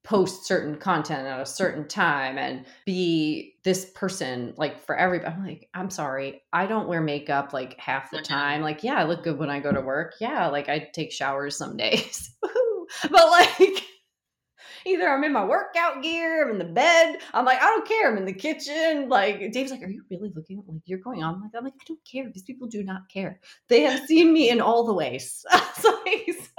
post 0.03 0.47
certain 0.47 0.77
content 0.77 1.27
at 1.27 1.39
a 1.39 1.45
certain 1.45 1.87
time 1.87 2.37
and 2.37 2.65
be 2.85 3.55
this 3.63 3.91
person 3.93 4.53
like 4.57 4.83
for 4.83 4.95
everybody. 4.95 5.31
I'm 5.31 5.45
like, 5.45 5.69
I'm 5.75 5.89
sorry, 5.89 6.41
I 6.51 6.65
don't 6.65 6.87
wear 6.87 7.01
makeup 7.01 7.53
like 7.53 7.77
half 7.79 8.09
the 8.09 8.21
time. 8.21 8.61
Like, 8.61 8.83
yeah, 8.83 8.95
I 8.95 9.03
look 9.03 9.23
good 9.23 9.37
when 9.37 9.51
I 9.51 9.59
go 9.59 9.71
to 9.71 9.81
work. 9.81 10.15
Yeah, 10.19 10.47
like 10.47 10.69
I 10.69 10.89
take 10.93 11.11
showers 11.11 11.55
some 11.57 11.77
days. 11.77 12.31
but 12.41 13.29
like 13.29 13.83
Either 14.89 15.07
I'm 15.07 15.23
in 15.23 15.33
my 15.33 15.45
workout 15.45 16.01
gear, 16.03 16.43
I'm 16.43 16.51
in 16.51 16.57
the 16.57 16.73
bed. 16.73 17.19
I'm 17.33 17.45
like, 17.45 17.61
I 17.61 17.65
don't 17.65 17.87
care. 17.87 18.11
I'm 18.11 18.17
in 18.17 18.25
the 18.25 18.33
kitchen. 18.33 19.07
Like 19.09 19.51
Dave's 19.51 19.71
like, 19.71 19.83
Are 19.83 19.89
you 19.89 20.03
really 20.09 20.31
looking 20.35 20.63
like 20.67 20.81
you're 20.85 20.99
going 20.99 21.23
on 21.23 21.41
like 21.41 21.51
I'm 21.55 21.63
like, 21.63 21.73
I 21.79 21.85
don't 21.87 21.99
care. 22.09 22.29
These 22.33 22.43
people 22.43 22.67
do 22.67 22.83
not 22.83 23.09
care. 23.11 23.39
They 23.67 23.81
have 23.81 24.05
seen 24.05 24.33
me 24.33 24.49
in 24.49 24.61
all 24.61 24.85
the 24.85 24.93
ways. 24.93 25.45
so, 25.51 25.59
so 25.75 25.93
it's 26.05 26.51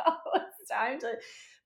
time 0.71 1.01
to 1.01 1.13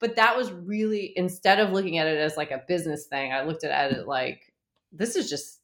but 0.01 0.17
that 0.17 0.37
was 0.37 0.53
really 0.53 1.13
instead 1.17 1.61
of 1.61 1.71
looking 1.71 1.99
at 1.99 2.07
it 2.07 2.19
as 2.19 2.37
like 2.37 2.51
a 2.51 2.63
business 2.69 3.07
thing, 3.07 3.33
I 3.33 3.43
looked 3.45 3.65
at 3.65 3.93
it 3.93 4.07
like 4.07 4.53
this 4.93 5.17
is 5.17 5.31
just 5.31 5.61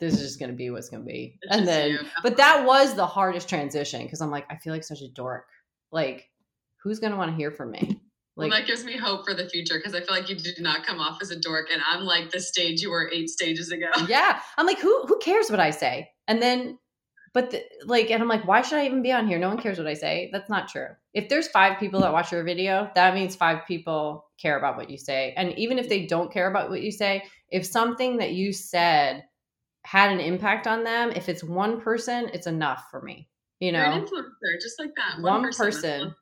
this 0.00 0.14
is 0.14 0.20
just 0.20 0.38
going 0.40 0.50
to 0.50 0.56
be 0.56 0.70
what's 0.70 0.88
going 0.88 1.02
to 1.02 1.06
be. 1.06 1.38
It's 1.42 1.56
and 1.56 1.66
then, 1.66 1.90
you. 1.92 1.98
but 2.22 2.36
that 2.36 2.66
was 2.66 2.94
the 2.94 3.06
hardest 3.06 3.48
transition 3.48 4.02
because 4.02 4.20
I'm 4.20 4.30
like, 4.30 4.46
I 4.50 4.56
feel 4.56 4.72
like 4.72 4.84
such 4.84 5.02
a 5.02 5.08
dork. 5.08 5.46
Like, 5.92 6.28
who's 6.82 6.98
going 6.98 7.12
to 7.12 7.16
want 7.16 7.30
to 7.30 7.36
hear 7.36 7.50
from 7.50 7.70
me? 7.70 8.00
Like, 8.36 8.50
well, 8.50 8.58
that 8.58 8.66
gives 8.66 8.84
me 8.84 8.96
hope 8.96 9.24
for 9.24 9.32
the 9.34 9.48
future 9.48 9.74
because 9.76 9.94
I 9.94 10.00
feel 10.00 10.14
like 10.14 10.28
you 10.28 10.34
did 10.34 10.60
not 10.60 10.84
come 10.84 10.98
off 10.98 11.18
as 11.22 11.30
a 11.30 11.38
dork, 11.38 11.68
and 11.72 11.80
I'm 11.88 12.02
like 12.04 12.30
the 12.30 12.40
stage 12.40 12.82
you 12.82 12.90
were 12.90 13.08
eight 13.12 13.30
stages 13.30 13.70
ago. 13.70 13.90
Yeah, 14.08 14.40
I'm 14.58 14.66
like, 14.66 14.80
who 14.80 15.04
who 15.06 15.18
cares 15.18 15.50
what 15.50 15.60
I 15.60 15.70
say? 15.70 16.10
And 16.26 16.42
then 16.42 16.78
but 17.34 17.50
the, 17.50 17.64
like, 17.84 18.12
and 18.12 18.22
I'm 18.22 18.28
like, 18.28 18.46
why 18.46 18.62
should 18.62 18.78
I 18.78 18.86
even 18.86 19.02
be 19.02 19.10
on 19.10 19.26
here? 19.26 19.40
No 19.40 19.48
one 19.48 19.58
cares 19.58 19.76
what 19.76 19.88
I 19.88 19.94
say. 19.94 20.30
That's 20.32 20.48
not 20.48 20.68
true. 20.68 20.86
If 21.12 21.28
there's 21.28 21.48
five 21.48 21.80
people 21.80 22.00
that 22.00 22.12
watch 22.12 22.30
your 22.30 22.44
video, 22.44 22.88
that 22.94 23.12
means 23.12 23.34
five 23.34 23.66
people 23.66 24.26
care 24.40 24.56
about 24.56 24.76
what 24.76 24.88
you 24.88 24.96
say. 24.96 25.34
And 25.36 25.52
even 25.58 25.80
if 25.80 25.88
they 25.88 26.06
don't 26.06 26.32
care 26.32 26.48
about 26.48 26.70
what 26.70 26.80
you 26.80 26.92
say, 26.92 27.24
if 27.50 27.66
something 27.66 28.18
that 28.18 28.32
you 28.34 28.52
said 28.52 29.24
had 29.84 30.12
an 30.12 30.20
impact 30.20 30.68
on 30.68 30.84
them, 30.84 31.10
if 31.10 31.28
it's 31.28 31.42
one 31.42 31.80
person, 31.80 32.30
it's 32.32 32.46
enough 32.46 32.84
for 32.88 33.02
me. 33.02 33.28
You 33.58 33.72
know, 33.72 33.80
You're 33.80 33.92
an 33.92 34.06
influencer, 34.06 34.60
just 34.62 34.78
like 34.78 34.90
that. 34.96 35.20
one, 35.20 35.42
person. 35.42 35.66
person, 35.66 36.14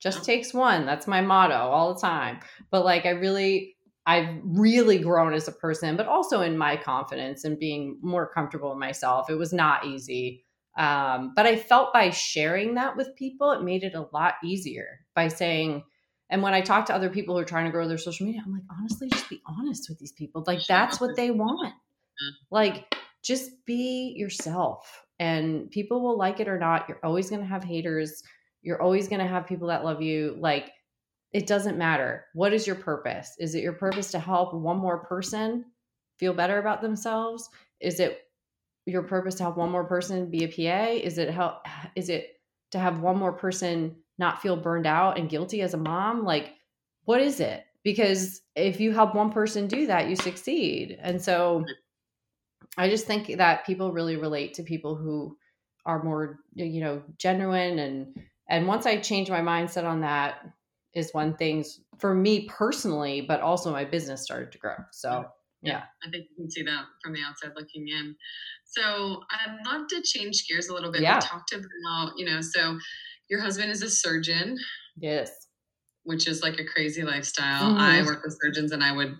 just 0.00 0.24
takes 0.24 0.54
one. 0.54 0.86
That's 0.86 1.06
my 1.06 1.20
motto 1.20 1.54
all 1.54 1.94
the 1.94 2.00
time. 2.00 2.40
But 2.70 2.84
like, 2.84 3.06
I 3.06 3.10
really, 3.10 3.76
I've 4.06 4.28
really 4.44 4.98
grown 4.98 5.34
as 5.34 5.46
a 5.46 5.52
person, 5.52 5.96
but 5.96 6.06
also 6.06 6.40
in 6.40 6.56
my 6.56 6.76
confidence 6.76 7.44
and 7.44 7.58
being 7.58 7.98
more 8.02 8.30
comfortable 8.32 8.72
in 8.72 8.78
myself. 8.78 9.28
It 9.30 9.34
was 9.34 9.52
not 9.52 9.86
easy. 9.86 10.44
Um, 10.78 11.32
but 11.36 11.46
I 11.46 11.56
felt 11.56 11.92
by 11.92 12.10
sharing 12.10 12.74
that 12.74 12.96
with 12.96 13.14
people, 13.16 13.52
it 13.52 13.62
made 13.62 13.84
it 13.84 13.94
a 13.94 14.06
lot 14.12 14.34
easier 14.42 15.00
by 15.14 15.28
saying, 15.28 15.84
and 16.30 16.42
when 16.42 16.54
I 16.54 16.60
talk 16.60 16.86
to 16.86 16.94
other 16.94 17.10
people 17.10 17.34
who 17.34 17.42
are 17.42 17.44
trying 17.44 17.66
to 17.66 17.72
grow 17.72 17.88
their 17.88 17.98
social 17.98 18.24
media, 18.24 18.40
I'm 18.44 18.52
like, 18.52 18.62
honestly, 18.70 19.08
just 19.10 19.28
be 19.28 19.42
honest 19.46 19.88
with 19.88 19.98
these 19.98 20.12
people. 20.12 20.44
Like, 20.46 20.64
that's 20.66 21.00
what 21.00 21.16
they 21.16 21.30
want. 21.30 21.60
want. 21.60 21.74
Like, 22.50 22.94
just 23.22 23.50
be 23.66 24.14
yourself, 24.16 25.04
and 25.18 25.70
people 25.70 26.00
will 26.00 26.16
like 26.16 26.40
it 26.40 26.48
or 26.48 26.58
not. 26.58 26.88
You're 26.88 27.00
always 27.02 27.28
going 27.28 27.42
to 27.42 27.48
have 27.48 27.64
haters. 27.64 28.22
You're 28.62 28.82
always 28.82 29.08
going 29.08 29.20
to 29.20 29.26
have 29.26 29.46
people 29.46 29.68
that 29.68 29.84
love 29.84 30.02
you. 30.02 30.36
Like, 30.38 30.72
it 31.32 31.46
doesn't 31.46 31.78
matter. 31.78 32.26
What 32.34 32.52
is 32.52 32.66
your 32.66 32.76
purpose? 32.76 33.36
Is 33.38 33.54
it 33.54 33.62
your 33.62 33.72
purpose 33.72 34.10
to 34.12 34.18
help 34.18 34.52
one 34.52 34.78
more 34.78 34.98
person 34.98 35.64
feel 36.18 36.34
better 36.34 36.58
about 36.58 36.82
themselves? 36.82 37.48
Is 37.80 38.00
it 38.00 38.22
your 38.86 39.02
purpose 39.02 39.36
to 39.36 39.44
help 39.44 39.56
one 39.56 39.70
more 39.70 39.84
person 39.84 40.30
be 40.30 40.44
a 40.44 40.48
PA? 40.48 40.92
Is 40.92 41.18
it 41.18 41.30
help? 41.30 41.64
Is 41.94 42.08
it 42.08 42.40
to 42.72 42.78
have 42.78 43.00
one 43.00 43.16
more 43.16 43.32
person 43.32 43.96
not 44.18 44.42
feel 44.42 44.56
burned 44.56 44.86
out 44.86 45.18
and 45.18 45.30
guilty 45.30 45.62
as 45.62 45.74
a 45.74 45.78
mom? 45.78 46.24
Like, 46.24 46.54
what 47.04 47.20
is 47.20 47.40
it? 47.40 47.64
Because 47.84 48.42
if 48.56 48.80
you 48.80 48.92
help 48.92 49.14
one 49.14 49.30
person 49.30 49.66
do 49.66 49.86
that, 49.86 50.08
you 50.08 50.16
succeed. 50.16 50.98
And 51.00 51.22
so, 51.22 51.64
I 52.76 52.88
just 52.88 53.06
think 53.06 53.36
that 53.38 53.66
people 53.66 53.92
really 53.92 54.16
relate 54.16 54.54
to 54.54 54.62
people 54.62 54.96
who 54.96 55.36
are 55.86 56.02
more, 56.02 56.40
you 56.54 56.80
know, 56.80 57.02
genuine 57.18 57.78
and 57.78 58.14
and 58.50 58.66
once 58.66 58.84
I 58.86 58.98
changed 58.98 59.30
my 59.30 59.40
mindset 59.40 59.84
on 59.84 60.00
that 60.02 60.44
is 60.94 61.10
when 61.12 61.34
things 61.34 61.80
for 61.98 62.14
me 62.14 62.46
personally, 62.48 63.20
but 63.20 63.40
also 63.40 63.70
my 63.70 63.84
business 63.84 64.22
started 64.22 64.50
to 64.52 64.58
grow. 64.58 64.74
So 64.92 65.24
yeah. 65.62 65.82
I 66.04 66.10
think 66.10 66.26
you 66.30 66.36
can 66.36 66.50
see 66.50 66.62
that 66.62 66.84
from 67.02 67.12
the 67.12 67.20
outside 67.22 67.52
looking 67.54 67.86
in. 67.88 68.16
So 68.64 69.20
I'd 69.30 69.58
love 69.66 69.86
to 69.88 70.02
change 70.02 70.46
gears 70.48 70.68
a 70.68 70.74
little 70.74 70.90
bit. 70.90 71.02
Yeah. 71.02 71.16
We 71.16 71.20
talked 71.20 71.52
about, 71.52 72.12
you 72.16 72.24
know, 72.24 72.40
so 72.40 72.78
your 73.28 73.40
husband 73.40 73.70
is 73.70 73.82
a 73.82 73.90
surgeon, 73.90 74.56
yes. 74.96 75.30
which 76.04 76.26
is 76.26 76.42
like 76.42 76.58
a 76.58 76.64
crazy 76.64 77.02
lifestyle. 77.02 77.76
I 77.76 77.98
Mhm. 78.00 78.06
work 78.06 78.24
with 78.24 78.36
surgeons 78.42 78.72
and 78.72 78.82
I 78.82 78.90
would, 78.92 79.14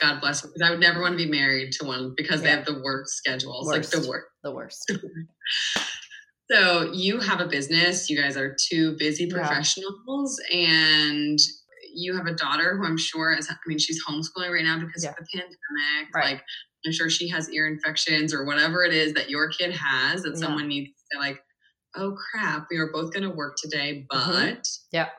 God 0.00 0.20
bless, 0.20 0.40
because 0.40 0.62
I 0.62 0.70
would 0.70 0.80
never 0.80 1.00
want 1.00 1.12
to 1.18 1.24
be 1.24 1.30
married 1.30 1.72
to 1.74 1.84
one 1.86 2.14
because 2.16 2.42
they 2.42 2.50
have 2.50 2.64
the 2.64 2.80
worst 2.82 3.14
schedules, 3.16 3.68
like 3.68 3.82
the 3.88 3.98
Worst. 3.98 4.08
worst. 4.08 4.26
The 4.42 4.52
worst. 4.52 4.90
So 6.52 6.92
you 6.92 7.18
have 7.20 7.40
a 7.40 7.46
business. 7.46 8.10
You 8.10 8.20
guys 8.20 8.36
are 8.36 8.54
two 8.68 8.96
busy 8.98 9.24
Yeah. 9.24 9.36
professionals, 9.38 10.40
and 10.52 11.38
you 11.94 12.16
have 12.16 12.26
a 12.26 12.34
daughter 12.34 12.76
who 12.76 12.84
I'm 12.84 12.98
sure 12.98 13.32
is. 13.32 13.48
I 13.50 13.54
mean, 13.66 13.78
she's 13.78 14.04
homeschooling 14.04 14.50
right 14.52 14.64
now 14.64 14.78
because 14.78 15.04
Yeah. 15.04 15.10
of 15.10 15.16
the 15.16 15.26
pandemic. 15.32 16.14
Right. 16.14 16.24
Like, 16.36 16.44
I'm 16.84 16.92
sure 16.92 17.08
she 17.08 17.28
has 17.28 17.48
ear 17.50 17.66
infections 17.66 18.34
or 18.34 18.44
whatever 18.44 18.84
it 18.84 18.92
is 18.92 19.14
that 19.14 19.30
your 19.30 19.48
kid 19.48 19.72
has. 19.72 20.22
That 20.22 20.30
Yeah. 20.34 20.40
someone 20.40 20.68
needs 20.68 20.90
to 20.90 21.00
say, 21.12 21.18
like, 21.18 21.42
"Oh 21.94 22.12
crap, 22.16 22.66
we 22.70 22.76
are 22.78 22.90
both 22.92 23.12
going 23.12 23.22
to 23.22 23.30
work 23.30 23.56
today, 23.56 24.06
but 24.10 24.18
Mhm. 24.26 24.78
Yeah. 24.92 25.10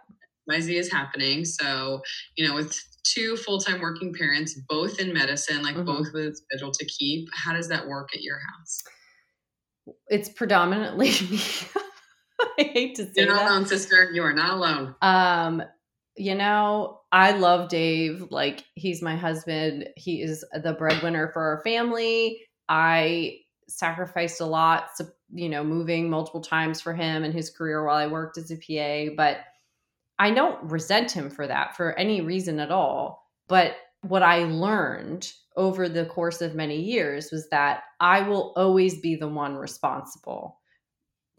Is 0.50 0.92
happening." 0.92 1.46
So 1.46 2.04
you 2.36 2.48
know, 2.48 2.54
with 2.56 2.80
two 3.04 3.38
full 3.38 3.60
time 3.60 3.80
working 3.82 4.14
parents, 4.14 4.54
both 4.68 5.00
in 5.00 5.14
medicine, 5.14 5.62
like 5.64 5.76
Mhm. 5.76 5.86
both 5.86 6.12
with 6.14 6.34
a 6.34 6.36
schedule 6.36 6.72
to 6.72 6.86
keep, 6.86 7.30
how 7.34 7.54
does 7.54 7.70
that 7.70 7.88
work 7.88 8.14
at 8.14 8.22
your 8.22 8.40
house? 8.40 8.84
It's 10.08 10.30
predominantly 10.30 11.10
me. 11.32 11.40
I 12.58 12.64
hate 12.64 12.96
to 12.96 13.06
say 13.06 13.12
You're 13.18 13.28
not 13.28 13.40
that. 13.40 13.52
alone, 13.52 13.66
sister. 13.66 14.12
You 14.14 14.24
are 14.24 14.34
not 14.34 14.54
alone. 14.54 14.96
Um, 15.02 15.64
you 16.16 16.36
know, 16.36 17.02
I 17.12 17.32
love 17.32 17.70
Dave. 17.70 18.26
Like 18.30 18.64
he's 18.76 19.02
my 19.02 19.16
husband. 19.16 19.90
He 19.96 20.22
is 20.22 20.46
the 20.54 20.74
breadwinner 20.74 21.30
for 21.34 21.42
our 21.42 21.62
family. 21.64 22.42
I 22.70 23.40
sacrificed 23.68 24.42
a 24.42 24.46
lot, 24.46 24.90
you 25.34 25.50
know, 25.50 25.64
moving 25.64 26.10
multiple 26.10 26.42
times 26.42 26.82
for 26.82 26.94
him 26.94 27.24
and 27.24 27.34
his 27.34 27.50
career 27.50 27.84
while 27.86 27.96
I 27.96 28.08
worked 28.08 28.38
as 28.38 28.52
a 28.52 28.58
PA, 28.58 29.14
but 29.16 29.38
I 30.20 30.32
don't 30.32 30.72
resent 30.72 31.12
him 31.12 31.30
for 31.30 31.48
that 31.48 31.76
for 31.76 31.94
any 31.98 32.22
reason 32.22 32.60
at 32.60 32.72
all. 32.72 33.28
But 33.48 33.76
what 34.04 34.24
I 34.24 34.44
learned 34.44 35.32
over 35.56 35.88
the 35.88 36.06
course 36.06 36.42
of 36.42 36.56
many 36.56 36.80
years 36.82 37.32
was 37.32 37.50
that 37.50 37.84
I 38.00 38.22
will 38.22 38.54
always 38.56 39.00
be 39.00 39.16
the 39.16 39.28
one 39.28 39.56
responsible 39.56 40.60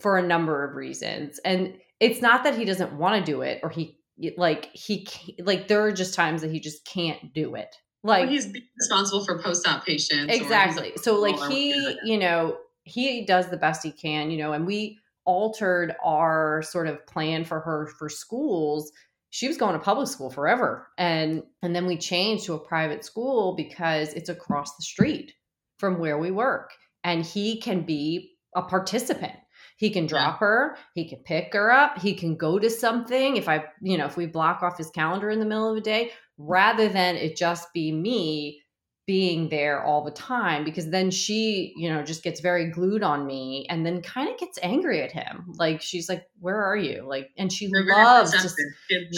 for 0.00 0.18
a 0.18 0.26
number 0.26 0.64
of 0.64 0.74
reasons. 0.74 1.38
And 1.44 1.74
it's 2.00 2.20
not 2.20 2.44
that 2.44 2.56
he 2.56 2.64
doesn't 2.64 2.92
want 2.92 3.24
to 3.24 3.32
do 3.32 3.42
it 3.42 3.60
or 3.62 3.70
he 3.70 3.98
like 4.36 4.70
he 4.72 5.06
like 5.40 5.68
there 5.68 5.82
are 5.84 5.92
just 5.92 6.14
times 6.14 6.42
that 6.42 6.50
he 6.50 6.60
just 6.60 6.84
can't 6.84 7.32
do 7.32 7.54
it. 7.54 7.74
Like 8.02 8.24
well, 8.24 8.30
he's 8.30 8.52
responsible 8.78 9.24
for 9.24 9.42
post-op 9.42 9.86
patients. 9.86 10.32
exactly 10.34 10.92
so 10.96 11.18
like 11.18 11.38
he 11.50 11.96
you 12.04 12.18
know 12.18 12.58
he 12.82 13.24
does 13.24 13.48
the 13.48 13.56
best 13.56 13.82
he 13.82 13.90
can 13.90 14.30
you 14.30 14.36
know 14.36 14.52
and 14.52 14.66
we 14.66 14.98
altered 15.24 15.96
our 16.04 16.62
sort 16.62 16.86
of 16.86 17.04
plan 17.06 17.44
for 17.44 17.60
her 17.60 17.86
for 17.98 18.10
schools 18.10 18.92
she 19.34 19.48
was 19.48 19.56
going 19.56 19.72
to 19.72 19.80
public 19.80 20.06
school 20.06 20.30
forever. 20.30 20.86
And 20.96 21.42
and 21.60 21.74
then 21.74 21.86
we 21.86 21.98
changed 21.98 22.44
to 22.44 22.54
a 22.54 22.58
private 22.64 23.04
school 23.04 23.56
because 23.56 24.12
it's 24.12 24.28
across 24.28 24.76
the 24.76 24.84
street 24.84 25.32
from 25.78 25.98
where 25.98 26.16
we 26.16 26.30
work. 26.30 26.70
And 27.02 27.26
he 27.26 27.60
can 27.60 27.82
be 27.82 28.36
a 28.54 28.62
participant. 28.62 29.32
He 29.76 29.90
can 29.90 30.06
drop 30.06 30.38
her 30.38 30.76
he 30.94 31.08
can 31.08 31.18
pick 31.24 31.52
her 31.52 31.72
up 31.72 31.98
he 31.98 32.14
can 32.14 32.36
go 32.36 32.60
to 32.60 32.70
something. 32.70 33.36
If 33.36 33.48
i 33.48 33.64
you 33.82 33.98
know 33.98 34.06
if 34.06 34.16
we 34.16 34.26
block 34.26 34.62
off 34.62 34.78
his 34.78 34.90
calendar 34.90 35.30
in 35.30 35.40
the 35.40 35.46
middle 35.46 35.68
of 35.68 35.74
the 35.74 35.80
day 35.80 36.12
rather 36.38 36.88
than 36.88 37.16
it 37.16 37.36
just 37.36 37.72
be 37.74 37.90
me 37.90 38.62
being 39.06 39.50
there 39.50 39.82
all 39.82 40.02
the 40.02 40.10
time 40.10 40.64
because 40.64 40.88
then 40.88 41.10
she 41.10 41.74
you 41.76 41.90
know 41.90 42.02
just 42.02 42.22
gets 42.22 42.40
very 42.40 42.70
glued 42.70 43.02
on 43.02 43.26
me 43.26 43.66
and 43.68 43.84
then 43.84 44.00
kind 44.00 44.30
of 44.30 44.38
gets 44.38 44.58
angry 44.62 45.02
at 45.02 45.12
him 45.12 45.44
like 45.58 45.82
she's 45.82 46.08
like 46.08 46.26
where 46.40 46.64
are 46.64 46.76
you 46.76 47.04
like 47.06 47.30
and 47.36 47.52
she 47.52 47.68
They're 47.70 47.84
loves. 47.84 48.32
Know 48.32 48.38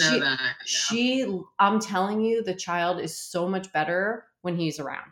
she- 0.09 0.17
yeah. 0.17 0.47
she 0.65 1.39
i'm 1.59 1.79
telling 1.79 2.19
you 2.21 2.43
the 2.43 2.53
child 2.53 2.99
is 2.99 3.17
so 3.17 3.47
much 3.47 3.71
better 3.71 4.25
when 4.41 4.57
he's 4.57 4.77
around 4.79 5.09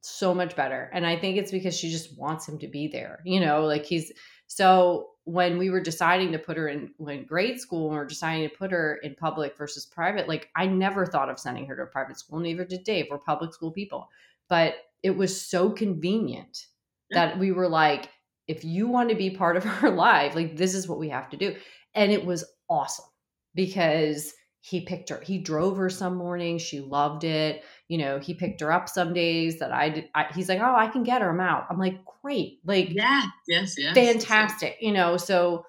so 0.00 0.32
much 0.34 0.56
better 0.56 0.90
and 0.94 1.04
i 1.06 1.14
think 1.14 1.36
it's 1.36 1.50
because 1.50 1.76
she 1.76 1.90
just 1.90 2.16
wants 2.18 2.48
him 2.48 2.58
to 2.58 2.68
be 2.68 2.88
there 2.88 3.20
you 3.26 3.38
know 3.38 3.66
like 3.66 3.84
he's 3.84 4.12
so 4.46 5.09
when 5.30 5.58
we 5.58 5.70
were 5.70 5.80
deciding 5.80 6.32
to 6.32 6.38
put 6.38 6.56
her 6.56 6.68
in 6.68 6.92
when 6.96 7.24
grade 7.24 7.60
school 7.60 7.84
and 7.86 7.94
we 7.94 7.98
are 8.00 8.04
deciding 8.04 8.48
to 8.48 8.56
put 8.56 8.72
her 8.72 8.96
in 9.04 9.14
public 9.14 9.56
versus 9.56 9.86
private 9.86 10.26
like 10.26 10.48
i 10.56 10.66
never 10.66 11.06
thought 11.06 11.30
of 11.30 11.38
sending 11.38 11.66
her 11.66 11.76
to 11.76 11.82
a 11.82 11.86
private 11.86 12.18
school 12.18 12.40
neither 12.40 12.64
did 12.64 12.82
dave. 12.84 13.06
We're 13.10 13.18
public 13.18 13.54
school 13.54 13.70
people. 13.70 14.08
But 14.48 14.74
it 15.02 15.16
was 15.16 15.40
so 15.40 15.70
convenient 15.70 16.66
Yeah. 17.10 17.26
that 17.28 17.38
we 17.38 17.52
were 17.52 17.68
like 17.68 18.08
if 18.48 18.64
you 18.64 18.88
want 18.88 19.08
to 19.10 19.14
be 19.14 19.30
part 19.30 19.56
of 19.56 19.64
her 19.80 19.90
life 19.90 20.34
like 20.34 20.56
this 20.56 20.74
is 20.74 20.88
what 20.88 20.98
we 20.98 21.08
have 21.10 21.30
to 21.30 21.36
do. 21.36 21.54
And 21.94 22.10
it 22.12 22.24
was 22.24 22.44
awesome 22.68 23.06
because 23.54 24.32
he 24.60 24.82
picked 24.82 25.08
her 25.08 25.20
he 25.20 25.38
drove 25.38 25.76
her 25.76 25.88
some 25.88 26.16
mornings 26.16 26.60
she 26.62 26.80
loved 26.80 27.24
it 27.24 27.64
you 27.88 27.96
know 27.96 28.18
he 28.18 28.34
picked 28.34 28.60
her 28.60 28.70
up 28.70 28.88
some 28.88 29.12
days 29.14 29.58
that 29.58 29.72
i 29.72 29.88
did 29.88 30.08
I, 30.14 30.26
he's 30.34 30.48
like 30.48 30.60
oh 30.60 30.74
i 30.76 30.86
can 30.86 31.02
get 31.02 31.22
her 31.22 31.30
i'm 31.30 31.40
out 31.40 31.66
i'm 31.70 31.78
like 31.78 31.98
great 32.22 32.60
like 32.64 32.88
Yeah. 32.90 33.22
Yes. 33.48 33.74
Yes. 33.78 33.94
fantastic 33.94 34.76
you 34.80 34.92
know 34.92 35.16
so 35.16 35.64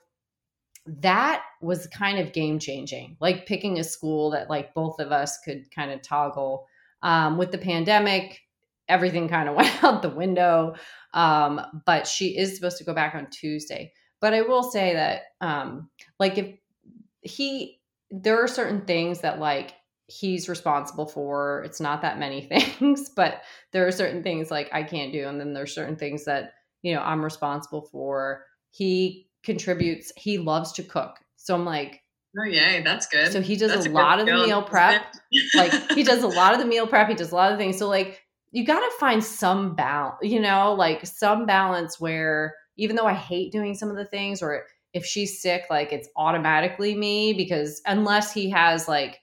that 0.85 1.43
was 1.61 1.87
kind 1.87 2.19
of 2.19 2.33
game 2.33 2.59
changing 2.59 3.15
like 3.21 3.45
picking 3.45 3.79
a 3.79 3.83
school 3.83 4.31
that 4.31 4.49
like 4.49 4.73
both 4.73 4.99
of 4.99 5.11
us 5.11 5.37
could 5.39 5.73
kind 5.73 5.91
of 5.91 6.01
toggle 6.01 6.67
um, 7.03 7.37
with 7.37 7.51
the 7.51 7.57
pandemic 7.57 8.41
everything 8.89 9.29
kind 9.29 9.47
of 9.47 9.55
went 9.57 9.83
out 9.83 10.01
the 10.01 10.09
window 10.09 10.75
um, 11.13 11.61
but 11.85 12.07
she 12.07 12.37
is 12.37 12.55
supposed 12.55 12.77
to 12.77 12.83
go 12.83 12.93
back 12.93 13.15
on 13.15 13.27
tuesday 13.29 13.93
but 14.19 14.33
i 14.33 14.41
will 14.41 14.63
say 14.63 14.93
that 14.93 15.21
um, 15.39 15.89
like 16.19 16.37
if 16.37 16.47
he 17.21 17.79
there 18.11 18.43
are 18.43 18.47
certain 18.47 18.81
things 18.81 19.21
that 19.21 19.39
like 19.39 19.73
he's 20.07 20.49
responsible 20.49 21.05
for. 21.05 21.63
It's 21.63 21.79
not 21.79 22.01
that 22.01 22.19
many 22.19 22.41
things 22.79 23.09
but 23.09 23.41
there 23.71 23.87
are 23.87 23.91
certain 23.91 24.21
things 24.23 24.51
like 24.51 24.69
i 24.73 24.83
can't 24.83 25.13
do 25.13 25.27
and 25.27 25.39
then 25.39 25.53
there's 25.53 25.73
certain 25.73 25.95
things 25.95 26.25
that 26.25 26.53
you 26.81 26.93
know 26.93 27.01
i'm 27.01 27.23
responsible 27.23 27.81
for. 27.91 28.43
He 28.71 29.29
contributes 29.43 30.11
he 30.17 30.37
loves 30.37 30.73
to 30.73 30.83
cook. 30.83 31.17
So 31.37 31.55
i'm 31.55 31.65
like 31.65 32.01
Oh, 32.39 32.45
yay. 32.45 32.81
That's 32.81 33.07
good. 33.07 33.31
so 33.31 33.41
he 33.41 33.57
does 33.57 33.73
a 33.73 33.89
good 33.89 33.91
lot 33.91 34.19
of 34.19 34.25
the 34.25 34.33
meal 34.33 34.63
prep. 34.63 35.03
Like 35.53 35.73
he 35.91 36.03
does 36.03 36.23
a 36.23 36.27
lot 36.29 36.53
of 36.53 36.59
the 36.59 36.65
meal 36.65 36.87
prep. 36.87 37.09
He 37.09 37.13
does 37.15 37.33
a 37.33 37.35
lot 37.35 37.51
of 37.51 37.57
things. 37.57 37.77
So 37.77 37.89
like 37.89 38.21
you 38.51 38.65
got 38.65 38.79
to 38.79 38.97
find 38.99 39.21
some 39.23 39.75
balance 39.75 40.17
you 40.21 40.39
know 40.39 40.73
like 40.73 41.05
some 41.05 41.45
balance 41.45 41.99
where 41.99 42.55
even 42.77 42.95
though 42.95 43.05
I 43.05 43.13
hate 43.13 43.51
doing 43.51 43.75
some 43.75 43.89
of 43.89 43.95
the 43.97 44.05
things, 44.05 44.41
or 44.41 44.63
if 44.93 45.05
she's 45.05 45.41
sick, 45.41 45.65
like 45.69 45.91
it's 45.91 46.09
automatically 46.15 46.95
me 46.95 47.33
because 47.33 47.81
unless 47.85 48.33
he 48.33 48.49
has 48.49 48.87
like 48.87 49.19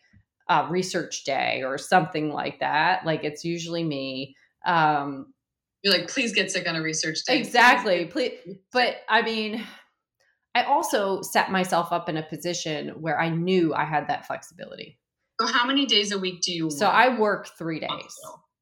a 0.48 0.66
research 0.68 1.24
day 1.24 1.62
or 1.62 1.78
something 1.78 2.32
like 2.32 2.60
that, 2.60 3.04
like 3.04 3.24
it's 3.24 3.44
usually 3.44 3.84
me. 3.84 4.34
Um, 4.64 5.32
You're 5.82 5.94
like, 5.94 6.08
please 6.08 6.34
get 6.34 6.50
sick 6.50 6.68
on 6.68 6.76
a 6.76 6.82
research 6.82 7.18
day. 7.26 7.38
exactly. 7.38 8.04
Please, 8.12 8.32
but 8.72 8.96
I 9.08 9.22
mean, 9.22 9.64
I 10.54 10.62
also 10.64 11.22
set 11.22 11.52
myself 11.52 11.92
up 11.92 12.08
in 12.08 12.16
a 12.16 12.22
position 12.22 13.00
where 13.00 13.20
I 13.20 13.28
knew 13.28 13.74
I 13.74 13.84
had 13.84 14.08
that 14.08 14.26
flexibility. 14.26 14.98
So 15.40 15.46
how 15.46 15.66
many 15.66 15.86
days 15.86 16.10
a 16.10 16.18
week 16.18 16.40
do 16.42 16.52
you? 16.52 16.70
So? 16.70 16.86
I 16.86 17.16
work 17.16 17.48
three 17.56 17.78
days. 17.78 18.16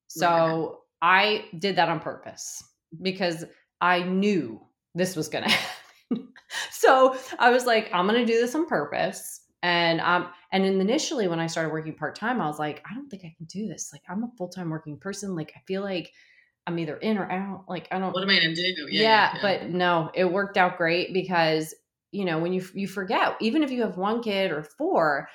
So 0.09 0.81
I 1.01 1.47
did 1.59 1.77
that 1.77 1.89
on 1.89 2.01
purpose 2.01 2.63
because 3.01 3.45
I 3.81 4.03
knew 4.03 4.61
this 4.95 5.17
was 5.17 5.29
going 5.29 5.45
to 5.49 5.51
happen. 5.51 5.86
so 6.71 7.17
I 7.39 7.51
was 7.51 7.67
like, 7.67 7.91
I'm 7.93 8.07
going 8.07 8.25
to 8.25 8.31
do 8.31 8.41
this 8.41 8.55
on 8.55 8.67
purpose. 8.67 9.41
And 9.63 10.01
um, 10.01 10.29
and 10.53 10.65
initially 10.65 11.29
when 11.29 11.41
I 11.41 11.47
started 11.47 11.73
working 11.73 11.95
part 11.95 12.15
time, 12.15 12.41
I 12.41 12.47
was 12.47 12.59
like, 12.59 12.85
I 12.89 12.95
don't 12.95 13.09
think 13.09 13.25
I 13.25 13.35
can 13.37 13.47
do 13.47 13.67
this. 13.67 13.91
Like 13.93 14.03
I'm 14.09 14.23
a 14.23 14.31
full 14.37 14.49
time 14.49 14.71
working 14.71 14.97
person. 14.97 15.35
Like 15.35 15.53
I 15.57 15.61
feel 15.67 15.83
like 15.83 16.13
I'm 16.67 16.79
either 16.79 16.97
in 16.97 17.19
or 17.19 17.31
out. 17.31 17.65
Like 17.69 17.89
I 17.91 17.99
don't. 17.99 18.13
What 18.13 18.23
am 18.23 18.31
I 18.31 18.41
gonna 18.41 18.55
do? 18.55 18.87
Yeah, 18.91 19.39
but 19.41 19.71
no, 19.71 20.11
it 20.15 20.31
worked 20.31 20.57
out 20.57 20.77
great 20.77 21.13
because 21.13 21.75
you 22.13 22.25
know 22.25 22.39
when 22.39 22.53
you 22.53 22.65
you 22.75 22.87
forget, 22.87 23.37
even 23.41 23.63
if 23.63 23.71
you 23.71 23.83
have 23.83 23.97
one 23.97 24.23
kid 24.23 24.51
or 24.51 24.63
four, 24.63 25.29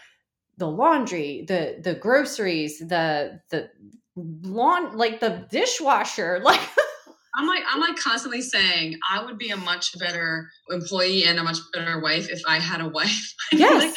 the 0.57 0.67
laundry, 0.67 1.45
the 1.47 1.80
the 1.82 1.95
groceries, 1.95 2.80
the 2.80 3.41
the 3.49 3.69
lawn, 4.15 4.97
like 4.97 5.19
the 5.19 5.47
dishwasher, 5.49 6.39
like 6.43 6.59
I'm 7.36 7.47
like 7.47 7.63
I'm 7.67 7.79
like 7.79 7.97
constantly 7.97 8.41
saying 8.41 8.99
I 9.09 9.23
would 9.23 9.38
be 9.38 9.49
a 9.51 9.57
much 9.57 9.97
better 9.99 10.49
employee 10.69 11.23
and 11.25 11.39
a 11.39 11.43
much 11.43 11.57
better 11.73 11.99
wife 12.01 12.29
if 12.29 12.41
I 12.47 12.59
had 12.59 12.82
a 12.82 12.88
wife. 12.89 13.34
Yes. 13.53 13.84
like, 13.84 13.93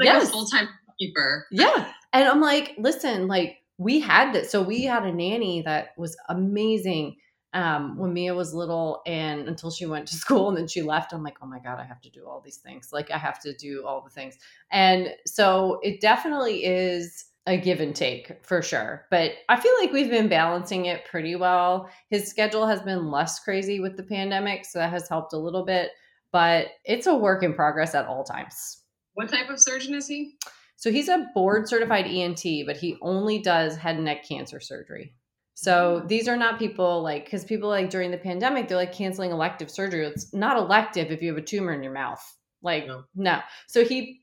like 0.00 0.04
Yes. 0.04 0.28
a 0.28 0.32
full 0.32 0.46
time 0.46 0.68
keeper. 0.98 1.46
yeah. 1.50 1.92
And 2.12 2.26
I'm 2.28 2.40
like, 2.40 2.74
listen, 2.78 3.28
like 3.28 3.58
we 3.78 4.00
had 4.00 4.32
this. 4.32 4.50
So 4.50 4.62
we 4.62 4.84
had 4.84 5.04
a 5.04 5.12
nanny 5.12 5.62
that 5.62 5.90
was 5.96 6.16
amazing 6.28 7.16
um, 7.54 7.96
when 7.98 8.12
Mia 8.12 8.34
was 8.34 8.52
little 8.54 9.00
and 9.06 9.48
until 9.48 9.70
she 9.70 9.86
went 9.86 10.06
to 10.08 10.14
school 10.24 10.48
and 10.48 10.56
then 10.58 10.68
she 10.68 10.82
left. 10.82 11.12
I'm 11.12 11.22
like, 11.22 11.36
oh 11.42 11.46
my 11.46 11.58
God, 11.60 11.78
I 11.80 11.84
have 11.84 12.00
to 12.02 12.10
do 12.10 12.26
all 12.26 12.40
these 12.40 12.58
things. 12.58 12.90
Like 12.92 13.10
I 13.10 13.18
have 13.18 13.40
to 13.42 13.54
do 13.54 13.84
all 13.86 14.02
the 14.02 14.10
things. 14.10 14.36
And 14.70 15.14
so 15.26 15.80
it 15.82 16.00
definitely 16.00 16.64
is 16.64 17.24
a 17.46 17.56
give 17.56 17.80
and 17.80 17.94
take 17.94 18.44
for 18.44 18.62
sure. 18.62 19.06
But 19.10 19.32
I 19.48 19.58
feel 19.58 19.72
like 19.80 19.92
we've 19.92 20.10
been 20.10 20.28
balancing 20.28 20.86
it 20.86 21.04
pretty 21.04 21.36
well. 21.36 21.88
His 22.10 22.28
schedule 22.28 22.66
has 22.66 22.82
been 22.82 23.10
less 23.10 23.40
crazy 23.40 23.80
with 23.80 23.96
the 23.96 24.02
pandemic. 24.02 24.64
So 24.64 24.78
that 24.78 24.90
has 24.90 25.08
helped 25.08 25.32
a 25.32 25.38
little 25.38 25.64
bit. 25.64 25.90
But 26.32 26.68
it's 26.84 27.06
a 27.06 27.16
work 27.16 27.42
in 27.42 27.54
progress 27.54 27.94
at 27.94 28.06
all 28.06 28.24
times. 28.24 28.82
What 29.14 29.30
type 29.30 29.50
of 29.50 29.60
surgeon 29.60 29.94
is 29.94 30.06
he? 30.06 30.36
So 30.76 30.90
he's 30.90 31.08
a 31.08 31.26
board 31.34 31.68
certified 31.68 32.06
ENT, 32.06 32.42
but 32.66 32.76
he 32.76 32.96
only 33.02 33.38
does 33.38 33.76
head 33.76 33.96
and 33.96 34.04
neck 34.04 34.26
cancer 34.26 34.60
surgery. 34.60 35.14
So 35.54 35.98
mm-hmm. 35.98 36.06
these 36.06 36.26
are 36.26 36.36
not 36.36 36.58
people 36.58 37.02
like 37.02 37.24
because 37.24 37.44
people 37.44 37.68
like 37.68 37.90
during 37.90 38.10
the 38.10 38.16
pandemic 38.16 38.66
they're 38.66 38.78
like 38.78 38.94
canceling 38.94 39.30
elective 39.30 39.70
surgery. 39.70 40.06
It's 40.06 40.32
not 40.32 40.56
elective 40.56 41.10
if 41.10 41.20
you 41.20 41.28
have 41.28 41.36
a 41.36 41.42
tumor 41.44 41.72
in 41.72 41.82
your 41.82 41.92
mouth. 41.92 42.22
Like 42.62 42.86
No. 42.86 43.04
no. 43.14 43.40
So 43.66 43.84
he 43.84 44.19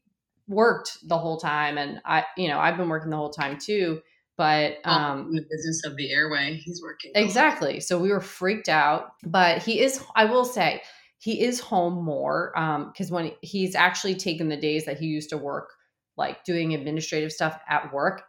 worked 0.47 0.97
the 1.07 1.17
whole 1.17 1.37
time, 1.37 1.77
and 1.77 2.01
I, 2.05 2.25
you 2.37 2.47
know, 2.47 2.59
I've 2.59 2.77
been 2.77 2.89
working 2.89 3.09
the 3.09 3.17
whole 3.17 3.29
time 3.29 3.57
too. 3.57 4.01
But 4.37 4.77
um, 4.83 5.31
the 5.31 5.41
business 5.49 5.83
of 5.83 5.97
the 5.97 6.11
airway, 6.11 6.61
he's 6.63 6.79
working. 6.83 7.11
Exactly. 7.15 7.79
So 7.79 7.97
we 7.97 8.11
were 8.11 8.21
freaked 8.21 8.69
out, 8.69 9.13
but 9.23 9.63
he 9.63 9.81
is, 9.81 10.03
I 10.15 10.25
will 10.25 10.45
say, 10.45 10.83
he 11.17 11.41
is 11.41 11.59
home 11.59 12.03
more 12.05 12.57
Um 12.57 12.91
because 12.91 13.09
when 13.09 13.31
he's 13.41 13.73
actually 13.73 14.13
taken 14.13 14.49
the 14.49 14.55
days 14.55 14.85
that 14.85 14.99
he 14.99 15.07
used 15.07 15.31
to 15.31 15.37
work, 15.37 15.71
like 16.17 16.43
doing 16.43 16.75
administrative 16.75 17.31
stuff 17.31 17.59
at 17.67 17.91
work, 17.91 18.21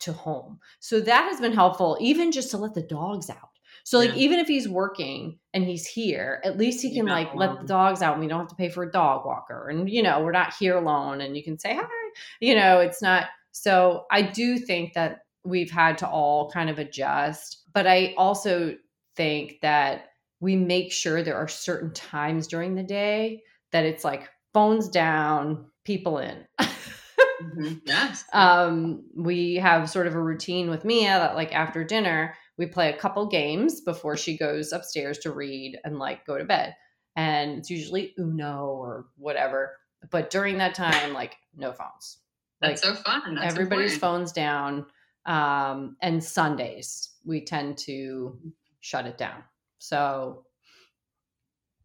to 0.00 0.12
home. 0.12 0.58
So 0.80 1.00
that 1.00 1.28
has 1.30 1.40
been 1.40 1.52
helpful, 1.52 1.96
even 2.00 2.32
just 2.32 2.50
to 2.50 2.58
let 2.58 2.74
the 2.74 2.82
dogs 2.82 3.30
out. 3.30 3.53
So 3.84 3.98
like 3.98 4.10
Yeah. 4.10 4.16
even 4.16 4.38
if 4.40 4.48
he's 4.48 4.68
working 4.68 5.38
and 5.52 5.64
he's 5.64 5.86
here, 5.86 6.40
at 6.44 6.58
least 6.58 6.82
he 6.82 6.94
can 6.94 7.06
like 7.06 7.34
let 7.34 7.60
the 7.60 7.66
dogs 7.66 8.02
out 8.02 8.14
and 8.14 8.22
we 8.22 8.28
don't 8.28 8.40
have 8.40 8.48
to 8.48 8.54
pay 8.56 8.68
for 8.70 8.82
a 8.82 8.90
dog 8.90 9.24
walker. 9.26 9.68
And 9.68 9.88
you 9.88 10.02
know, 10.02 10.20
we're 10.22 10.32
not 10.32 10.54
here 10.58 10.76
alone 10.76 11.20
and 11.20 11.36
you 11.36 11.44
can 11.44 11.58
say 11.58 11.74
hi. 11.74 12.10
You 12.40 12.54
know, 12.54 12.80
it's 12.80 13.00
not 13.02 13.26
so 13.52 14.04
I 14.10 14.22
do 14.22 14.58
think 14.58 14.94
that 14.94 15.20
we've 15.44 15.70
had 15.70 15.98
to 15.98 16.08
all 16.08 16.50
kind 16.50 16.70
of 16.70 16.78
adjust. 16.78 17.62
But 17.72 17.86
I 17.86 18.14
also 18.16 18.74
think 19.16 19.60
that 19.62 20.06
we 20.40 20.56
make 20.56 20.90
sure 20.92 21.22
there 21.22 21.36
are 21.36 21.48
certain 21.48 21.92
times 21.92 22.46
during 22.46 22.74
the 22.74 22.82
day 22.82 23.42
that 23.72 23.84
it's 23.84 24.02
like 24.04 24.28
phones 24.54 24.88
down, 24.88 25.66
people 25.84 26.18
in. 26.18 26.46
Mhm. 26.60 27.80
Yes. 27.86 28.24
um, 28.32 29.04
we 29.14 29.56
have 29.56 29.90
sort 29.90 30.06
of 30.06 30.14
a 30.14 30.20
routine 30.22 30.70
with 30.70 30.84
Mia 30.84 31.18
that 31.18 31.34
like 31.34 31.54
after 31.54 31.84
dinner 31.84 32.34
we 32.56 32.66
play 32.66 32.90
a 32.90 32.96
couple 32.96 33.26
games 33.26 33.80
before 33.80 34.16
she 34.16 34.36
goes 34.36 34.72
upstairs 34.72 35.18
to 35.18 35.32
read 35.32 35.78
and 35.84 35.98
like 35.98 36.24
go 36.26 36.38
to 36.38 36.44
bed. 36.44 36.76
And 37.16 37.58
it's 37.58 37.70
usually 37.70 38.14
Uno 38.18 38.66
or 38.66 39.06
whatever. 39.16 39.76
But 40.10 40.30
during 40.30 40.58
that 40.58 40.74
time, 40.74 41.12
like 41.12 41.36
no 41.56 41.72
phones. 41.72 42.18
Like 42.60 42.72
That's 42.72 42.82
so 42.82 42.94
fun. 42.94 43.34
That's 43.34 43.52
everybody's 43.52 43.94
important. 43.94 44.00
phones 44.00 44.32
down. 44.32 44.86
Um, 45.26 45.96
and 46.02 46.22
Sundays 46.22 47.10
we 47.24 47.44
tend 47.44 47.78
to 47.78 48.38
shut 48.80 49.06
it 49.06 49.16
down. 49.18 49.42
So 49.78 50.44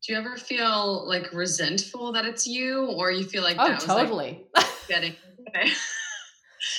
Do 0.04 0.14
you 0.14 0.20
ever 0.20 0.36
feel 0.38 1.08
like 1.08 1.32
resentful 1.34 2.12
that 2.14 2.26
it's 2.26 2.46
you, 2.46 2.86
or 2.86 3.12
you 3.12 3.24
feel 3.24 3.44
like 3.44 3.58
oh, 3.60 3.68
that 3.68 3.76
was 3.76 3.88
like 3.88 4.04
totally. 4.04 4.46
getting? 4.88 5.16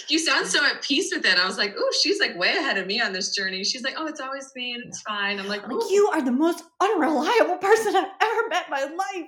You 0.08 0.18
sound 0.18 0.46
so 0.46 0.64
at 0.64 0.82
peace 0.82 1.12
with 1.14 1.24
it. 1.24 1.38
I 1.38 1.46
was 1.46 1.58
like, 1.58 1.74
oh, 1.78 1.92
she's 2.02 2.20
like 2.20 2.36
way 2.38 2.50
ahead 2.50 2.78
of 2.78 2.86
me 2.86 3.00
on 3.00 3.12
this 3.12 3.34
journey. 3.34 3.64
She's 3.64 3.82
like, 3.82 3.94
oh, 3.96 4.06
it's 4.06 4.20
always 4.20 4.50
me 4.54 4.74
and 4.74 4.84
it's 4.84 5.00
fine. 5.02 5.38
I'm 5.38 5.48
like, 5.48 5.62
like 5.66 5.90
you 5.90 6.10
are 6.12 6.22
the 6.22 6.32
most 6.32 6.64
unreliable 6.80 7.56
person 7.58 7.94
I've 7.96 8.08
ever 8.20 8.48
met 8.48 8.66
in 8.66 8.70
my 8.70 8.84
life. 8.84 9.26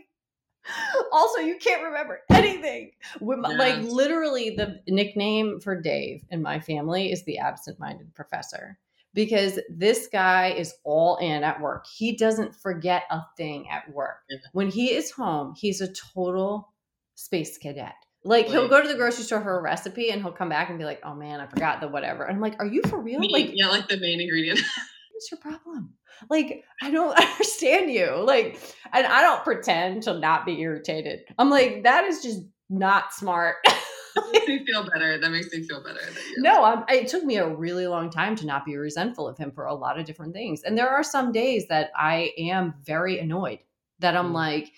Also, 1.12 1.40
you 1.40 1.56
can't 1.58 1.82
remember 1.82 2.20
anything. 2.30 2.92
My- 3.20 3.54
Like 3.56 3.82
literally, 3.82 4.50
the 4.50 4.80
nickname 4.86 5.58
for 5.60 5.80
Dave 5.80 6.22
in 6.30 6.40
my 6.40 6.60
family 6.60 7.10
is 7.12 7.24
the 7.24 7.38
absent-minded 7.38 8.14
professor 8.14 8.78
because 9.12 9.58
this 9.68 10.08
guy 10.12 10.50
is 10.50 10.74
all 10.84 11.16
in 11.16 11.42
at 11.42 11.60
work. 11.60 11.86
He 11.86 12.16
doesn't 12.16 12.54
forget 12.54 13.02
a 13.10 13.22
thing 13.36 13.68
at 13.70 13.92
work. 13.92 14.18
Yeah. 14.30 14.38
When 14.52 14.68
he 14.70 14.92
is 14.94 15.10
home, 15.10 15.54
he's 15.56 15.80
a 15.80 15.92
total 15.92 16.72
space 17.16 17.58
cadet. 17.58 17.94
Like 18.24 18.46
he'll 18.46 18.68
go 18.68 18.80
to 18.80 18.86
the 18.88 18.94
grocery 18.94 19.24
store 19.24 19.40
for 19.40 19.58
a 19.58 19.62
recipe 19.62 20.10
and 20.10 20.22
he'll 20.22 20.32
come 20.32 20.48
back 20.48 20.70
and 20.70 20.78
be 20.78 20.84
like, 20.84 21.00
"Oh 21.02 21.14
man, 21.14 21.40
I 21.40 21.46
forgot 21.46 21.80
the 21.80 21.88
whatever." 21.88 22.22
And 22.24 22.36
I'm 22.36 22.40
like, 22.40 22.56
"Are 22.60 22.66
you 22.66 22.82
for 22.82 23.00
real?" 23.00 23.18
Me- 23.20 23.28
Like 23.32 23.50
yeah, 23.54 23.68
like 23.68 23.88
the 23.88 23.96
main 23.98 24.20
ingredient. 24.20 24.60
what's 25.12 25.30
your 25.30 25.38
problem? 25.40 25.94
Like, 26.30 26.64
I 26.82 26.90
don't 26.90 27.16
understand 27.18 27.90
you. 27.90 28.22
Like, 28.24 28.60
and 28.92 29.06
I 29.06 29.22
don't 29.22 29.42
pretend 29.44 30.02
to 30.04 30.18
not 30.18 30.44
be 30.46 30.60
irritated. 30.60 31.20
I'm 31.38 31.50
like, 31.50 31.82
that 31.84 32.04
is 32.04 32.22
just 32.22 32.40
not 32.70 33.12
smart. 33.12 33.56
that 33.64 34.24
makes 34.32 34.46
me 34.46 34.64
feel 34.66 34.88
better. 34.92 35.18
That 35.18 35.30
makes 35.30 35.52
me 35.52 35.62
feel 35.62 35.82
better. 35.82 36.00
No, 36.38 36.64
I'm, 36.64 36.84
it 36.88 37.08
took 37.08 37.24
me 37.24 37.36
a 37.36 37.48
really 37.48 37.86
long 37.86 38.10
time 38.10 38.36
to 38.36 38.46
not 38.46 38.64
be 38.64 38.76
resentful 38.76 39.28
of 39.28 39.38
him 39.38 39.50
for 39.52 39.66
a 39.66 39.74
lot 39.74 39.98
of 39.98 40.06
different 40.06 40.32
things. 40.32 40.62
And 40.62 40.76
there 40.76 40.88
are 40.88 41.02
some 41.02 41.32
days 41.32 41.66
that 41.68 41.90
I 41.96 42.30
am 42.38 42.74
very 42.84 43.18
annoyed 43.18 43.60
that 44.00 44.16
I'm 44.16 44.30
Mm. 44.30 44.34
like, 44.34 44.72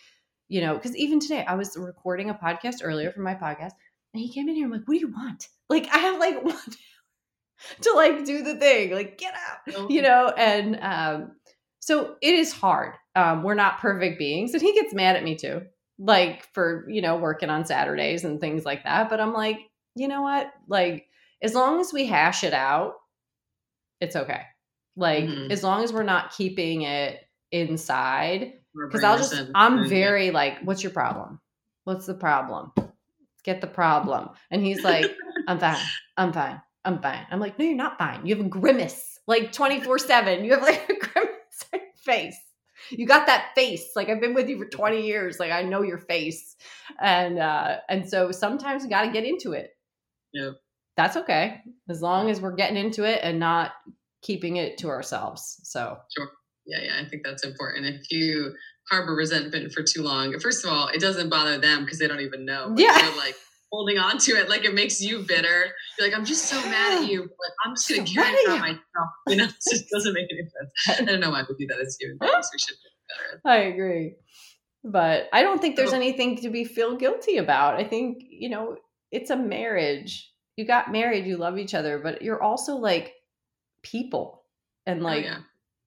you 0.55 0.61
know, 0.61 0.75
because 0.75 0.97
even 0.97 1.19
today 1.19 1.45
I 1.45 1.57
was 1.57 1.77
recording 1.77 2.31
a 2.31 2.35
podcast 2.35 2.77
earlier 2.83 3.11
for 3.11 3.23
my 3.23 3.35
podcast 3.35 3.73
and 4.13 4.21
he 4.23 4.33
came 4.33 4.49
in 4.49 4.55
here. 4.55 4.67
I'm 4.67 4.71
like, 4.71 4.87
what 4.87 4.95
do 4.95 5.01
you 5.01 5.13
want? 5.13 5.49
Like, 5.69 5.89
I 5.93 5.99
have 5.99 6.21
like 6.21 6.45
one 6.55 6.71
to 7.81 7.93
like 7.95 8.25
do 8.25 8.43
the 8.43 8.55
thing, 8.57 8.93
like, 8.93 9.19
get 9.19 9.35
out. 9.35 9.91
You 9.91 10.03
know 10.03 10.29
and 10.37 10.79
um 10.81 11.33
so 11.81 12.15
it 12.23 12.35
is 12.35 12.53
hard 12.53 12.95
um 13.17 13.43
we're 13.43 13.55
not 13.55 13.81
perfect 13.81 14.19
beings 14.19 14.53
and 14.55 14.63
he 14.63 14.73
gets 14.75 14.95
mad 14.95 15.17
at 15.17 15.25
me 15.25 15.35
too 15.37 15.63
like 15.99 16.47
for 16.55 16.87
you 16.89 17.03
know 17.03 17.17
working 17.17 17.51
on 17.51 17.65
saturdays 17.67 18.25
and 18.25 18.41
things 18.41 18.65
like 18.65 18.85
that 18.85 19.09
but 19.11 19.21
i'm 19.21 19.33
like 19.33 19.59
you 19.95 20.09
know 20.09 20.23
what 20.23 20.51
like 20.69 21.07
as 21.43 21.55
long 21.55 21.81
as 21.81 21.93
we 21.93 22.07
hash 22.07 22.43
it 22.43 22.55
out 22.55 22.95
it's 24.01 24.17
okay 24.17 24.43
like 24.97 25.25
Mhm. 25.25 25.51
as 25.53 25.63
long 25.63 25.85
as 25.85 25.93
we're 25.93 26.03
not 26.03 26.33
keeping 26.33 26.83
it 26.83 27.21
inside 27.53 28.55
because 28.75 29.05
i'll 29.05 29.17
just 29.19 29.35
i'm 29.55 29.83
Yeah. 29.83 29.89
very 29.89 30.31
like 30.31 30.61
what's 30.63 30.83
your 30.83 30.93
problem? 30.93 31.41
What's 31.85 32.07
the 32.07 32.15
problem? 32.15 32.73
Get 33.45 33.61
the 33.61 33.67
problem. 33.67 34.31
And 34.51 34.65
he's 34.65 34.83
like 34.83 35.15
i'm 35.49 35.59
fine. 35.59 35.77
I'm 36.17 36.33
fine. 36.33 36.61
I'm 36.85 37.01
fine. 37.03 37.27
I'm 37.31 37.41
like 37.41 37.59
no 37.59 37.65
you're 37.65 37.77
not 37.77 37.99
fine. 37.99 38.27
You 38.27 38.37
have 38.37 38.45
a 38.45 38.49
grimace. 38.49 39.19
Like 39.27 39.53
24 39.53 39.99
7 39.99 40.45
you 40.45 40.53
have 40.53 40.63
like 40.63 40.89
a 40.89 40.95
grimace 41.07 41.65
on 41.73 41.81
your 41.81 41.95
face. 42.05 42.37
You 42.91 43.07
got 43.07 43.27
that 43.27 43.53
face. 43.55 43.91
Like 43.97 44.09
i've 44.09 44.21
been 44.21 44.35
with 44.35 44.49
you 44.49 44.59
for 44.59 44.67
20 44.67 45.07
years. 45.07 45.39
Like 45.39 45.53
i 45.53 45.63
know 45.63 45.83
your 45.83 45.99
face. 45.99 46.57
And 47.01 47.39
uh 47.39 47.77
and 47.89 48.09
so 48.09 48.31
sometimes 48.33 48.83
you 48.85 48.91
got 48.91 49.03
to 49.07 49.13
get 49.13 49.25
into 49.25 49.53
it. 49.53 49.71
Yeah. 50.33 50.51
that's 50.97 51.17
okay. 51.19 51.61
As 51.89 52.03
long 52.03 52.29
as 52.31 52.41
we're 52.41 52.57
getting 52.57 52.77
into 52.77 53.05
it 53.05 53.21
and 53.23 53.39
not 53.39 53.73
keeping 54.23 54.57
it 54.57 54.79
to 54.79 54.89
ourselves. 54.89 55.61
So 55.65 55.99
Yeah, 56.67 56.79
yeah, 56.83 57.01
I 57.05 57.09
think 57.09 57.23
that's 57.25 57.45
important. 57.45 57.87
If 57.87 58.11
you 58.11 58.55
harbor 58.91 59.15
resentment 59.15 59.73
for 59.73 59.83
too 59.83 60.03
long. 60.03 60.39
First 60.41 60.65
of 60.65 60.71
all, 60.71 60.89
it 60.89 61.01
doesn't 61.01 61.31
bother 61.31 61.59
them 61.59 61.85
because 61.85 61.99
they 61.99 62.07
don't 62.07 62.21
even 62.21 62.45
know. 62.45 62.71
But 62.71 62.81
Yeah. 62.81 62.99
They're 62.99 63.17
like 63.17 63.35
holding 63.73 63.99
on 63.99 64.19
to 64.19 64.33
it 64.33 64.49
like 64.49 64.65
it 64.65 64.75
makes 64.75 65.01
you 65.01 65.21
bitter. 65.27 65.73
You're 65.99 66.09
like, 66.09 66.17
I'm 66.17 66.25
just 66.25 66.45
so 66.47 66.61
mad 66.69 67.03
at 67.03 67.09
you. 67.11 67.23
But 67.23 67.51
I'm 67.65 67.75
just 67.75 67.89
gonna 67.89 68.07
So 68.07 68.13
carry 68.15 68.35
it 68.35 68.51
on 68.51 68.61
myself. 68.61 68.79
You 69.29 69.37
know, 69.37 69.45
it 69.45 69.55
just 69.71 69.89
doesn't 69.91 70.13
make 70.13 70.27
any 70.31 70.43
sense. 70.43 71.01
I 71.01 71.05
don't 71.05 71.21
know 71.21 71.31
why 71.31 71.43
we 71.49 71.55
do 71.59 71.67
that 71.69 71.81
as 71.81 71.97
human 71.99 72.19
beings. 72.21 72.51
We 72.53 72.59
should 72.59 72.75
do 72.77 72.91
better. 73.09 73.41
I 73.47 73.57
agree. 73.73 74.17
But 74.85 75.29
I 75.33 75.43
don't 75.43 75.61
think 75.63 75.77
there's 75.77 75.93
Oh. 75.95 75.97
anything 75.97 76.37
to 76.43 76.51
be 76.51 76.65
feel 76.65 76.95
guilty 76.97 77.39
about. 77.39 77.77
I 77.81 77.85
think, 77.85 78.23
you 78.29 78.51
know, 78.51 78.77
it's 79.11 79.31
a 79.31 79.37
marriage. 79.37 80.31
You 80.57 80.67
got 80.67 80.93
married, 80.93 81.27
you 81.27 81.39
love 81.39 81.57
each 81.59 81.73
other, 81.75 81.99
but 81.99 82.21
you're 82.21 82.43
also 82.43 82.77
like 82.77 83.15
people 83.83 84.45
and 84.87 85.01
Oh, 85.01 85.05
like 85.05 85.25
yeah. 85.25 85.39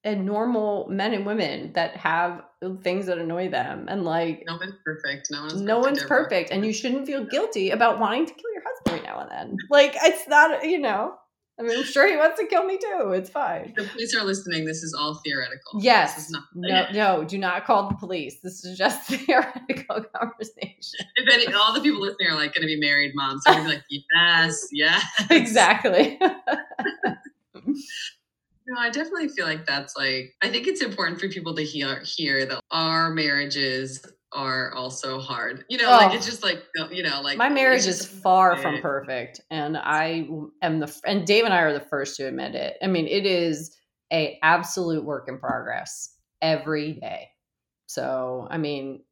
And 0.08 0.26
normal 0.26 0.88
men 0.90 1.14
and 1.14 1.26
women 1.26 1.74
that 1.74 1.98
have 1.98 2.42
things 2.82 3.06
that 3.08 3.18
annoy 3.18 3.50
them 3.50 3.86
and 3.90 4.06
like 4.06 4.44
No 4.48 4.56
one's 4.56 4.76
perfect. 4.86 5.28
No 5.30 5.42
one's 5.42 5.62
no 5.62 5.76
perfect 5.82 5.86
one's 5.86 6.00
ever. 6.00 6.08
perfect 6.08 6.52
and 6.52 6.66
you 6.66 6.72
shouldn't 6.72 7.06
feel 7.06 7.26
guilty 7.26 7.72
about 7.72 8.00
wanting 8.00 8.26
to 8.26 8.34
kill 8.34 8.52
your 8.54 8.64
husband 8.66 9.06
every 9.06 9.08
now 9.08 9.20
and 9.20 9.30
then. 9.32 9.58
Like 9.70 9.94
it's 10.02 10.26
not, 10.28 10.64
you 10.66 10.80
know. 10.80 11.16
I 11.60 11.64
mean, 11.64 11.76
I'm 11.80 11.84
sure 11.84 12.08
he 12.08 12.16
wants 12.16 12.40
to 12.40 12.46
kill 12.46 12.64
me 12.66 12.78
too. 12.78 13.14
It's 13.14 13.32
fine. 13.32 13.74
The 13.76 13.84
police 13.86 14.16
are 14.16 14.24
listening. 14.24 14.64
This 14.66 14.84
is 14.84 14.94
all 14.98 15.16
theoretical. 15.26 15.82
Yes. 15.82 16.14
This 16.14 16.26
is 16.26 16.32
not, 16.32 16.44
No, 16.54 16.86
no, 16.94 17.24
do 17.24 17.38
not 17.40 17.66
call 17.66 17.90
the 17.90 17.96
police. 17.96 18.38
This 18.44 18.64
is 18.64 18.78
just 18.78 19.10
theoretical 19.10 20.04
conversation. 20.16 21.00
if 21.16 21.34
any, 21.34 21.52
all 21.54 21.74
the 21.74 21.82
people 21.82 22.00
listening 22.00 22.30
are 22.30 22.36
like 22.36 22.54
going 22.54 22.62
to 22.62 22.68
be 22.68 22.80
married 22.80 23.12
moms, 23.16 23.44
they're 23.44 23.56
to 23.56 23.62
be 23.64 23.68
like, 23.70 23.84
yes, 23.90 24.68
yes. 24.72 25.04
exactly. 25.32 26.20
No, 28.68 28.78
I 28.78 28.90
definitely 28.90 29.30
feel 29.30 29.46
like 29.46 29.66
that's 29.66 29.96
like, 29.96 30.36
I 30.42 30.50
think 30.50 30.68
it's 30.68 30.82
important 30.82 31.20
for 31.20 31.30
people 31.30 31.56
to 31.56 31.64
hear, 31.64 32.02
hear 32.04 32.46
that 32.46 32.62
our 32.72 33.12
marriages 33.12 34.06
are 34.34 34.74
also 34.74 35.20
hard. 35.20 35.64
You 35.70 35.78
know, 35.78 35.90
like 35.90 36.12
Oh. 36.12 36.16
it's 36.16 36.26
just 36.26 36.44
like, 36.44 36.64
you 36.92 37.02
know, 37.02 37.22
like 37.22 37.38
My 37.38 37.48
marriage 37.50 37.86
is 37.88 38.06
far 38.06 38.58
from 38.58 38.82
perfect, 38.82 39.40
and 39.50 39.78
I 39.78 40.28
am 40.62 40.80
the 40.80 41.02
and 41.06 41.26
Dave 41.26 41.46
and 41.46 41.54
I 41.54 41.62
are 41.62 41.74
the 41.74 41.80
first 41.80 42.18
to 42.18 42.28
admit 42.28 42.54
it. 42.56 42.76
I 42.82 42.88
mean, 42.88 43.08
it 43.08 43.26
is 43.26 43.76
a 44.12 44.38
absolute 44.44 45.06
work 45.06 45.30
in 45.30 45.40
progress 45.40 46.18
every 46.42 46.94
day. 46.94 47.30
So, 47.86 48.48
I 48.52 48.58
mean, 48.58 49.04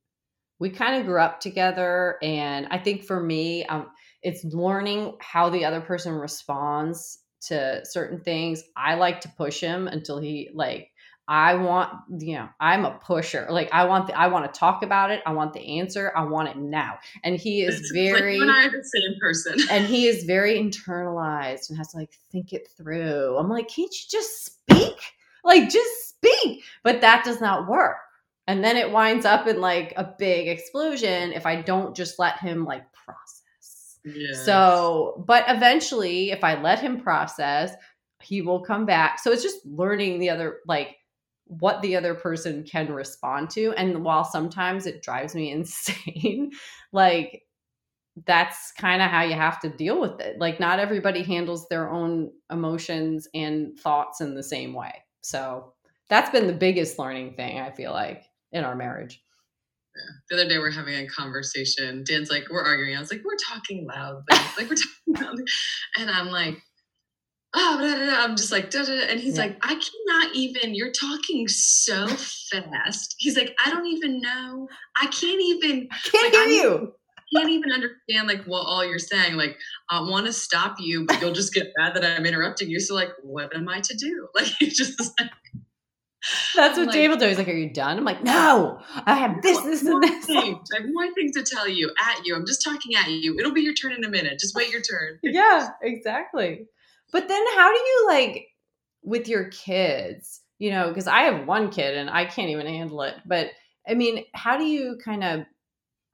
we 0.60 0.70
kind 0.70 0.96
of 1.00 1.06
grew 1.06 1.20
up 1.22 1.40
together, 1.42 2.18
and 2.24 2.68
I 2.72 2.78
think 2.80 3.04
for 3.04 3.22
me, 3.22 3.66
um, 3.66 3.92
it's 4.24 4.44
learning 4.46 5.18
how 5.22 5.50
the 5.50 5.66
other 5.66 5.82
person 5.82 6.14
responds 6.14 7.20
to 7.48 7.82
certain 7.86 8.20
things. 8.20 8.64
I 8.76 8.96
like 8.96 9.22
to 9.22 9.30
push 9.30 9.60
him 9.60 9.88
until 9.88 10.20
he 10.20 10.50
like 10.54 10.92
I 11.28 11.56
want, 11.56 11.92
you 12.20 12.36
know, 12.36 12.50
I'm 12.60 12.86
a 12.86 13.00
pusher. 13.04 13.48
Like 13.50 13.70
I 13.74 13.86
want 13.86 14.08
the, 14.08 14.18
I 14.18 14.28
want 14.28 14.52
to 14.52 14.60
talk 14.60 14.84
about 14.84 15.10
it. 15.10 15.24
I 15.26 15.34
want 15.34 15.54
the 15.54 15.80
answer. 15.80 16.12
I 16.16 16.24
want 16.24 16.50
it 16.50 16.58
now. 16.58 17.00
And 17.24 17.36
he 17.36 17.64
is 17.64 17.80
It's 17.80 17.92
like 17.92 18.20
very 18.20 18.40
and 18.40 18.52
I 18.52 18.68
are 18.68 18.70
the 18.70 18.84
same 18.84 19.20
person. 19.20 19.58
and 19.72 19.86
he 19.86 20.08
is 20.08 20.24
very 20.26 20.60
internalized 20.60 21.70
and 21.70 21.78
has 21.78 21.90
to 21.90 21.98
like 21.98 22.12
think 22.32 22.54
it 22.54 22.68
through. 22.78 23.38
I'm 23.38 23.50
like, 23.50 23.68
can't 23.68 23.92
you 23.92 24.06
just 24.10 24.46
speak? 24.46 24.98
Like 25.44 25.70
just 25.70 26.10
speak. 26.10 26.64
But 26.84 27.02
that 27.02 27.24
does 27.24 27.42
not 27.42 27.68
work. 27.68 27.98
And 28.48 28.64
then 28.64 28.78
it 28.78 28.92
winds 28.92 29.26
up 29.26 29.48
in 29.48 29.60
like 29.60 29.94
a 29.98 30.14
big 30.18 30.48
explosion 30.48 31.34
if 31.34 31.48
I 31.48 31.62
don't 31.62 31.96
just 31.96 32.20
let 32.20 32.38
him 32.38 32.66
like 32.66 32.84
process. 32.94 33.42
So, 34.44 35.24
but 35.28 35.46
eventually, 35.48 36.32
if 36.32 36.44
I 36.44 36.62
let 36.62 36.80
him 36.80 37.02
process, 37.02 37.74
he 38.22 38.42
will 38.42 38.62
come 38.62 38.86
back. 38.86 39.20
So 39.20 39.32
it's 39.32 39.44
just 39.44 39.66
learning 39.66 40.20
the 40.20 40.30
other, 40.30 40.60
like, 40.68 40.96
what 41.48 41.82
the 41.82 41.96
other 41.96 42.16
person 42.16 42.64
can 42.64 42.92
respond 42.92 43.50
to. 43.52 43.74
And 43.78 44.04
while 44.04 44.24
sometimes 44.24 44.86
it 44.86 45.02
drives 45.04 45.36
me 45.36 45.52
insane, 45.52 46.52
like, 46.92 47.44
that's 48.26 48.72
kind 48.74 49.02
of 49.02 49.12
how 49.12 49.24
you 49.24 49.34
have 49.34 49.60
to 49.62 49.70
deal 49.70 50.00
with 50.00 50.20
it. 50.22 50.40
Like, 50.40 50.60
not 50.60 50.80
everybody 50.80 51.24
handles 51.24 51.68
their 51.68 51.90
own 51.90 52.32
emotions 52.52 53.28
and 53.34 53.78
thoughts 53.78 54.22
in 54.22 54.36
the 54.36 54.44
same 54.44 54.74
way. 54.74 55.04
So, 55.22 55.74
that's 56.08 56.30
been 56.30 56.48
the 56.48 56.54
biggest 56.54 57.00
learning 57.00 57.34
thing, 57.34 57.60
I 57.60 57.72
feel 57.72 57.92
like, 57.92 58.26
in 58.52 58.64
our 58.64 58.76
marriage. 58.76 59.25
The 60.30 60.36
other 60.36 60.48
day 60.50 60.58
we're 60.58 60.72
having 60.72 60.96
a 60.96 61.08
conversation. 61.08 62.04
Dan's 62.06 62.30
like, 62.30 62.44
we're 62.50 62.64
arguing. 62.64 62.96
I 62.96 63.00
was 63.00 63.12
like, 63.12 63.22
we're 63.24 63.36
talking 63.38 63.86
loudly. 63.88 64.24
like 64.58 64.70
we're 64.70 64.76
talking 65.16 65.26
loudly. 65.26 65.44
And 65.98 66.10
I'm 66.10 66.28
like, 66.28 66.58
oh, 67.56 67.78
da, 67.80 67.96
da, 67.98 68.06
da. 68.06 68.24
I'm 68.24 68.36
just 68.36 68.52
like, 68.52 68.70
da, 68.70 68.80
da, 68.84 68.96
da. 68.96 69.06
and 69.10 69.20
he's 69.20 69.38
Yeah. 69.38 69.44
like, 69.46 69.58
I 69.62 69.70
cannot 69.76 70.36
even, 70.36 70.76
you're 70.76 70.92
talking 70.92 71.48
so 71.48 72.08
fast. 72.08 73.16
He's 73.18 73.38
like, 73.38 73.56
I 73.66 73.70
don't 73.70 73.88
even 73.88 74.20
know. 74.22 74.68
I 75.02 75.06
can't 75.08 75.42
even, 75.42 75.88
I 75.92 76.10
can't 76.10 76.24
Like, 76.24 76.34
hear 76.34 76.42
I'm- 76.42 76.82
you. 76.82 76.94
can't 77.36 77.50
even 77.50 77.72
understand 77.72 78.28
like 78.28 78.44
what 78.46 78.62
all 78.66 78.86
you're 78.86 79.00
saying. 79.00 79.36
Like, 79.36 79.58
I 79.90 80.02
want 80.02 80.26
to 80.28 80.34
stop 80.34 80.76
you, 80.80 81.06
but 81.06 81.22
you'll 81.22 81.32
just 81.34 81.54
get 81.54 81.72
mad 81.78 81.96
that 81.96 82.04
I'm 82.06 82.26
interrupting 82.26 82.70
you. 82.70 82.80
So 82.80 82.94
like, 82.94 83.10
what 83.24 83.56
am 83.56 83.68
I 83.70 83.80
to 83.82 83.96
do? 83.96 84.28
Like, 84.36 84.60
you 84.62 84.70
just 84.70 85.00
like, 85.20 85.32
That's 86.56 86.78
what 86.78 86.88
like- 86.88 86.94
Dave 86.94 87.10
will 87.10 87.18
do. 87.18 87.28
He's 87.28 87.38
like, 87.38 87.48
Are 87.48 87.54
you 87.54 87.70
done? 87.70 87.98
I'm 87.98 88.04
like, 88.04 88.24
No, 88.24 88.80
I 89.06 89.16
have 89.16 89.42
this, 89.42 89.60
this, 89.62 89.84
and 89.84 90.02
this. 90.02 90.26
things. 90.26 90.70
I 90.74 90.82
have 90.82 90.90
more 90.92 91.14
things 91.14 91.32
to 91.34 91.44
tell 91.44 91.68
you 91.68 91.92
at 92.02 92.26
you. 92.26 92.36
I'm 92.36 92.46
just 92.46 92.64
talking 92.64 92.96
at 92.96 93.10
you. 93.10 93.38
It'll 93.40 93.54
be 93.54 93.62
your 93.62 93.74
turn 93.74 93.94
in 93.94 94.04
a 94.04 94.10
minute. 94.10 94.40
Just 94.40 94.56
wait 94.56 94.72
your 94.72 94.82
turn. 94.82 95.20
yeah, 95.24 95.70
exactly. 95.82 96.66
But 97.12 97.28
then 97.28 97.46
how 97.56 97.72
do 97.72 97.80
you 97.80 98.08
like 98.10 98.48
with 99.04 99.28
your 99.28 99.50
kids, 99.50 100.42
you 100.58 100.72
know, 100.72 100.88
because 100.90 101.08
I 101.08 101.22
have 101.22 101.48
one 101.48 101.70
kid 101.70 101.96
and 101.96 102.10
I 102.10 102.26
can't 102.26 102.50
even 102.50 102.66
handle 102.66 103.02
it. 103.04 103.16
But 103.26 103.52
I 103.88 103.94
mean, 103.94 104.26
how 104.34 104.58
do 104.58 104.66
you 104.66 104.98
kind 105.04 105.24
of 105.24 105.46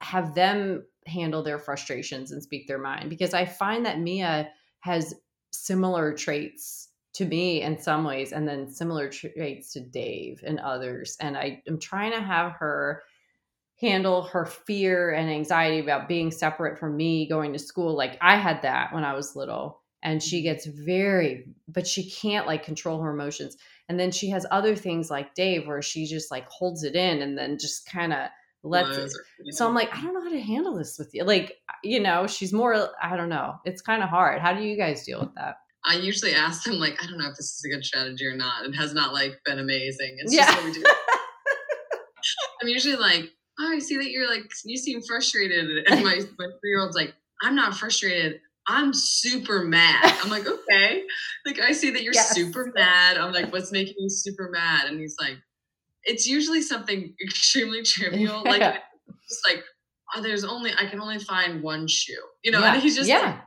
have 0.00 0.34
them 0.34 0.84
handle 1.06 1.42
their 1.42 1.58
frustrations 1.58 2.32
and 2.32 2.42
speak 2.42 2.68
their 2.68 2.78
mind? 2.78 3.08
Because 3.08 3.34
I 3.34 3.46
find 3.46 3.86
that 3.86 3.98
Mia 3.98 4.50
has 4.80 5.14
similar 5.52 6.12
traits 6.14 6.88
to 7.14 7.24
me 7.24 7.62
in 7.62 7.78
some 7.78 8.04
ways 8.04 8.32
and 8.32 8.48
then 8.48 8.70
similar 8.70 9.08
traits 9.08 9.72
to 9.72 9.80
Dave 9.80 10.42
and 10.46 10.58
others. 10.60 11.16
And 11.20 11.36
I 11.36 11.62
am 11.68 11.78
trying 11.78 12.12
to 12.12 12.20
have 12.20 12.52
her 12.52 13.02
handle 13.80 14.22
her 14.22 14.46
fear 14.46 15.10
and 15.10 15.28
anxiety 15.28 15.80
about 15.80 16.08
being 16.08 16.30
separate 16.30 16.78
from 16.78 16.96
me 16.96 17.28
going 17.28 17.52
to 17.52 17.58
school. 17.58 17.96
Like 17.96 18.16
I 18.20 18.36
had 18.36 18.62
that 18.62 18.94
when 18.94 19.04
I 19.04 19.14
was 19.14 19.36
little. 19.36 19.80
And 20.04 20.20
she 20.22 20.38
mm-hmm. 20.38 20.44
gets 20.44 20.66
very, 20.66 21.46
but 21.68 21.86
she 21.86 22.10
can't 22.10 22.46
like 22.46 22.64
control 22.64 23.00
her 23.02 23.12
emotions. 23.12 23.56
And 23.88 24.00
then 24.00 24.10
she 24.10 24.30
has 24.30 24.46
other 24.50 24.74
things 24.74 25.10
like 25.10 25.34
Dave 25.34 25.66
where 25.66 25.82
she 25.82 26.06
just 26.06 26.30
like 26.30 26.48
holds 26.48 26.82
it 26.82 26.96
in 26.96 27.22
and 27.22 27.38
then 27.38 27.58
just 27.58 27.86
kind 27.86 28.12
of 28.12 28.28
lets 28.64 28.96
it. 28.96 29.02
Was 29.02 29.14
or- 29.14 29.24
you 29.44 29.52
So. 29.52 29.66
I'm 29.66 29.74
like, 29.74 29.94
I 29.94 30.00
don't 30.00 30.14
know 30.14 30.22
how 30.22 30.30
to 30.30 30.40
handle 30.40 30.76
this 30.76 30.98
with 30.98 31.10
you. 31.12 31.24
Like, 31.24 31.56
you 31.84 32.00
know, 32.00 32.26
she's 32.26 32.52
more, 32.52 32.90
I 33.00 33.16
don't 33.16 33.28
know. 33.28 33.56
It's 33.64 33.82
kind 33.82 34.02
of 34.02 34.08
hard. 34.08 34.40
How 34.40 34.54
do 34.54 34.62
you 34.62 34.76
guys 34.76 35.04
deal 35.04 35.20
with 35.20 35.34
that? 35.34 35.56
I 35.84 35.96
usually 35.96 36.32
ask 36.34 36.62
them 36.64 36.74
like, 36.78 37.02
I 37.02 37.06
don't 37.06 37.18
know 37.18 37.28
if 37.28 37.36
this 37.36 37.46
is 37.58 37.62
a 37.66 37.74
good 37.74 37.84
strategy 37.84 38.24
or 38.26 38.36
not. 38.36 38.64
It 38.64 38.74
has 38.74 38.94
not 38.94 39.12
like 39.12 39.32
been 39.44 39.58
amazing. 39.58 40.16
It's 40.20 40.32
Yeah. 40.32 40.46
just 40.46 40.56
what 40.58 40.64
we 40.66 40.72
do. 40.72 40.82
I'm 42.62 42.68
usually 42.68 42.96
like, 42.96 43.30
oh, 43.58 43.72
I 43.74 43.78
see 43.80 43.96
that 43.96 44.10
you're 44.10 44.28
like, 44.28 44.44
you 44.64 44.76
seem 44.76 45.02
frustrated. 45.02 45.86
And 45.88 46.04
my, 46.04 46.14
my 46.38 46.46
three 46.60 46.70
year 46.70 46.80
old's 46.80 46.96
like, 46.96 47.14
I'm 47.42 47.54
not 47.56 47.74
frustrated. 47.74 48.40
I'm 48.68 48.92
super 48.94 49.64
mad. 49.64 50.16
I'm 50.22 50.30
like, 50.30 50.46
okay. 50.46 51.02
Like, 51.44 51.58
I 51.60 51.72
see 51.72 51.90
that 51.90 52.02
you're 52.04 52.14
Yes. 52.14 52.32
super 52.32 52.70
mad. 52.76 53.16
I'm 53.16 53.32
like, 53.32 53.52
what's 53.52 53.72
making 53.72 53.94
you 53.98 54.08
super 54.08 54.50
mad? 54.52 54.86
And 54.86 55.00
he's 55.00 55.16
like, 55.20 55.36
it's 56.04 56.28
usually 56.28 56.62
something 56.62 57.12
extremely 57.24 57.82
trivial. 57.82 58.42
Like, 58.46 58.60
Yeah. 58.60 58.78
just 59.28 59.40
like, 59.48 59.64
oh, 60.14 60.22
there's 60.22 60.44
only, 60.44 60.70
I 60.78 60.86
can 60.86 61.00
only 61.00 61.18
find 61.18 61.60
one 61.60 61.88
shoe, 61.88 62.14
you 62.44 62.52
know? 62.52 62.60
Yeah. 62.60 62.74
And 62.74 62.82
he's 62.82 62.94
just 62.94 63.10
like, 63.10 63.20
yeah. 63.20 63.40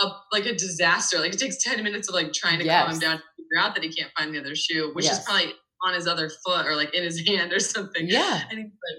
A, 0.00 0.08
like 0.32 0.46
a 0.46 0.54
disaster. 0.54 1.18
Like 1.18 1.34
it 1.34 1.38
takes 1.38 1.62
10 1.62 1.82
minutes 1.82 2.08
of 2.08 2.14
like 2.14 2.32
trying 2.32 2.58
to 2.58 2.64
Yes. 2.64 2.84
calm 2.84 2.94
him 2.94 3.00
down 3.00 3.16
to 3.18 3.22
figure 3.36 3.58
out 3.60 3.74
that 3.74 3.84
he 3.84 3.92
can't 3.92 4.10
find 4.18 4.34
the 4.34 4.40
other 4.40 4.54
shoe, 4.54 4.90
which 4.94 5.04
is 5.10 5.18
probably 5.20 5.52
on 5.86 5.94
his 5.94 6.06
other 6.06 6.30
foot 6.44 6.66
or 6.66 6.74
like 6.74 6.94
in 6.94 7.02
his 7.04 7.20
hand 7.26 7.52
or 7.52 7.60
something. 7.60 8.06
yeah. 8.08 8.42
And 8.50 8.58
he's 8.58 8.66
like, 8.68 8.98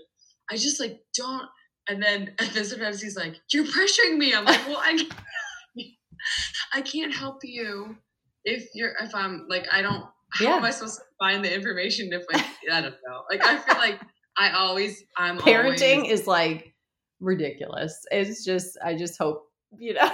I 0.52 0.56
just 0.56 0.80
like 0.80 1.00
don't. 1.16 1.48
And 1.90 2.02
then 2.04 2.34
and 2.40 2.50
then 2.52 2.66
sometimes 2.66 3.02
he's 3.02 3.16
like, 3.18 3.36
You're 3.54 3.66
pressuring 3.66 4.18
me. 4.18 4.34
I'm 4.34 4.46
like, 4.46 4.68
Well, 4.68 4.78
I 4.84 4.98
can't, 4.98 5.14
I 6.74 6.82
can't 6.82 7.14
help 7.14 7.40
you 7.44 7.96
if 8.44 8.68
you're 8.74 8.94
if 9.02 9.14
I'm 9.16 9.46
like 9.50 9.68
I 9.72 9.82
don't. 9.82 10.04
How 10.34 10.44
Yeah. 10.46 10.56
am 10.58 10.64
I 10.66 10.72
supposed 10.72 10.98
to 10.98 11.04
find 11.20 11.44
the 11.44 11.54
information 11.54 12.10
if 12.12 12.24
like 12.32 12.46
I 12.72 12.82
don't 12.82 12.92
know? 13.08 13.22
Like 13.32 13.44
I 13.46 13.58
feel 13.58 13.78
like 13.78 14.00
I 14.38 14.52
always 14.52 15.02
I'm 15.18 15.38
Parenting 15.40 15.98
always, 16.00 16.20
is 16.22 16.28
like 16.28 16.74
ridiculous. 17.22 17.98
It's 18.12 18.44
just, 18.46 18.78
I 18.86 18.96
just 18.96 19.18
hope, 19.18 19.44
you 19.80 19.94
know. 19.96 20.12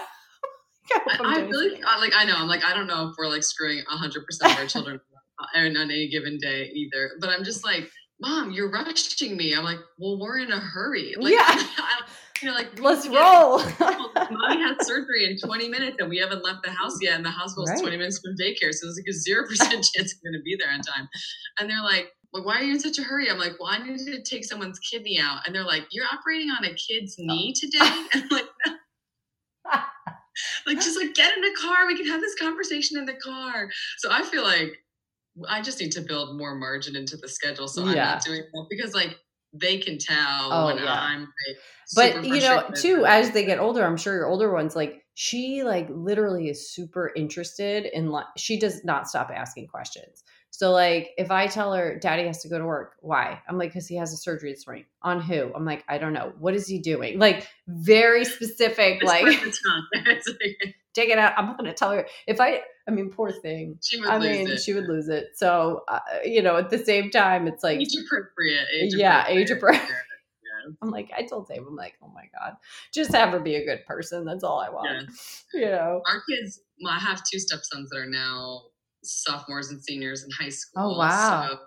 I 0.92 1.16
hope 1.16 1.20
I'm 1.22 1.26
I, 1.26 1.32
I 1.32 1.38
doing 1.42 1.50
really. 1.52 1.82
Like. 1.82 2.12
I 2.16 2.26
know. 2.26 2.36
I'm 2.38 2.48
like. 2.48 2.64
I 2.64 2.74
don't 2.74 2.88
know 2.88 3.10
if 3.10 3.16
we're 3.18 3.28
like 3.30 3.44
screwing 3.44 3.78
100 3.90 4.26
percent 4.26 4.52
of 4.54 4.58
our 4.60 4.66
children 4.68 5.00
on 5.56 5.78
on 5.78 5.92
any 5.92 6.10
given 6.10 6.38
day 6.38 6.70
either. 6.74 7.12
But 7.20 7.30
I'm 7.30 7.44
just 7.44 7.64
like, 7.66 7.90
Mom, 8.22 8.52
you're 8.52 8.70
rushing 8.72 9.36
me. 9.38 9.54
I'm 9.56 9.64
like, 9.64 9.80
Well, 9.98 10.20
we're 10.20 10.40
in 10.40 10.52
a 10.52 10.60
hurry. 10.60 11.16
Like, 11.18 11.34
Yeah. 11.34 11.64
You 12.42 12.50
know, 12.50 12.56
like 12.56 12.78
Let's 12.80 13.08
roll. 13.08 13.60
Mommy 13.80 14.62
had 14.62 14.76
surgery 14.82 15.26
in 15.32 15.38
20 15.38 15.70
minutes 15.70 15.96
and 16.00 16.10
we 16.10 16.18
haven't 16.18 16.44
left 16.44 16.64
the 16.66 16.72
house 16.72 16.98
yet. 17.02 17.16
And 17.16 17.24
the 17.26 17.30
hospital's 17.30 17.70
Right. 17.70 17.80
20 17.80 17.96
minutes 17.98 18.20
from 18.20 18.36
daycare. 18.36 18.74
So 18.74 18.86
there's 18.88 18.98
like 18.98 19.08
a 19.08 19.70
0% 19.70 19.70
chance 19.72 20.16
I'm 20.16 20.32
going 20.32 20.34
to 20.38 20.44
be 20.44 20.58
there 20.60 20.70
on 20.74 20.82
time. 20.82 21.08
And 21.60 21.70
they're 21.70 21.82
like, 21.82 22.12
like, 22.34 22.46
why 22.46 22.60
are 22.60 22.64
you 22.64 22.74
in 22.74 22.80
such 22.82 22.98
a 23.00 23.04
hurry? 23.04 23.30
I'm 23.30 23.38
like, 23.38 23.54
well, 23.62 23.70
I 23.70 23.78
need 23.88 23.98
to 24.00 24.22
take 24.24 24.44
someone's 24.44 24.80
kidney 24.80 25.20
out. 25.22 25.42
And 25.46 25.56
they're 25.56 25.64
like, 25.64 25.84
you're 25.92 26.06
operating 26.12 26.50
on 26.50 26.66
a 26.66 26.74
kid's 26.74 27.16
Oh. 27.18 27.24
knee 27.24 27.54
today? 27.54 27.80
And 28.14 28.24
I'm 28.24 28.30
like, 28.30 28.46
no. 28.66 28.73
Like, 30.68 30.78
just 30.78 31.00
like 31.00 31.14
get 31.14 31.36
in 31.36 31.42
the 31.42 31.56
car. 31.62 31.88
We 31.88 31.98
can 31.98 32.08
have 32.08 32.22
this 32.22 32.36
conversation 32.36 32.98
in 32.98 33.06
the 33.06 33.16
car. 33.16 33.70
So 34.00 34.10
I 34.12 34.24
feel 34.24 34.44
like 34.44 34.74
I 35.50 35.62
just 35.62 35.80
need 35.80 35.92
to 35.94 36.02
build 36.02 36.38
more 36.38 36.56
margin 36.56 36.96
into 36.96 37.18
the 37.18 37.28
schedule. 37.28 37.68
So 37.68 37.84
I'm 37.86 37.96
not 37.96 38.24
doing 38.24 38.42
that 38.54 38.68
because 38.70 38.94
like 38.94 39.18
they 39.54 39.78
can 39.78 39.98
tell 39.98 40.52
Oh, 40.52 40.66
when 40.68 40.78
yeah. 40.78 40.94
I'm 40.94 41.22
like, 41.22 41.58
but 41.96 42.26
you 42.26 42.40
know 42.40 42.64
too 42.76 43.06
as 43.06 43.32
they 43.32 43.46
get 43.46 43.60
older 43.60 43.86
i'm 43.86 43.98
sure 43.98 44.16
your 44.16 44.26
older 44.26 44.52
ones 44.52 44.76
like 44.76 45.04
she 45.14 45.64
like 45.64 45.88
literally 45.92 46.50
is 46.50 46.72
super 46.72 47.12
interested 47.16 47.86
in 47.86 48.10
like 48.10 48.26
she 48.36 48.60
does 48.60 48.84
not 48.84 49.08
stop 49.08 49.30
asking 49.34 49.68
questions 49.68 50.23
so 50.56 50.70
like 50.72 51.10
if 51.18 51.32
i 51.32 51.48
tell 51.48 51.74
her 51.74 51.98
daddy 52.00 52.26
has 52.28 52.42
to 52.44 52.48
go 52.48 52.60
to 52.60 52.66
work 52.66 52.94
why 53.02 53.42
i'm 53.50 53.58
like 53.58 53.70
because 53.72 53.88
he 53.88 53.96
has 53.96 54.14
a 54.14 54.18
surgery 54.18 54.52
this 54.52 54.68
morning 54.68 54.86
on 55.02 55.20
who 55.20 55.52
i'm 55.56 55.66
like 55.66 55.84
i 55.90 55.98
don't 55.98 56.14
know 56.14 56.32
what 56.40 56.54
is 56.54 56.68
he 56.68 56.78
doing 56.78 57.18
like 57.18 57.48
very 57.68 58.24
specific 58.24 58.98
It's 59.02 59.06
like 59.06 59.24
like 59.26 59.42
the 59.42 59.46
tongue. 59.68 59.88
It's 60.08 60.28
like- 60.28 60.76
take 60.94 61.10
it 61.10 61.18
out 61.18 61.34
i'm 61.38 61.48
not 61.48 61.58
going 61.58 61.68
to 61.70 61.76
tell 61.76 61.90
her 61.92 62.06
if 62.28 62.40
i 62.40 62.62
i 62.88 62.92
mean 62.92 63.10
poor 63.10 63.32
thing 63.32 63.80
she 63.82 64.00
would 64.00 64.08
i 64.10 64.18
lose 64.18 64.38
mean 64.38 64.48
it. 64.52 64.60
she 64.62 64.74
would 64.76 64.88
lose 64.88 65.10
it 65.10 65.30
so 65.34 65.82
uh, 65.88 66.00
you 66.24 66.40
know 66.42 66.56
at 66.58 66.70
the 66.70 66.78
same 66.78 67.10
time 67.10 67.48
it's 67.48 67.64
like 67.64 67.80
age 67.80 67.96
appropriate. 68.06 68.68
Age 68.80 68.94
Yeah, 68.96 69.26
age 69.28 69.50
appropriate. 69.50 69.82
appro- 69.82 69.88
I'm 70.82 70.92
like, 70.92 71.12
I 71.18 71.24
told 71.24 71.50
Dave, 71.50 71.64
I'm 71.68 71.76
like, 71.76 71.96
oh 72.02 72.10
my 72.16 72.24
God, 72.40 72.54
just 72.94 73.12
have 73.12 73.32
her 73.32 73.40
be 73.42 73.56
a 73.56 73.66
good 73.66 73.86
person. 73.86 74.24
That's 74.24 74.46
all 74.46 74.60
I 74.62 74.70
want. 74.70 75.10
You 75.54 75.66
know? 75.66 76.02
Our 76.08 76.22
kids, 76.30 76.62
well, 76.82 76.94
I 76.94 77.00
have 77.00 77.22
two 77.30 77.38
stepsons 77.38 77.90
that 77.90 77.98
are 77.98 78.06
now 78.06 78.62
sophomores 79.04 79.70
and 79.72 79.82
seniors 79.82 80.24
in 80.24 80.30
high 80.32 80.50
school. 80.50 80.94
Oh, 80.96 80.98
wow. 80.98 81.48
So 81.50 81.58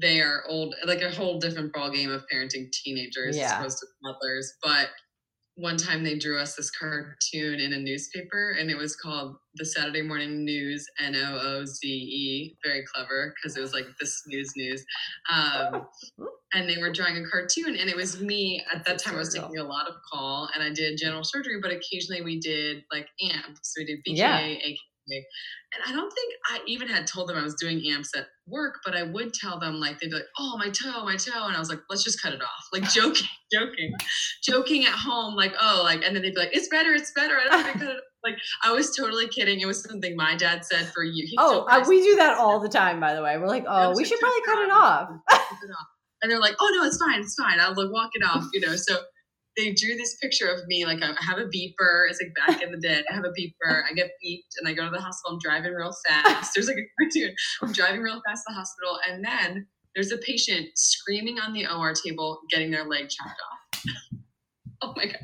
they 0.00 0.20
are 0.20 0.42
old, 0.48 0.74
like 0.86 1.02
a 1.02 1.10
whole 1.10 1.38
different 1.38 1.72
ball 1.72 1.90
game 1.90 2.10
of 2.10 2.22
parenting 2.32 2.70
teenagers 2.72 3.36
Yeah. 3.36 3.46
as 3.46 3.52
opposed 3.52 3.78
to 3.78 3.86
toddlers. 4.04 4.52
But 4.62 4.88
one 5.56 5.76
time 5.76 6.02
they 6.02 6.18
drew 6.18 6.36
us 6.40 6.56
this 6.56 6.68
cartoon 6.72 7.60
in 7.60 7.72
a 7.72 7.78
newspaper 7.78 8.56
and 8.58 8.70
it 8.72 8.76
was 8.76 8.96
called 8.96 9.36
the 9.54 9.64
Saturday 9.64 10.02
Morning 10.02 10.44
News, 10.44 10.84
N 11.00 11.14
O 11.14 11.38
O 11.40 11.64
Z 11.64 11.86
E. 11.86 12.56
Very 12.64 12.82
clever 12.92 13.32
because 13.36 13.56
it 13.56 13.60
was 13.60 13.72
like 13.72 13.84
the 14.00 14.06
snooze 14.06 14.50
news. 14.56 14.84
Um, 15.32 15.86
and 16.54 16.68
they 16.68 16.78
were 16.78 16.90
drawing 16.92 17.16
a 17.24 17.28
cartoon 17.30 17.76
and 17.76 17.88
it 17.88 17.94
was 17.96 18.20
me 18.20 18.64
at 18.72 18.84
that 18.86 18.98
time 18.98 19.14
i 19.16 19.18
was 19.18 19.34
taking 19.34 19.58
a 19.58 19.64
lot 19.64 19.88
of 19.88 19.94
call 20.12 20.48
and 20.54 20.62
i 20.62 20.70
did 20.72 20.96
general 20.96 21.24
surgery 21.24 21.58
but 21.60 21.72
occasionally 21.72 22.22
we 22.22 22.38
did 22.38 22.84
like 22.92 23.08
amp 23.32 23.58
so 23.62 23.80
we 23.80 23.84
did 23.86 23.98
bka 24.06 24.16
Yeah. 24.16 24.56
And 25.08 25.82
i 25.86 25.92
don't 25.92 26.10
think 26.12 26.32
i 26.50 26.60
even 26.66 26.88
had 26.88 27.06
told 27.06 27.28
them 27.28 27.36
i 27.36 27.42
was 27.42 27.54
doing 27.54 27.82
amps 27.92 28.10
at 28.16 28.26
work 28.46 28.76
but 28.84 28.96
i 28.96 29.02
would 29.02 29.32
tell 29.32 29.58
them 29.58 29.74
like 29.74 29.98
they'd 30.00 30.08
be 30.08 30.14
like 30.14 30.24
oh 30.38 30.56
my 30.58 30.70
toe 30.70 31.04
my 31.04 31.16
toe 31.16 31.46
and 31.46 31.56
i 31.56 31.58
was 31.58 31.68
like 31.68 31.80
let's 31.90 32.02
just 32.02 32.20
cut 32.20 32.32
it 32.32 32.42
off 32.42 32.68
like 32.72 32.82
joking 32.90 33.28
joking 33.52 33.92
joking 34.42 34.84
at 34.84 34.92
home 34.92 35.34
like 35.34 35.54
oh 35.60 35.80
like 35.84 36.02
and 36.04 36.16
then 36.16 36.22
they'd 36.22 36.34
be 36.34 36.40
like 36.40 36.54
it's 36.56 36.68
better 36.68 36.92
it's 36.92 37.12
better 37.14 37.34
i 37.38 37.48
don't 37.48 37.64
to 37.64 37.72
cut 37.78 37.82
it 37.82 37.96
off. 37.96 38.02
like 38.24 38.36
i 38.64 38.72
was 38.72 38.96
totally 38.96 39.28
kidding 39.28 39.60
it 39.60 39.66
was 39.66 39.82
something 39.82 40.16
my 40.16 40.34
dad 40.36 40.64
said 40.64 40.86
for 40.86 41.04
you 41.04 41.24
He 41.26 41.36
Oh, 41.46 41.66
uh, 41.68 41.84
we 41.88 42.02
do 42.02 42.16
that 42.16 42.38
all 42.38 42.60
the 42.60 42.68
time, 42.68 43.00
by 43.00 43.14
the 43.14 43.22
way. 43.22 43.36
We're 43.36 43.48
like, 43.48 43.64
oh, 43.68 43.94
we 43.94 44.04
should 44.04 44.18
probably 44.20 44.40
cut 44.46 44.58
it 44.58 44.70
off. 44.70 45.08
It 45.62 45.70
off. 45.70 45.86
And 46.22 46.30
they're 46.30 46.40
like, 46.40 46.54
oh 46.60 46.70
no, 46.74 46.86
it's 46.86 46.96
fine, 46.96 47.20
it's 47.20 47.34
fine. 47.34 47.60
I'll 47.60 47.74
like 47.74 47.92
walk 47.92 48.10
it 48.14 48.24
off, 48.24 48.44
you 48.52 48.60
know. 48.60 48.74
So 48.76 48.96
they 49.56 49.72
drew 49.72 49.96
this 49.96 50.16
picture 50.16 50.48
of 50.48 50.66
me, 50.66 50.84
like 50.84 51.02
I 51.02 51.14
have 51.22 51.38
a 51.38 51.44
beeper. 51.44 52.08
It's 52.08 52.20
like 52.20 52.34
back 52.34 52.62
in 52.62 52.72
the 52.72 52.78
day. 52.78 53.02
I 53.10 53.14
have 53.14 53.24
a 53.24 53.30
beeper. 53.30 53.82
I 53.88 53.92
get 53.94 54.10
beeped, 54.24 54.54
and 54.58 54.68
I 54.68 54.72
go 54.72 54.84
to 54.84 54.90
the 54.90 55.00
hospital. 55.00 55.34
I'm 55.34 55.38
driving 55.38 55.72
real 55.72 55.94
fast. 56.06 56.52
There's 56.54 56.66
like 56.68 56.76
a 56.76 56.86
cartoon. 56.98 57.34
I'm 57.62 57.72
driving 57.72 58.02
real 58.02 58.20
fast 58.26 58.44
to 58.46 58.52
the 58.52 58.54
hospital, 58.54 58.98
and 59.08 59.24
then 59.24 59.66
there's 59.94 60.12
a 60.12 60.18
patient 60.18 60.68
screaming 60.74 61.38
on 61.38 61.52
the 61.52 61.66
OR 61.66 61.92
table, 61.92 62.40
getting 62.50 62.70
their 62.70 62.84
leg 62.84 63.08
chopped 63.08 63.40
off. 63.52 63.84
oh 64.82 64.94
my 64.96 65.06
god! 65.06 65.18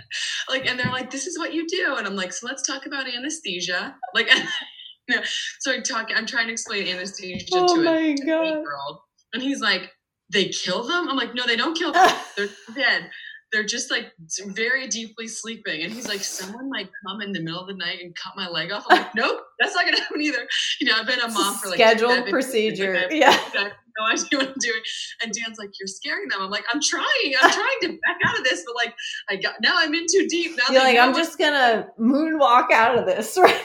Like, 0.49 0.67
and 0.67 0.79
they're 0.79 0.93
like, 0.93 1.11
"This 1.11 1.27
is 1.27 1.39
what 1.39 1.53
you 1.53 1.67
do," 1.67 1.97
and 1.97 2.07
I'm 2.07 2.17
like, 2.17 2.33
"So 2.33 2.47
let's 2.47 2.67
talk 2.67 2.87
about 2.87 3.07
anesthesia." 3.09 3.97
Like, 4.15 4.29
you 5.09 5.17
know, 5.17 5.23
so 5.59 5.73
I 5.73 5.81
talk. 5.81 6.09
I'm 6.15 6.27
trying 6.27 6.47
to 6.47 6.53
explain 6.53 6.87
anesthesia 6.87 7.47
Oh 7.53 7.75
to 7.75 7.81
a 7.81 7.85
my 7.85 7.99
eight 7.99 8.21
God. 8.25 8.45
year 8.45 8.65
old. 8.89 9.01
And 9.33 9.43
he's 9.43 9.61
like, 9.61 9.93
they 10.33 10.49
kill 10.49 10.87
them? 10.87 11.09
I'm 11.09 11.17
like, 11.17 11.35
no, 11.35 11.47
they 11.47 11.57
don't 11.57 11.77
kill 11.77 11.93
them. 11.93 12.17
They're 12.37 12.49
dead. 12.75 13.11
They're 13.53 13.65
just 13.65 13.91
like 13.91 14.13
very 14.55 14.87
deeply 14.87 15.27
sleeping. 15.29 15.83
And 15.83 15.93
he's 15.93 16.07
like, 16.09 16.21
someone 16.21 16.71
might 16.71 16.89
come 17.07 17.21
in 17.21 17.33
the 17.33 17.41
middle 17.41 17.61
of 17.61 17.67
the 17.67 17.75
night 17.75 17.99
and 18.03 18.15
cut 18.15 18.35
my 18.37 18.49
leg 18.49 18.71
off. 18.71 18.85
I'm 18.89 18.99
like, 18.99 19.15
nope, 19.15 19.41
that's 19.59 19.75
not 19.75 19.85
gonna 19.85 20.01
happen 20.01 20.21
either. 20.23 20.47
You 20.81 20.87
know, 20.89 20.95
I've 20.99 21.07
been 21.07 21.21
a 21.21 21.29
mom 21.29 21.55
for 21.57 21.69
like 21.69 21.77
Scheduled 21.77 22.13
seven 22.13 22.25
years, 22.27 22.31
procedure. 22.33 22.95
like, 22.95 23.13
I 23.13 23.31
have 23.33 23.53
Yeah. 23.55 23.71
no 23.99 24.07
idea 24.07 24.39
what 24.39 24.49
I'm 24.49 24.55
doing. 24.61 24.81
And 25.23 25.33
Dan's 25.33 25.59
like, 25.59 25.71
you're 25.81 25.87
scaring 25.89 26.29
them. 26.29 26.41
I'm 26.41 26.51
like, 26.51 26.65
I'm 26.73 26.81
trying. 26.81 27.35
I'm 27.43 27.51
trying 27.51 27.79
to 27.83 27.89
back 27.89 28.19
out 28.27 28.39
of 28.39 28.45
this, 28.45 28.63
but 28.65 28.75
like, 28.77 28.95
I 29.29 29.37
got 29.37 29.55
now 29.61 29.73
I'm 29.75 29.93
in 29.95 30.07
too 30.11 30.27
deep. 30.29 30.57
Now 30.57 30.73
You're 30.73 30.83
like, 30.85 30.99
I'm 30.99 31.15
just 31.15 31.39
gonna 31.39 31.89
moonwalk 31.99 32.71
out 32.73 32.99
of 32.99 33.07
this, 33.07 33.37
right? 33.41 33.65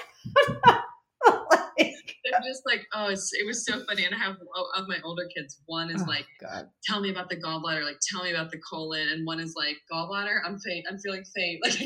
Just 2.44 2.64
like, 2.66 2.86
oh, 2.94 3.08
it's, 3.08 3.32
it 3.34 3.46
was 3.46 3.66
so 3.66 3.84
funny. 3.86 4.06
And 4.06 4.16
I 4.16 4.18
have 4.18 4.36
of 4.76 4.88
my 4.88 4.98
older 5.04 5.24
kids, 5.36 5.62
one 5.66 5.90
is 5.90 6.02
Oh, 6.02 6.06
like, 6.06 6.26
God. 6.42 6.70
tell 6.84 7.02
me 7.02 7.10
about 7.12 7.30
the 7.30 7.36
gallbladder, 7.38 7.84
like 7.84 8.00
tell 8.12 8.24
me 8.24 8.32
about 8.32 8.52
the 8.52 8.60
colon, 8.60 9.08
and 9.10 9.26
one 9.26 9.40
is 9.40 9.54
like 9.56 9.78
gallbladder, 9.92 10.40
I'm 10.46 10.58
faint, 10.60 10.86
I'm 10.90 10.98
feeling 11.00 11.24
faint, 11.36 11.60
like 11.64 11.74
I 11.76 11.78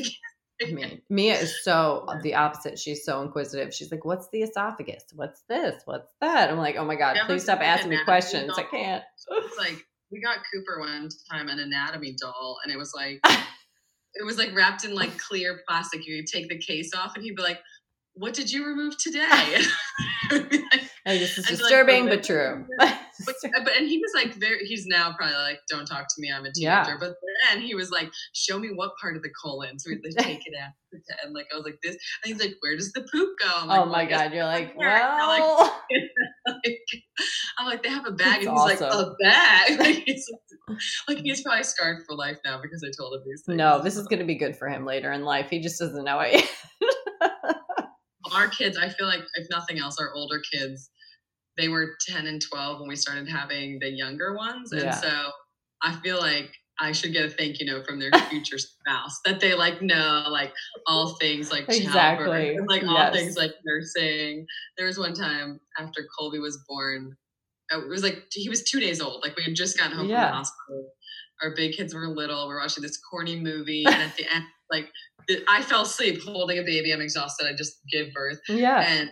can't. 0.64 0.74
Mean, 0.74 1.00
Mia 1.08 1.38
is 1.38 1.64
so 1.64 2.06
the 2.22 2.34
opposite. 2.34 2.78
She's 2.78 3.02
so 3.04 3.22
inquisitive. 3.22 3.72
She's 3.72 3.90
like, 3.90 4.04
"What's 4.04 4.28
the 4.28 4.42
esophagus? 4.42 5.04
What's 5.14 5.42
this? 5.48 5.80
What's 5.86 6.12
that?" 6.20 6.50
I'm 6.50 6.58
like, 6.58 6.76
"Oh 6.76 6.84
my 6.84 6.96
god, 6.96 7.16
please 7.24 7.44
stop 7.44 7.60
asking 7.60 7.88
me 7.88 8.04
questions. 8.04 8.52
I 8.58 8.64
can't." 8.64 9.02
it's 9.30 9.58
like 9.58 9.82
we 10.12 10.20
got 10.20 10.36
Cooper 10.52 10.80
one 10.80 11.08
time 11.30 11.48
an 11.48 11.60
anatomy 11.60 12.14
doll, 12.20 12.58
and 12.62 12.70
it 12.70 12.76
was 12.76 12.92
like 12.94 13.20
it 14.14 14.24
was 14.26 14.36
like 14.36 14.54
wrapped 14.54 14.84
in 14.84 14.94
like 14.94 15.16
clear 15.16 15.60
plastic. 15.66 16.06
You 16.06 16.18
could 16.18 16.26
take 16.30 16.50
the 16.50 16.58
case 16.58 16.90
off, 16.94 17.12
and 17.14 17.24
he'd 17.24 17.36
be 17.36 17.42
like, 17.42 17.60
"What 18.14 18.34
did 18.34 18.50
you 18.52 18.66
remove 18.66 18.96
today?" 18.98 19.62
Like, 21.06 21.18
this 21.18 21.38
is 21.38 21.46
I'd 21.46 21.52
like, 21.52 21.58
disturbing, 21.60 22.06
but 22.06 22.22
true. 22.22 22.66
but, 22.78 23.34
uh, 23.44 23.64
but 23.64 23.74
and 23.76 23.88
he 23.88 23.98
was 23.98 24.12
like 24.14 24.34
very 24.34 24.64
he's 24.66 24.86
now 24.86 25.12
probably 25.16 25.34
like 25.34 25.58
don't 25.68 25.86
talk 25.86 26.02
to 26.02 26.14
me 26.18 26.30
i'm 26.32 26.44
a 26.44 26.50
Yeah. 26.54 26.82
teenager 26.84 26.98
but 27.00 27.14
then 27.50 27.62
he 27.62 27.74
was 27.74 27.90
like 27.90 28.10
show 28.34 28.58
me 28.58 28.68
what 28.68 28.92
part 29.00 29.16
of 29.16 29.22
the 29.22 29.30
colon 29.42 29.78
so 29.78 29.90
we'd 29.90 30.00
like, 30.04 30.24
take 30.24 30.40
it 30.44 30.54
out 30.62 30.72
and 31.24 31.34
like 31.34 31.46
i 31.52 31.56
was 31.56 31.64
like 31.64 31.78
this 31.82 31.96
and 32.22 32.32
he's 32.32 32.40
like 32.40 32.54
where 32.60 32.76
does 32.76 32.92
the 32.92 33.00
poop 33.12 33.30
go 33.40 33.46
I'm 33.56 33.68
like, 33.68 33.80
oh 33.80 33.86
my 33.86 34.06
god, 34.06 34.32
you're 34.32 34.44
like, 34.44 34.74
here." 34.76 34.88
They're 34.88 35.26
like, 35.26 35.40
well, 35.40 35.80
like, 36.46 36.78
I'm 37.58 37.66
like, 37.66 37.82
they 37.82 37.88
have 37.88 38.06
a 38.06 38.12
bag, 38.12 38.44
That's 38.44 38.46
and 38.46 38.70
he's 38.70 38.80
like, 38.80 38.92
a 38.92 39.14
bag. 39.22 39.78
Like 39.80 40.02
he's, 40.06 40.26
like 41.08 41.18
he's 41.18 41.42
probably 41.42 41.64
scarred 41.64 42.02
for 42.06 42.14
life 42.16 42.36
now 42.44 42.60
because 42.62 42.82
I 42.86 42.90
told 42.96 43.14
him 43.14 43.20
these 43.26 43.42
things. 43.46 43.56
no, 43.56 43.82
this 43.82 43.96
is 43.96 44.06
gonna 44.06 44.24
be 44.24 44.36
good 44.36 44.56
for 44.56 44.68
him 44.68 44.84
later 44.84 45.12
in 45.12 45.24
life. 45.24 45.48
He 45.50 45.60
just 45.60 45.78
doesn't 45.78 46.04
know 46.04 46.20
it. 46.20 46.44
Our 48.32 48.48
kids. 48.48 48.76
I 48.76 48.88
feel 48.88 49.06
like 49.06 49.22
if 49.34 49.46
nothing 49.50 49.78
else, 49.78 49.98
our 49.98 50.12
older 50.14 50.40
kids, 50.52 50.90
they 51.56 51.68
were 51.68 51.96
ten 52.06 52.26
and 52.26 52.40
twelve 52.40 52.80
when 52.80 52.88
we 52.88 52.96
started 52.96 53.28
having 53.28 53.78
the 53.80 53.90
younger 53.90 54.34
ones, 54.36 54.72
and 54.72 54.82
Yeah. 54.82 54.90
so 54.92 55.30
I 55.82 55.96
feel 56.00 56.18
like 56.18 56.52
I 56.82 56.92
should 56.92 57.12
get 57.12 57.26
a 57.26 57.30
thank 57.30 57.60
you 57.60 57.66
note 57.66 57.86
from 57.86 57.98
their 58.00 58.10
future 58.30 58.58
spouse 58.58 59.18
that 59.26 59.40
they 59.40 59.52
like 59.54 59.82
know 59.82 60.24
like 60.30 60.52
all 60.86 61.16
things 61.20 61.50
like 61.50 61.66
childbirth 61.66 61.82
Exactly. 62.28 62.56
and 62.56 62.66
like 62.68 62.82
all 62.84 62.94
Yes. 62.94 63.14
things 63.14 63.36
like 63.36 63.52
nursing. 63.64 64.46
There 64.78 64.86
was 64.86 64.98
one 64.98 65.12
time 65.12 65.60
after 65.78 66.06
Colby 66.18 66.38
was 66.38 66.58
born, 66.68 67.16
uh, 67.72 67.82
it 67.82 67.88
was 67.88 68.02
like 68.02 68.24
he 68.32 68.48
was 68.48 68.62
two 68.62 68.80
days 68.80 69.00
old. 69.02 69.22
Like 69.22 69.36
we 69.36 69.42
had 69.44 69.54
just 69.54 69.76
gotten 69.78 69.92
home 69.96 70.06
from 70.06 70.12
the 70.14 70.16
hospital. 70.32 70.90
Our 71.42 71.54
big 71.54 71.74
kids 71.74 71.94
were 71.94 72.08
little. 72.08 72.48
We're 72.48 72.60
watching 72.60 72.82
this 72.82 72.98
corny 72.98 73.36
movie, 73.36 73.84
and 73.86 73.94
at 73.96 74.16
the 74.16 74.26
end, 74.34 74.44
like 74.70 74.90
I 75.48 75.62
fell 75.62 75.82
asleep 75.82 76.22
holding 76.22 76.58
a 76.58 76.62
baby. 76.62 76.92
I'm 76.92 77.00
exhausted. 77.00 77.46
I 77.46 77.54
just 77.54 77.78
gave 77.90 78.12
birth, 78.12 78.40
yeah. 78.48 78.80
and 78.80 79.10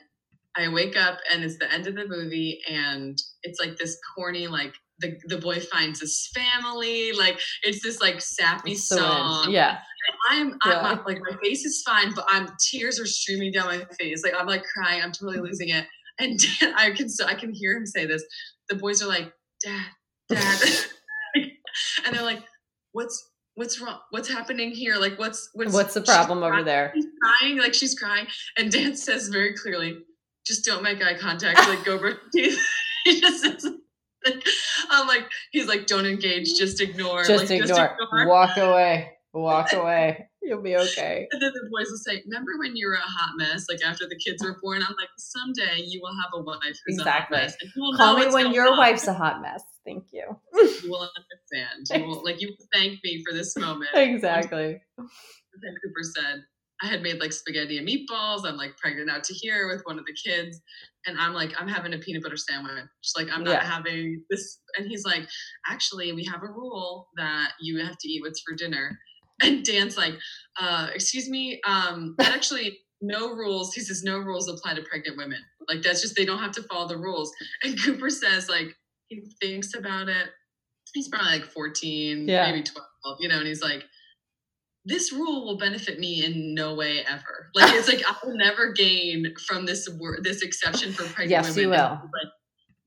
I 0.56 0.68
wake 0.68 0.96
up, 0.96 1.18
and 1.32 1.44
it's 1.44 1.59
the 1.59 1.72
end 1.72 1.86
of 1.86 1.94
the 1.94 2.06
movie, 2.09 2.61
and 2.68 3.16
it's 3.42 3.61
like 3.61 3.76
this 3.76 3.96
corny 4.14 4.46
like. 4.46 4.74
The, 5.00 5.16
the 5.28 5.38
boy 5.38 5.61
finds 5.61 6.00
his 6.00 6.28
family 6.34 7.12
like 7.12 7.38
it's 7.62 7.84
this 7.84 8.00
like 8.00 8.20
sappy 8.20 8.74
So 8.74 8.96
song 8.96 9.52
yeah. 9.52 9.78
I'm, 10.28 10.59
I'm 10.62 10.72
Yeah. 10.72 10.82
not- 10.82 11.06
like 11.06 11.20
my 11.20 11.36
face 11.40 11.64
is 11.64 11.82
fine, 11.86 12.12
but 12.14 12.24
I'm 12.28 12.48
tears 12.68 12.98
are 12.98 13.06
streaming 13.06 13.52
down 13.52 13.66
my 13.66 13.84
face. 13.98 14.24
Like 14.24 14.34
I'm 14.36 14.48
like 14.48 14.64
crying. 14.64 15.00
I'm 15.00 15.12
totally 15.12 15.36
mm-hmm. 15.36 15.44
losing 15.46 15.68
it. 15.68 15.86
And 16.18 16.38
Dan, 16.61 16.74
I 16.76 16.90
can 16.90 17.09
so 17.09 17.26
I 17.26 17.34
can 17.34 17.52
hear 17.54 17.76
him 17.76 17.86
say 17.86 18.06
this. 18.06 18.24
The 18.68 18.74
boys 18.74 19.00
are 19.00 19.06
like, 19.06 19.32
Dad, 19.64 19.86
Dad, 20.28 20.61
and 22.04 22.14
they're 22.14 22.24
like, 22.24 22.42
What's 22.92 23.24
what's 23.59 23.80
wrong? 23.80 23.98
What's 24.11 24.28
happening 24.28 24.70
here? 24.70 24.96
Like 24.96 25.18
what's 25.18 25.50
what's 25.52 25.72
What's 25.72 25.94
the 25.94 26.00
problem 26.02 26.38
over 26.38 26.50
crying- 26.52 26.64
there? 26.64 26.92
She's 26.94 27.06
crying, 27.20 27.59
like 27.59 27.74
she's 27.74 27.98
crying. 27.98 28.26
And 28.56 28.70
Dan 28.70 28.96
says 28.96 29.28
very 29.28 29.54
clearly, 29.54 29.98
just 30.46 30.64
don't 30.64 30.82
make 30.82 31.02
eye 31.04 31.14
contact. 31.18 31.59
Like 31.68 31.84
go 31.84 31.98
brush 31.98 32.16
teeth. 32.32 32.59
he 33.04 33.20
just 33.20 33.42
says. 33.42 33.66
I'm 34.90 35.06
like, 35.06 35.24
he's 35.52 35.66
like, 35.66 35.86
don't 35.86 36.06
engage, 36.06 36.54
just 36.59 36.80
ignore. 36.80 37.24
Just 37.24 37.50
like, 37.50 37.62
ignore. 37.62 37.96
Walk 38.26 38.56
away. 38.56 39.12
Walk 39.32 39.72
away. 39.72 40.28
You'll 40.43 40.62
be 40.62 40.76
okay. 40.86 41.26
And 41.30 41.43
then 41.43 41.53
the 41.53 41.68
boys 41.70 41.91
will 41.91 41.99
say, 41.99 42.22
"Remember 42.26 42.53
when 42.59 42.76
you 42.76 42.86
were 42.89 42.95
a 42.95 42.99
hot 43.01 43.34
mess? 43.36 43.66
Like 43.70 43.82
after 43.84 44.07
the 44.09 44.16
kids 44.16 44.43
were 44.43 44.57
born?" 44.62 44.82
I'm 44.82 44.95
like, 44.99 45.09
"Someday 45.18 45.82
you 45.84 46.01
will 46.03 46.14
have 46.14 46.30
a 46.34 46.43
wife 46.43 46.78
who's 46.86 46.99
Exactly. 46.99 47.36
a 47.39 47.41
hot 47.41 47.47
mess, 47.47 47.57
and 47.61 47.70
you 47.74 47.82
will 47.82 47.97
Call 47.97 48.16
me 48.18 48.26
when 48.28 48.53
your 48.53 48.70
on. 48.72 48.78
wife's 48.78 49.07
a 49.09 49.14
hot 49.14 49.41
mess. 49.43 49.62
Thank 49.84 50.05
you. 50.12 50.24
You 50.55 50.91
will 50.91 51.09
understand. 51.18 51.86
You 52.03 52.07
will 52.09 52.24
like 52.24 52.41
you 52.41 52.49
will 52.49 52.66
thank 52.72 52.99
me 53.05 53.22
for 53.26 53.34
this 53.34 53.57
moment." 53.66 53.91
exactly. 53.95 54.80
then 54.97 55.74
Cooper 55.82 56.03
said, 56.03 56.43
I 56.82 56.86
had 56.86 57.03
made 57.03 57.18
like 57.20 57.32
spaghetti 57.32 57.78
and 57.78 57.89
meatballs. 57.89 58.45
I'm 58.47 58.57
like 58.57 58.76
pregnant 58.76 59.11
out 59.11 59.24
to 59.24 59.34
here 59.34 59.66
with 59.68 59.82
one 59.84 59.99
of 59.99 60.05
the 60.07 60.12
kids. 60.14 60.61
And 61.07 61.18
I'm 61.18 61.32
like, 61.32 61.53
I'm 61.59 61.66
having 61.68 61.95
a 61.95 61.99
peanut 61.99 62.22
butter 62.22 62.36
sandwich. 62.36 62.84
Like, 63.16 63.28
I'm 63.32 63.43
not 63.43 63.62
Yeah. 63.62 63.64
having 63.64 64.22
this. 64.30 64.61
And 64.76 64.86
he's 64.89 65.05
like, 65.05 65.26
actually, 65.68 66.12
we 66.12 66.24
have 66.24 66.43
a 66.43 66.47
rule 66.53 67.09
that 67.16 67.53
you 67.61 67.82
have 67.84 67.97
to 67.99 68.09
eat 68.09 68.20
what's 68.22 68.41
for 68.47 68.55
dinner. 68.55 68.97
And 69.43 69.64
Dan's 69.64 69.97
like, 69.97 70.14
uh, 70.61 70.89
excuse 70.95 71.28
me, 71.28 71.61
um, 71.66 72.14
that 72.18 72.34
actually, 72.34 72.78
no 73.01 73.32
rules. 73.34 73.72
He 73.74 73.80
says, 73.80 74.03
no 74.03 74.18
rules 74.18 74.49
apply 74.49 74.74
to 74.74 74.82
pregnant 74.82 75.16
women. 75.16 75.39
Like, 75.68 75.82
that's 75.82 76.03
just, 76.03 76.16
they 76.16 76.24
don't 76.24 76.41
have 76.41 76.51
to 76.53 76.62
follow 76.64 76.89
the 76.89 76.97
rules. 76.99 77.30
And 77.62 77.80
Cooper 77.80 78.11
says, 78.11 78.49
like, 78.49 78.74
he 79.09 79.22
thinks 79.41 79.74
about 79.74 80.09
it. 80.09 80.28
He's 80.93 81.09
probably 81.09 81.39
like 81.39 81.45
14, 81.53 82.26
Yeah. 82.28 82.51
maybe 82.51 82.62
12, 82.64 82.86
you 83.20 83.28
know, 83.28 83.39
and 83.39 83.47
he's 83.47 83.62
like, 83.62 83.84
this 84.84 85.12
rule 85.12 85.45
will 85.45 85.59
benefit 85.59 85.99
me 85.99 86.24
in 86.24 86.55
no 86.55 86.74
way 86.74 87.05
ever. 87.07 87.51
Like 87.55 87.74
it's 87.74 87.89
like 87.89 88.03
I 88.09 88.14
will 88.24 88.36
never 88.36 88.72
gain 88.72 89.34
from 89.47 89.66
this 89.66 89.89
this 90.22 90.41
exception 90.43 90.93
for 90.93 91.03
pregnant 91.05 91.30
Yes, 91.30 91.49
women. 91.51 91.62
you 91.62 91.68
will. 91.70 91.76
Like, 91.78 92.32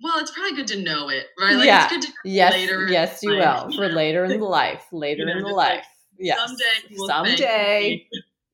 well, 0.01 0.17
it's 0.19 0.31
probably 0.31 0.55
good 0.55 0.67
to 0.67 0.81
know 0.81 1.09
it, 1.09 1.27
right? 1.39 1.55
Like 1.55 1.67
Yeah. 1.67 1.83
it's 1.83 1.93
good 1.93 2.01
to 2.03 2.07
know 2.07 2.13
Yes, 2.25 2.53
later. 2.53 2.87
yes, 2.89 3.19
you 3.21 3.31
will 3.31 3.67
you 3.69 3.77
for 3.77 3.87
later 3.89 4.25
in 4.25 4.31
the 4.39 4.45
life. 4.45 4.85
Later 4.91 5.19
You 5.21 5.25
know, 5.27 5.37
in 5.37 5.43
the 5.43 5.49
like, 5.49 5.77
life. 5.77 5.85
Yes. 6.21 6.37
Someday, 6.39 6.95
will 6.97 7.07
Someday, 7.07 8.07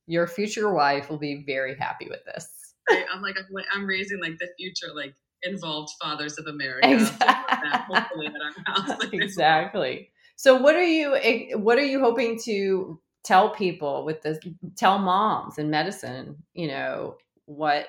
your 0.06 0.26
future 0.26 0.72
wife 0.72 1.08
will 1.10 1.18
be 1.18 1.44
very 1.46 1.76
happy 1.76 2.08
with 2.08 2.24
this. 2.24 2.74
Right? 2.90 3.04
I'm 3.14 3.20
like 3.22 3.36
I'm, 3.74 3.86
raising 3.86 4.20
like 4.20 4.38
the 4.38 4.48
future 4.58 4.88
like 4.94 5.14
involved 5.42 5.90
fathers 6.02 6.38
of 6.38 6.46
America. 6.46 6.90
Exactly. 6.90 7.24
That 7.70 7.86
hopefully 7.90 8.26
at 8.26 8.32
our 8.34 8.74
house. 8.74 8.98
Like, 9.00 9.12
exactly. 9.14 10.10
So, 10.36 10.56
what 10.56 10.74
are 10.74 10.82
you? 10.84 11.14
eh, 11.16 11.54
What 11.54 11.78
are 11.78 11.84
you 11.84 12.00
hoping 12.00 12.38
to 12.44 13.00
tell 13.24 13.50
people 13.50 14.04
with 14.04 14.22
this? 14.22 14.38
Tell 14.76 14.98
moms 14.98 15.58
in 15.58 15.68
medicine, 15.70 16.36
you 16.54 16.68
know, 16.68 17.16
what 17.46 17.88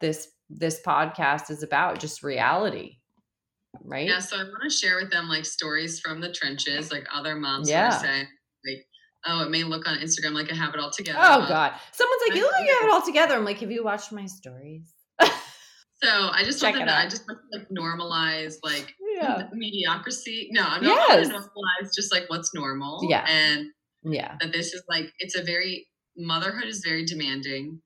this 0.00 0.28
this 0.48 0.80
podcast 0.80 1.50
is 1.50 1.62
about. 1.62 1.98
Just 1.98 2.22
reality, 2.22 2.98
right? 3.82 4.08
Yeah, 4.08 4.20
so 4.20 4.36
I 4.36 4.44
want 4.44 4.62
to 4.62 4.70
share 4.70 4.96
with 4.96 5.10
them 5.10 5.28
like 5.28 5.44
stories 5.44 6.00
from 6.00 6.20
the 6.20 6.32
trenches, 6.32 6.90
like 6.92 7.06
other 7.12 7.34
moms 7.36 7.68
Yeah. 7.68 7.88
like, 8.02 8.28
oh, 9.26 9.42
it 9.42 9.50
may 9.50 9.64
look 9.64 9.88
on 9.88 9.98
Instagram 9.98 10.32
like 10.32 10.50
I 10.52 10.54
have 10.56 10.74
it 10.74 10.80
all 10.80 10.90
together. 10.90 11.18
Oh 11.20 11.46
God! 11.48 11.72
Someone's 11.92 12.22
like, 12.28 12.36
"You 12.36 12.42
look 12.42 12.52
like 12.52 12.66
you 12.68 12.76
have 12.80 12.88
it 12.88 12.92
all 12.92 13.02
together." 13.02 13.34
I'm 13.34 13.44
like, 13.44 13.58
"Have 13.58 13.70
you 13.70 13.84
watched 13.84 14.12
my 14.12 14.26
stories?" 14.26 14.92
So 16.02 16.10
I 16.10 16.42
just 16.44 16.60
Check 16.60 16.74
want 16.74 16.86
them 16.86 16.94
to, 16.94 17.00
I 17.06 17.08
just 17.08 17.24
want 17.26 17.38
to 17.52 17.58
like 17.58 17.68
normalize 17.70 18.56
like 18.62 18.94
Yeah. 19.16 19.44
mediocrity. 19.52 20.48
No, 20.50 20.62
I'm 20.62 20.82
not 20.82 21.08
Yes. 21.08 21.28
normalize 21.28 21.88
just 21.96 22.12
like 22.12 22.24
what's 22.28 22.52
normal. 22.54 23.00
Yeah. 23.08 23.24
And 23.26 23.68
Yeah. 24.04 24.36
that 24.40 24.52
this 24.52 24.74
is 24.74 24.82
like 24.90 25.06
it's 25.20 25.36
a 25.36 25.42
very 25.42 25.86
motherhood 26.16 26.66
is 26.66 26.82
very 26.84 27.06
demanding. 27.06 27.80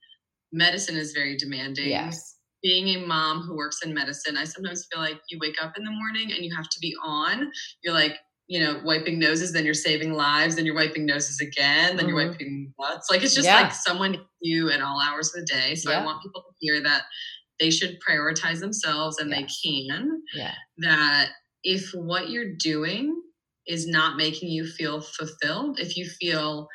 Medicine 0.53 0.97
is 0.97 1.13
very 1.13 1.37
demanding. 1.37 1.89
Yes. 1.89 2.37
Being 2.65 2.89
a 2.97 3.07
mom 3.07 3.43
who 3.43 3.57
works 3.57 3.79
in 3.85 3.95
medicine, 3.95 4.37
I 4.37 4.43
sometimes 4.45 4.87
feel 4.93 5.01
like 5.01 5.21
you 5.31 5.39
wake 5.41 5.63
up 5.63 5.75
in 5.79 5.85
the 5.85 5.93
morning 5.93 6.33
and 6.33 6.45
you 6.45 6.55
have 6.57 6.69
to 6.69 6.79
be 6.81 6.95
on. 7.05 7.49
You're 7.85 7.95
like, 7.95 8.17
you 8.51 8.59
know, 8.61 8.81
wiping 8.85 9.19
noses, 9.21 9.53
then 9.53 9.65
you're 9.65 9.75
saving 9.75 10.13
lives, 10.13 10.57
then 10.57 10.67
you're 10.67 10.75
wiping 10.75 11.07
noses 11.07 11.41
again, 11.41 11.97
then 11.97 12.09
you're 12.09 12.19
Mhm. 12.19 12.31
wiping 12.31 12.75
butts. 12.77 13.09
Like 13.11 13.23
it's 13.23 13.35
just 13.35 13.47
Yeah. 13.47 13.63
like 13.63 13.73
someone 13.73 14.27
you 14.41 14.71
at 14.71 14.83
all 14.83 15.01
hours 15.01 15.29
of 15.35 15.41
the 15.43 15.47
day. 15.47 15.77
So 15.77 15.91
Yeah. 15.91 16.01
I 16.03 16.05
want 16.05 16.23
people 16.23 16.43
to 16.43 16.55
hear 16.59 16.83
that 16.83 17.05
they 17.61 17.71
should 17.71 18.01
prioritize 18.07 18.61
themselves 18.61 19.19
and 19.21 19.31
Yes. 19.31 19.63
they 19.63 19.71
can. 19.71 20.23
Yeah. 20.35 20.55
That 20.79 21.31
if 21.63 21.93
what 21.95 22.31
you're 22.31 22.55
doing 22.57 23.23
is 23.69 23.87
not 23.87 24.17
making 24.17 24.51
you 24.51 24.67
feel 24.67 25.01
fulfilled, 25.01 25.79
if 25.79 25.97
you 25.97 26.09
feel 26.09 26.69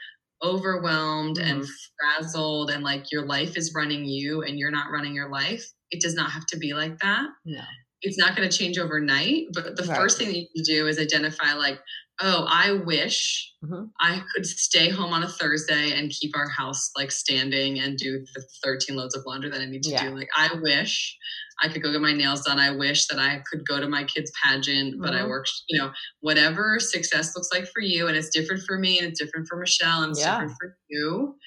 overwhelmed 0.44 1.40
and 1.40 1.62
Mhm. 1.64 1.70
frazzled 2.00 2.70
and 2.72 2.84
like 2.86 3.12
your 3.12 3.26
life 3.26 3.58
is 3.58 3.74
running 3.76 4.06
you 4.06 4.44
and 4.44 4.60
you're 4.60 4.72
not 4.72 4.92
running 4.92 5.14
your 5.16 5.30
life, 5.30 5.66
it 5.92 6.02
does 6.02 6.14
not 6.16 6.32
have 6.32 6.46
to 6.48 6.58
be 6.58 6.74
like 6.74 6.98
that 7.00 7.28
No. 7.46 7.64
It's 8.06 8.18
not 8.18 8.36
going 8.36 8.50
to 8.50 8.58
change 8.58 8.78
overnight 8.78 9.48
but 9.54 9.76
the 9.76 9.84
Right. 9.84 9.98
first 9.98 10.18
thing 10.18 10.28
that 10.30 10.38
you 10.38 10.48
can 10.56 10.64
do 10.64 10.88
is 10.88 11.00
identify 11.00 11.54
like 11.54 11.80
oh 12.22 12.46
i 12.50 12.72
wish 12.72 13.52
Mhm. 13.64 13.90
i 14.00 14.24
could 14.34 14.46
stay 14.46 14.90
home 14.90 15.12
on 15.12 15.24
a 15.24 15.28
thursday 15.28 15.92
and 15.98 16.12
keep 16.12 16.36
our 16.38 16.48
house 16.50 16.92
like 16.98 17.12
standing 17.12 17.80
and 17.80 17.98
do 17.98 18.24
the 18.36 18.42
13 18.64 18.96
loads 18.96 19.16
of 19.18 19.24
laundry 19.26 19.50
that 19.50 19.60
i 19.62 19.66
need 19.66 19.84
to 19.84 19.90
Yeah. 19.92 20.04
do 20.10 20.16
like 20.16 20.30
i 20.38 20.50
wish 20.62 21.18
i 21.62 21.68
could 21.68 21.82
go 21.84 21.92
get 21.92 22.02
my 22.02 22.14
nails 22.14 22.42
done 22.46 22.60
i 22.60 22.72
wish 22.72 23.08
that 23.08 23.20
i 23.20 23.42
could 23.50 23.68
go 23.68 23.80
to 23.82 23.88
my 23.90 24.04
kids 24.06 24.32
pageant 24.44 25.02
but 25.02 25.14
i 25.14 25.22
Mhm. 25.22 25.30
work 25.30 25.46
you 25.68 25.78
know 25.80 25.92
whatever 26.22 26.80
success 26.80 27.36
looks 27.36 27.50
like 27.54 27.68
for 27.74 27.82
you 27.82 28.08
and 28.08 28.16
it's 28.16 28.30
different 28.30 28.64
for 28.64 28.78
me 28.80 28.98
and 29.00 29.08
it's 29.08 29.20
different 29.20 29.48
for 29.48 29.58
michelle 29.58 30.04
and 30.04 30.12
it's 30.12 30.20
Yeah. 30.22 30.34
different 30.34 30.54
for 30.60 30.78
you 30.90 31.38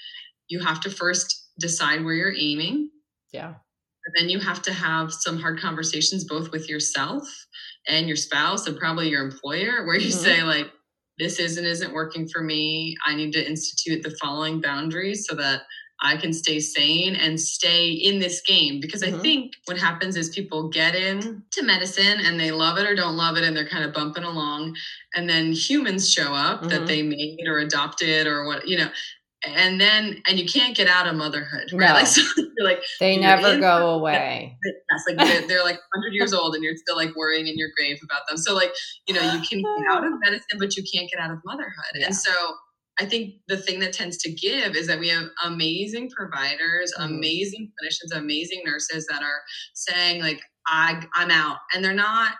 you 0.48 0.60
have 0.60 0.80
to 0.80 0.90
first 0.90 1.28
decide 1.58 2.04
where 2.04 2.14
you're 2.14 2.36
aiming 2.36 2.90
Yeah. 3.32 3.54
Then 4.16 4.28
you 4.28 4.38
have 4.40 4.62
to 4.62 4.72
have 4.72 5.12
some 5.12 5.38
hard 5.38 5.60
conversations 5.60 6.24
both 6.24 6.50
with 6.52 6.68
yourself 6.68 7.24
and 7.88 8.06
your 8.06 8.16
spouse 8.16 8.66
and 8.66 8.78
probably 8.78 9.08
your 9.08 9.24
employer 9.26 9.86
where 9.86 9.96
you 9.98 10.10
Mhm. 10.10 10.22
say 10.22 10.42
like 10.42 10.66
this 11.18 11.38
isn't 11.40 11.64
isn't 11.64 11.92
working 11.92 12.28
for 12.28 12.42
me 12.42 12.96
i 13.06 13.14
need 13.14 13.32
to 13.32 13.46
institute 13.48 14.02
the 14.02 14.16
following 14.22 14.60
boundaries 14.60 15.26
so 15.28 15.34
that 15.34 15.62
i 16.00 16.16
can 16.16 16.32
stay 16.32 16.60
sane 16.60 17.16
and 17.16 17.40
stay 17.40 17.90
in 17.90 18.18
this 18.20 18.40
game 18.42 18.80
because 18.80 19.02
Mhm. 19.02 19.14
i 19.14 19.18
think 19.18 19.52
what 19.66 19.78
happens 19.78 20.16
is 20.16 20.28
people 20.30 20.68
get 20.68 20.94
in 20.94 21.42
to 21.50 21.62
medicine 21.62 22.20
and 22.20 22.38
they 22.38 22.50
love 22.52 22.78
it 22.78 22.86
or 22.88 22.94
don't 22.94 23.16
love 23.16 23.36
it 23.36 23.44
and 23.44 23.56
they're 23.56 23.68
kind 23.68 23.84
of 23.84 23.92
bumping 23.92 24.24
along 24.24 24.76
and 25.14 25.28
then 25.28 25.52
humans 25.52 26.10
show 26.12 26.32
up 26.34 26.62
Mhm. 26.62 26.68
that 26.68 26.86
they 26.86 27.02
made 27.02 27.38
or 27.46 27.58
adopted 27.58 28.26
or 28.26 28.46
what 28.46 28.66
you 28.68 28.76
know 28.76 28.88
and 29.46 29.80
then 29.80 30.20
and 30.28 30.38
you 30.38 30.46
can't 30.46 30.76
get 30.76 30.88
out 30.88 31.06
of 31.06 31.14
motherhood 31.14 31.70
right 31.72 31.88
No. 31.88 31.94
like 31.94 32.06
so 32.06 32.22
you're 32.36 32.66
like 32.66 32.80
They 32.98 33.12
You're 33.14 33.22
never 33.22 33.52
in- 33.54 33.60
go 33.60 33.90
away. 33.90 34.56
that's 34.90 35.04
like 35.08 35.16
they're, 35.28 35.46
they're 35.48 35.62
like 35.64 35.76
100 35.94 36.12
years 36.12 36.32
old 36.34 36.54
and 36.54 36.64
you're 36.64 36.74
still 36.76 36.96
like 36.96 37.14
worrying 37.14 37.46
in 37.46 37.56
your 37.56 37.68
grave 37.76 37.98
about 38.02 38.22
them 38.28 38.36
so 38.36 38.54
like 38.54 38.72
you 39.06 39.14
know 39.14 39.20
you 39.20 39.40
can 39.48 39.60
get 39.60 39.92
out 39.92 40.04
of 40.04 40.12
medicine 40.24 40.58
but 40.58 40.76
you 40.76 40.82
can't 40.92 41.08
get 41.10 41.20
out 41.20 41.30
of 41.30 41.38
motherhood 41.44 41.92
Yeah. 41.94 42.06
and 42.06 42.16
so 42.16 42.32
i 43.00 43.04
think 43.04 43.34
the 43.46 43.56
thing 43.56 43.78
that 43.80 43.92
tends 43.92 44.16
to 44.18 44.32
give 44.32 44.74
is 44.74 44.86
that 44.88 44.98
we 44.98 45.08
have 45.08 45.26
amazing 45.44 46.10
providers 46.10 46.92
Mhm. 46.98 47.04
amazing 47.04 47.70
clinicians 47.80 48.16
amazing 48.18 48.62
nurses 48.64 49.06
that 49.10 49.22
are 49.22 49.40
saying 49.74 50.20
like 50.20 50.40
i 50.66 51.00
i'm 51.14 51.30
out 51.30 51.58
and 51.74 51.84
they're 51.84 51.94
not 51.94 52.32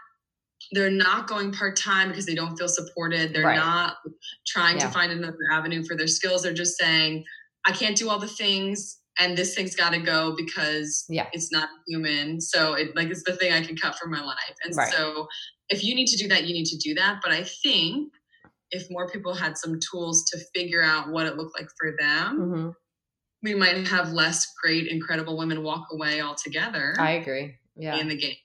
they're 0.72 0.90
not 0.90 1.26
going 1.26 1.52
part-time 1.52 2.08
because 2.08 2.26
they 2.26 2.34
don't 2.34 2.56
feel 2.58 2.68
supported 2.68 3.32
they're 3.32 3.44
Right. 3.44 3.56
not 3.56 3.96
trying 4.46 4.76
Yeah. 4.76 4.86
to 4.86 4.90
find 4.92 5.12
another 5.12 5.36
avenue 5.52 5.84
for 5.84 5.96
their 5.96 6.06
skills 6.08 6.42
they're 6.42 6.52
just 6.54 6.76
saying 6.78 7.24
i 7.66 7.72
can't 7.72 7.96
do 7.96 8.08
all 8.10 8.18
the 8.18 8.28
things 8.28 9.00
and 9.20 9.36
this 9.36 9.54
thing's 9.54 9.74
got 9.74 9.90
to 9.90 9.98
go 9.98 10.34
because 10.36 11.04
Yeah. 11.08 11.28
it's 11.32 11.50
not 11.50 11.68
human 11.86 12.40
so 12.40 12.74
it 12.74 12.94
like 12.96 13.08
it's 13.08 13.24
the 13.24 13.34
thing 13.36 13.52
i 13.52 13.62
can 13.64 13.76
cut 13.76 13.98
from 13.98 14.10
my 14.10 14.20
life 14.22 14.54
and 14.64 14.74
Right. 14.76 14.92
so 14.92 15.26
if 15.70 15.82
you 15.84 15.94
need 15.94 16.06
to 16.08 16.16
do 16.16 16.28
that 16.28 16.44
you 16.46 16.52
need 16.54 16.66
to 16.66 16.76
do 16.78 16.94
that 16.94 17.20
but 17.22 17.32
i 17.32 17.42
think 17.44 18.12
if 18.70 18.86
more 18.90 19.08
people 19.08 19.32
had 19.34 19.56
some 19.56 19.78
tools 19.90 20.24
to 20.30 20.38
figure 20.54 20.82
out 20.82 21.08
what 21.08 21.26
it 21.26 21.36
looked 21.36 21.58
like 21.58 21.68
for 21.78 21.96
them 21.98 22.38
Mhm. 22.38 22.74
we 23.42 23.54
might 23.54 23.86
have 23.88 24.12
less 24.12 24.46
great 24.62 24.86
incredible 24.88 25.36
women 25.38 25.62
walk 25.62 25.86
away 25.92 26.20
altogether 26.20 26.94
I 26.98 27.12
agree. 27.12 27.56
Yeah. 27.76 27.96
in 27.96 28.08
the 28.08 28.16
game 28.16 28.36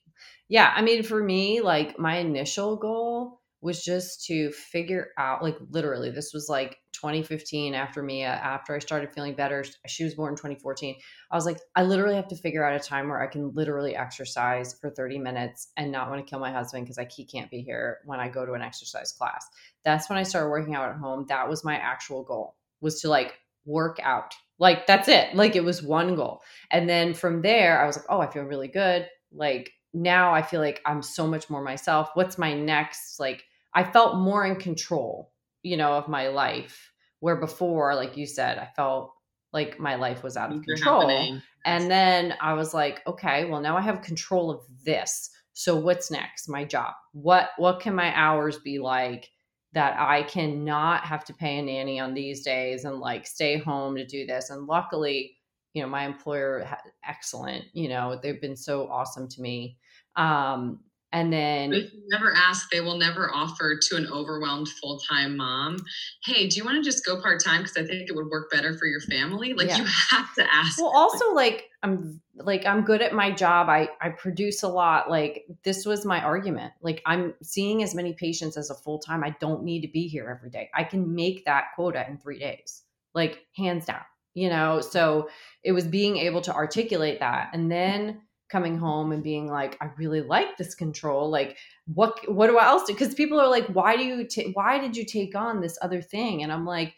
Yeah, 0.53 0.71
I 0.75 0.83
mean, 0.83 1.01
for 1.01 1.23
me, 1.23 1.61
like 1.61 1.97
my 1.97 2.17
initial 2.17 2.75
goal 2.75 3.41
was 3.61 3.83
just 3.83 4.23
to 4.27 4.51
figure 4.51 5.07
out, 5.17 5.41
like, 5.41 5.57
literally, 5.71 6.11
this 6.11 6.31
was 6.31 6.47
like 6.47 6.77
2015 6.91 7.73
after 7.73 8.03
Mia, 8.03 8.27
uh, 8.27 8.35
after 8.35 8.75
I 8.75 8.77
started 8.77 9.11
feeling 9.15 9.33
better. 9.33 9.65
She 9.87 10.03
was 10.03 10.13
born 10.13 10.33
in 10.33 10.37
2014. 10.37 10.95
I 11.31 11.35
was 11.35 11.47
like, 11.47 11.57
I 11.75 11.81
literally 11.81 12.13
have 12.17 12.27
to 12.27 12.35
figure 12.35 12.63
out 12.63 12.79
a 12.79 12.87
time 12.87 13.09
where 13.09 13.19
I 13.19 13.25
can 13.25 13.51
literally 13.55 13.95
exercise 13.95 14.77
for 14.79 14.91
30 14.91 15.17
minutes 15.17 15.71
and 15.75 15.91
not 15.91 16.11
want 16.11 16.23
to 16.23 16.29
kill 16.29 16.39
my 16.39 16.51
husband 16.51 16.85
because 16.85 16.97
like 16.97 17.11
he 17.11 17.25
can't 17.25 17.49
be 17.49 17.61
here 17.61 18.01
when 18.05 18.19
I 18.19 18.29
go 18.29 18.45
to 18.45 18.53
an 18.53 18.61
exercise 18.61 19.11
class. 19.11 19.47
That's 19.83 20.07
when 20.07 20.19
I 20.19 20.23
started 20.23 20.49
working 20.49 20.75
out 20.75 20.87
at 20.87 20.97
home. 20.97 21.25
That 21.29 21.49
was 21.49 21.65
my 21.65 21.77
actual 21.77 22.21
goal 22.23 22.57
was 22.79 23.01
to 23.01 23.09
like 23.09 23.39
work 23.65 23.97
out. 24.03 24.35
Like 24.59 24.85
that's 24.85 25.07
it. 25.07 25.33
Like 25.33 25.55
it 25.55 25.63
was 25.63 25.81
one 25.81 26.13
goal. 26.13 26.43
And 26.69 26.87
then 26.87 27.15
from 27.15 27.41
there, 27.41 27.81
I 27.81 27.87
was 27.87 27.97
like, 27.97 28.05
oh, 28.07 28.21
I 28.21 28.29
feel 28.29 28.43
really 28.43 28.67
good. 28.67 29.07
Like 29.31 29.71
now 29.93 30.33
I 30.33 30.41
feel 30.41 30.61
like 30.61 30.81
I'm 30.85 31.01
so 31.01 31.27
much 31.27 31.49
more 31.49 31.63
myself. 31.63 32.09
What's 32.13 32.37
my 32.37 32.53
next? 32.53 33.19
Like 33.19 33.43
I 33.73 33.83
felt 33.83 34.17
more 34.17 34.45
in 34.45 34.55
control, 34.55 35.31
you 35.61 35.77
know, 35.77 35.93
of 35.93 36.07
my 36.07 36.27
life. 36.27 36.91
Where 37.19 37.37
before, 37.37 37.95
like 37.95 38.17
you 38.17 38.25
said, 38.25 38.57
I 38.57 38.67
felt 38.75 39.13
like 39.53 39.79
my 39.79 39.95
life 39.95 40.23
was 40.23 40.35
out 40.35 40.51
of 40.51 40.61
control. 40.63 41.07
happening. 41.07 41.41
And 41.63 41.89
then 41.89 42.33
I 42.41 42.53
was 42.53 42.73
like, 42.73 43.01
okay, 43.07 43.45
well 43.45 43.61
now 43.61 43.77
I 43.77 43.81
have 43.81 44.01
control 44.01 44.51
of 44.51 44.61
this. 44.83 45.29
So 45.53 45.75
what's 45.75 46.11
next? 46.11 46.49
My 46.49 46.65
job. 46.65 46.93
What 47.13 47.51
what 47.57 47.79
can 47.79 47.95
my 47.95 48.13
hours 48.17 48.57
be 48.57 48.79
like 48.79 49.29
that 49.73 49.95
I 49.99 50.23
cannot 50.23 51.05
have 51.05 51.25
to 51.25 51.33
pay 51.33 51.57
a 51.57 51.61
nanny 51.61 51.99
on 51.99 52.13
these 52.13 52.43
days 52.43 52.85
and 52.85 52.99
like 52.99 53.25
stay 53.25 53.57
home 53.57 53.95
to 53.95 54.05
do 54.05 54.25
this. 54.25 54.49
And 54.49 54.67
luckily, 54.67 55.35
you 55.73 55.81
know, 55.81 55.89
my 55.89 56.05
employer 56.05 56.67
excellent, 57.07 57.65
you 57.73 57.89
know, 57.89 58.19
they've 58.21 58.41
been 58.41 58.55
so 58.55 58.87
awesome 58.87 59.27
to 59.29 59.41
me. 59.41 59.77
Um, 60.15 60.79
and 61.13 61.31
then 61.31 61.91
never 62.07 62.33
ask, 62.35 62.71
they 62.71 62.81
will 62.81 62.97
never 62.97 63.31
offer 63.31 63.77
to 63.79 63.95
an 63.95 64.07
overwhelmed 64.07 64.67
full 64.67 64.97
time 64.97 65.37
mom, 65.37 65.77
hey, 66.25 66.47
do 66.47 66.57
you 66.57 66.65
want 66.65 66.83
to 66.83 66.83
just 66.83 67.05
go 67.05 67.21
part 67.21 67.41
time? 67.41 67.61
Because 67.61 67.77
I 67.77 67.85
think 67.85 68.09
it 68.09 68.15
would 68.15 68.25
work 68.25 68.49
better 68.49 68.75
for 68.75 68.87
your 68.87 68.99
family. 68.99 69.53
Like 69.53 69.67
yeah. 69.67 69.77
you 69.77 69.85
have 70.09 70.33
to 70.33 70.47
ask. 70.51 70.81
Well, 70.81 70.91
also 70.91 71.33
like 71.33 71.69
I'm 71.83 72.19
like 72.35 72.65
I'm 72.65 72.81
good 72.81 73.03
at 73.03 73.13
my 73.13 73.29
job. 73.29 73.69
I 73.69 73.89
I 74.01 74.09
produce 74.09 74.63
a 74.63 74.67
lot. 74.67 75.07
Like 75.07 75.45
this 75.63 75.85
was 75.85 76.03
my 76.03 76.19
argument. 76.19 76.73
Like 76.81 77.03
I'm 77.05 77.35
seeing 77.43 77.83
as 77.83 77.93
many 77.93 78.13
patients 78.13 78.57
as 78.57 78.71
a 78.71 78.75
full 78.75 78.97
time. 78.97 79.23
I 79.23 79.35
don't 79.39 79.63
need 79.63 79.81
to 79.81 79.89
be 79.89 80.07
here 80.07 80.35
every 80.35 80.49
day. 80.49 80.71
I 80.73 80.83
can 80.83 81.13
make 81.13 81.45
that 81.45 81.65
quota 81.75 82.03
in 82.09 82.17
three 82.17 82.39
days. 82.39 82.81
Like 83.13 83.45
hands 83.55 83.85
down. 83.85 84.01
You 84.33 84.49
know, 84.49 84.81
so 84.81 85.29
it 85.63 85.73
was 85.73 85.85
being 85.85 86.17
able 86.17 86.41
to 86.41 86.55
articulate 86.55 87.19
that. 87.19 87.51
And 87.53 87.71
then 87.71 88.21
coming 88.53 88.77
home 88.77 89.11
and 89.11 89.23
being 89.23 89.47
like 89.47 89.75
i 89.81 89.89
really 89.97 90.21
like 90.21 90.55
this 90.57 90.75
control 90.75 91.27
like 91.27 91.57
what 91.87 92.19
what 92.31 92.45
do 92.45 92.59
i 92.59 92.63
else 92.63 92.83
do 92.83 92.93
because 92.93 93.15
people 93.15 93.41
are 93.41 93.49
like 93.49 93.65
why 93.69 93.97
do 93.97 94.03
you 94.03 94.27
ta- 94.27 94.51
why 94.53 94.77
did 94.77 94.95
you 94.95 95.03
take 95.03 95.35
on 95.35 95.59
this 95.59 95.75
other 95.81 96.03
thing 96.03 96.43
and 96.43 96.53
i'm 96.53 96.63
like 96.63 96.93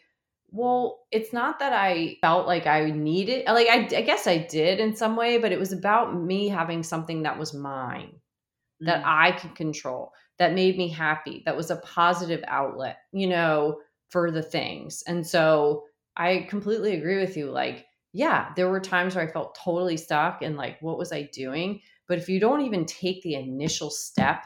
well 0.50 1.06
it's 1.10 1.32
not 1.32 1.58
that 1.58 1.72
i 1.72 2.18
felt 2.20 2.46
like 2.46 2.66
i 2.66 2.90
needed 2.90 3.42
like 3.46 3.68
I, 3.68 3.88
I 3.96 4.02
guess 4.02 4.26
i 4.26 4.36
did 4.36 4.80
in 4.80 4.94
some 4.94 5.16
way 5.16 5.38
but 5.38 5.50
it 5.50 5.58
was 5.58 5.72
about 5.72 6.14
me 6.14 6.46
having 6.46 6.82
something 6.82 7.22
that 7.22 7.38
was 7.38 7.54
mine 7.54 8.12
mm-hmm. 8.12 8.86
that 8.86 9.02
mm. 9.02 9.06
i 9.06 9.32
could 9.32 9.54
control 9.54 10.12
that 10.38 10.52
made 10.52 10.76
me 10.76 10.88
happy 10.88 11.42
that 11.46 11.56
was 11.56 11.70
a 11.70 11.76
positive 11.76 12.44
outlet 12.48 12.98
you 13.12 13.28
know 13.28 13.78
for 14.10 14.30
the 14.30 14.42
things 14.42 15.02
and 15.06 15.26
so 15.26 15.84
i 16.18 16.46
completely 16.50 16.92
agree 16.92 17.18
with 17.18 17.34
you 17.34 17.50
like 17.50 17.85
yeah, 18.16 18.48
there 18.56 18.70
were 18.70 18.80
times 18.80 19.14
where 19.14 19.28
I 19.28 19.30
felt 19.30 19.58
totally 19.62 19.98
stuck 19.98 20.40
and 20.40 20.56
like, 20.56 20.80
what 20.80 20.96
was 20.96 21.12
I 21.12 21.28
doing? 21.34 21.82
But 22.08 22.16
if 22.16 22.30
you 22.30 22.40
don't 22.40 22.62
even 22.62 22.86
take 22.86 23.22
the 23.22 23.34
initial 23.34 23.90
step 23.90 24.44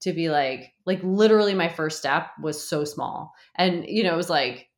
to 0.00 0.12
be 0.12 0.28
like, 0.28 0.72
like 0.86 1.00
literally 1.04 1.54
my 1.54 1.68
first 1.68 1.98
step 1.98 2.30
was 2.42 2.66
so 2.66 2.84
small. 2.84 3.32
And, 3.54 3.86
you 3.86 4.02
know, 4.02 4.12
it 4.12 4.16
was 4.16 4.28
like, 4.28 4.68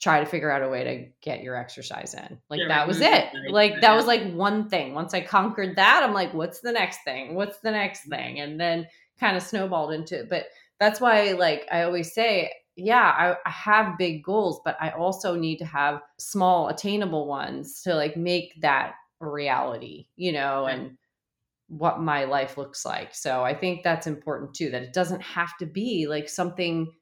try 0.00 0.18
to 0.18 0.26
figure 0.26 0.50
out 0.50 0.62
a 0.62 0.68
way 0.68 0.84
to 0.84 1.06
get 1.22 1.42
your 1.44 1.54
exercise 1.54 2.14
in. 2.14 2.38
Like 2.50 2.60
yeah, 2.60 2.68
that 2.68 2.88
was 2.88 3.00
it. 3.00 3.28
Like 3.50 3.80
that 3.80 3.94
was 3.94 4.06
like 4.06 4.32
one 4.32 4.68
thing. 4.68 4.94
Once 4.94 5.14
I 5.14 5.20
conquered 5.20 5.76
that, 5.76 6.02
I'm 6.02 6.14
like, 6.14 6.34
what's 6.34 6.60
the 6.60 6.72
next 6.72 7.04
thing? 7.04 7.36
What's 7.36 7.58
the 7.60 7.70
next 7.70 8.02
mm-hmm. 8.02 8.10
thing? 8.10 8.40
And 8.40 8.60
then 8.60 8.86
kind 9.20 9.36
of 9.36 9.42
snowballed 9.42 9.92
into 9.92 10.20
it. 10.20 10.28
But 10.28 10.46
that's 10.78 11.00
why 11.00 11.32
like 11.32 11.66
I 11.70 11.82
always 11.82 12.12
say 12.12 12.52
yeah, 12.78 13.14
I, 13.18 13.36
I, 13.44 13.50
have 13.50 13.98
big 13.98 14.22
goals, 14.22 14.60
but 14.64 14.76
I 14.80 14.90
also 14.90 15.34
need 15.34 15.58
to 15.58 15.64
have 15.64 16.00
small, 16.18 16.68
attainable 16.68 17.26
ones 17.26 17.82
to 17.82 17.94
like 17.94 18.16
make 18.16 18.54
that 18.60 18.94
a 19.20 19.26
reality, 19.28 20.06
you 20.16 20.32
know, 20.32 20.66
and 20.66 20.96
what 21.66 22.00
my 22.00 22.24
life 22.24 22.56
looks 22.56 22.84
like. 22.86 23.14
So 23.14 23.44
I 23.44 23.54
think 23.54 23.82
that's 23.82 24.06
important 24.06 24.54
too, 24.54 24.70
that 24.70 24.82
it 24.82 24.92
doesn't 24.92 25.22
have 25.22 25.56
to 25.58 25.66
be 25.66 26.06
like 26.06 26.28
something 26.28 26.92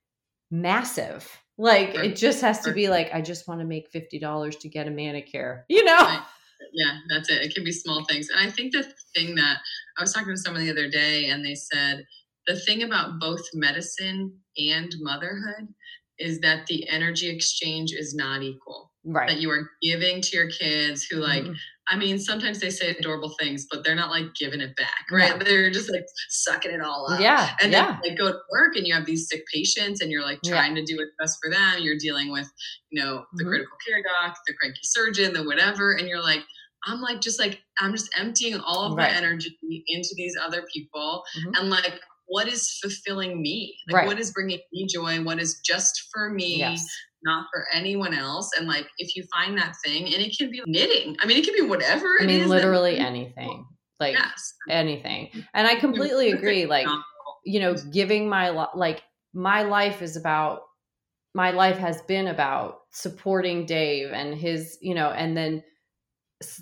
massive. 0.51 1.31
Like 1.59 1.95
it 1.95 2.17
just 2.17 2.41
has 2.41 2.61
to 2.61 2.73
be 2.73 2.89
like, 2.89 3.11
I 3.15 3.21
just 3.21 3.47
want 3.47 3.61
to 3.61 3.67
make 3.67 3.93
$50 3.93 4.61
to 4.61 4.69
get 4.69 4.89
a 4.89 4.91
manicure, 4.91 5.67
you 5.69 5.85
know? 5.85 5.97
Right. 5.97 6.23
Yeah, 6.73 6.99
that's 7.11 7.29
it. 7.29 7.43
It 7.43 7.55
can 7.55 7.65
be 7.65 7.73
small 7.73 8.05
things. 8.07 8.29
And 8.31 8.41
I 8.41 8.51
think 8.51 8.73
the 8.73 8.83
thing 9.15 9.35
that 9.35 9.59
I 9.99 10.03
was 10.03 10.13
talking 10.13 10.35
to 10.35 10.41
someone 10.41 10.65
the 10.65 10.71
other 10.71 10.89
day 10.89 11.27
and 11.27 11.45
they 11.45 11.55
said, 11.55 12.05
the 12.47 12.57
thing 12.57 12.83
about 12.83 13.19
both 13.21 13.43
medicine 13.55 14.33
and 14.57 14.95
motherhood 15.01 15.69
is 16.19 16.41
that 16.41 16.67
the 16.67 16.89
energy 16.89 17.29
exchange 17.29 17.93
is 17.93 18.15
not 18.15 18.43
equal. 18.43 18.93
Right. 19.05 19.29
That 19.29 19.41
you 19.41 19.51
are 19.51 19.71
giving 19.83 20.21
to 20.21 20.37
your 20.37 20.51
kids 20.51 21.05
who 21.05 21.17
like 21.17 21.45
mm-hmm. 21.45 21.53
I 21.89 21.97
mean, 21.97 22.19
sometimes 22.19 22.59
they 22.59 22.71
say 22.71 22.91
adorable 22.91 23.35
things, 23.39 23.67
but 23.71 23.85
they're 23.85 23.95
not 23.95 24.11
like 24.11 24.35
giving 24.39 24.61
it 24.61 24.75
back, 24.75 25.05
right? 25.11 25.37
Yeah. 25.37 25.45
They're 25.45 25.71
just 25.71 25.91
like 25.91 26.05
sucking 26.29 26.73
it 26.73 26.81
all 26.81 27.13
up. 27.13 27.21
Yeah. 27.21 27.51
And 27.63 27.73
then 27.73 27.85
yeah. 27.85 27.99
like 28.03 28.19
go 28.19 28.33
to 28.33 28.39
work 28.51 28.75
and 28.75 28.85
you 28.85 28.93
have 28.93 29.07
these 29.07 29.29
sick 29.29 29.45
patients 29.53 30.01
and 30.01 30.11
you're 30.11 30.25
like 30.25 30.41
trying 30.45 30.75
yeah. 30.75 30.83
to 30.83 30.85
do 30.85 30.97
what's 30.97 31.13
best 31.19 31.39
for 31.41 31.49
them. 31.49 31.83
You're 31.83 31.99
dealing 31.99 32.33
with, 32.33 32.51
you 32.91 33.01
know, 33.01 33.25
the 33.35 33.45
mm-hmm. 33.45 33.51
critical 33.51 33.77
care 33.87 34.03
doc, 34.03 34.37
the 34.49 34.55
cranky 34.55 34.81
surgeon, 34.83 35.33
the 35.33 35.45
whatever. 35.45 35.93
And 35.93 36.09
you're 36.09 36.23
like, 36.23 36.41
I'm 36.87 37.01
like, 37.01 37.21
just 37.21 37.39
like, 37.39 37.61
I'm 37.79 37.93
just 37.93 38.11
emptying 38.19 38.59
all 38.59 38.91
of 38.91 38.97
right. 38.97 39.13
my 39.13 39.17
energy 39.17 39.57
into 39.87 40.11
these 40.17 40.37
other 40.45 40.65
people. 40.73 41.23
Mm-hmm. 41.39 41.55
And 41.55 41.71
like, 41.71 42.01
what 42.27 42.49
is 42.49 42.79
fulfilling 42.83 43.41
me? 43.41 43.77
Like 43.89 43.97
right. 43.97 44.07
what 44.07 44.19
is 44.19 44.33
bringing 44.33 44.61
me 44.73 44.87
joy? 44.87 45.23
What 45.23 45.41
is 45.41 45.61
just 45.65 46.09
for 46.13 46.31
me? 46.31 46.59
Yes. 46.59 46.87
Not 47.25 47.47
for 47.53 47.67
anyone 47.73 48.15
else. 48.15 48.51
And 48.57 48.69
like, 48.69 48.87
if 48.99 49.17
you 49.17 49.25
find 49.35 49.59
that 49.59 49.75
thing, 49.85 50.05
and 50.05 50.23
it 50.23 50.37
can 50.39 50.51
be 50.51 50.63
knitting. 50.67 51.17
I 51.21 51.27
mean, 51.27 51.39
it 51.39 51.45
can 51.45 51.55
be 51.55 51.63
whatever. 51.63 52.07
I 52.21 52.27
mean, 52.27 52.49
literally 52.49 52.99
anything. 52.99 53.67
Like 53.99 54.15
yes. 54.15 54.55
anything. 54.69 55.31
And 55.55 55.67
I 55.67 55.77
completely 55.77 56.31
agree. 56.33 56.67
Like, 56.67 56.87
you 57.45 57.61
know, 57.61 57.75
giving 57.75 58.29
my 58.29 58.51
like 58.51 59.03
my 59.33 59.63
life 59.63 60.03
is 60.03 60.17
about 60.17 60.63
my 61.35 61.51
life 61.51 61.79
has 61.79 62.03
been 62.03 62.27
about 62.29 62.81
supporting 62.93 63.67
Dave 63.67 64.11
and 64.13 64.35
his, 64.35 64.79
you 64.81 64.95
know, 64.95 65.11
and 65.11 65.37
then 65.37 65.63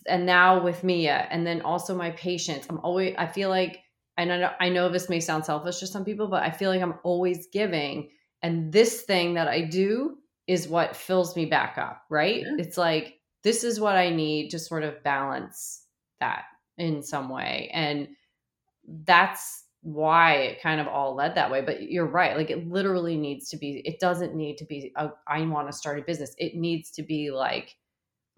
and 0.09 0.27
now 0.27 0.63
with 0.63 0.85
Mia 0.85 1.27
and 1.31 1.47
then 1.47 1.63
also 1.63 1.97
my 1.97 2.11
patients. 2.13 2.67
I'm 2.71 2.79
always 2.79 3.15
I 3.19 3.27
feel 3.27 3.49
like 3.49 3.81
I 4.17 4.25
know, 4.25 4.51
I 4.61 4.69
know 4.69 4.89
this 4.89 5.09
may 5.09 5.21
sound 5.21 5.45
selfish 5.45 5.81
to 5.81 5.87
some 5.87 6.05
people, 6.05 6.29
but 6.29 6.43
I 6.43 6.51
feel 6.51 6.71
like 6.71 6.83
I'm 6.83 6.99
always 7.03 7.49
giving. 7.53 8.11
And 8.43 8.73
this 8.73 9.03
thing 9.03 9.35
that 9.35 9.49
I 9.49 9.63
do 9.63 10.19
is 10.47 10.69
what 10.69 10.97
fills 10.97 11.35
me 11.35 11.47
back 11.47 11.79
up, 11.79 12.03
right? 12.11 12.43
Yeah. 12.43 12.57
It's 12.59 12.77
like, 12.77 13.15
this 13.43 13.65
is 13.65 13.81
what 13.81 13.97
I 13.97 14.11
need 14.11 14.51
to 14.51 14.59
sort 14.59 14.85
of 14.85 15.03
balance 15.03 15.85
that 16.21 16.45
in 16.79 17.03
some 17.03 17.29
way. 17.29 17.71
And 17.73 18.09
that's 19.05 19.65
why 19.83 20.35
it 20.35 20.63
kind 20.63 20.81
of 20.81 20.87
all 20.87 21.15
led 21.15 21.35
that 21.35 21.51
way. 21.51 21.61
But 21.61 21.91
you're 21.91 22.07
right. 22.07 22.37
Like, 22.37 22.51
it 22.51 22.69
literally 22.69 23.17
needs 23.17 23.49
to 23.51 23.57
be, 23.57 23.83
it 23.85 24.01
doesn't 24.01 24.35
need 24.35 24.57
to 24.59 24.65
be, 24.65 24.93
a, 24.97 25.11
I 25.27 25.43
want 25.43 25.69
to 25.69 25.77
start 25.77 25.99
a 25.99 26.03
business. 26.03 26.35
It 26.39 26.55
needs 26.55 26.91
to 26.93 27.03
be 27.03 27.31
like, 27.31 27.75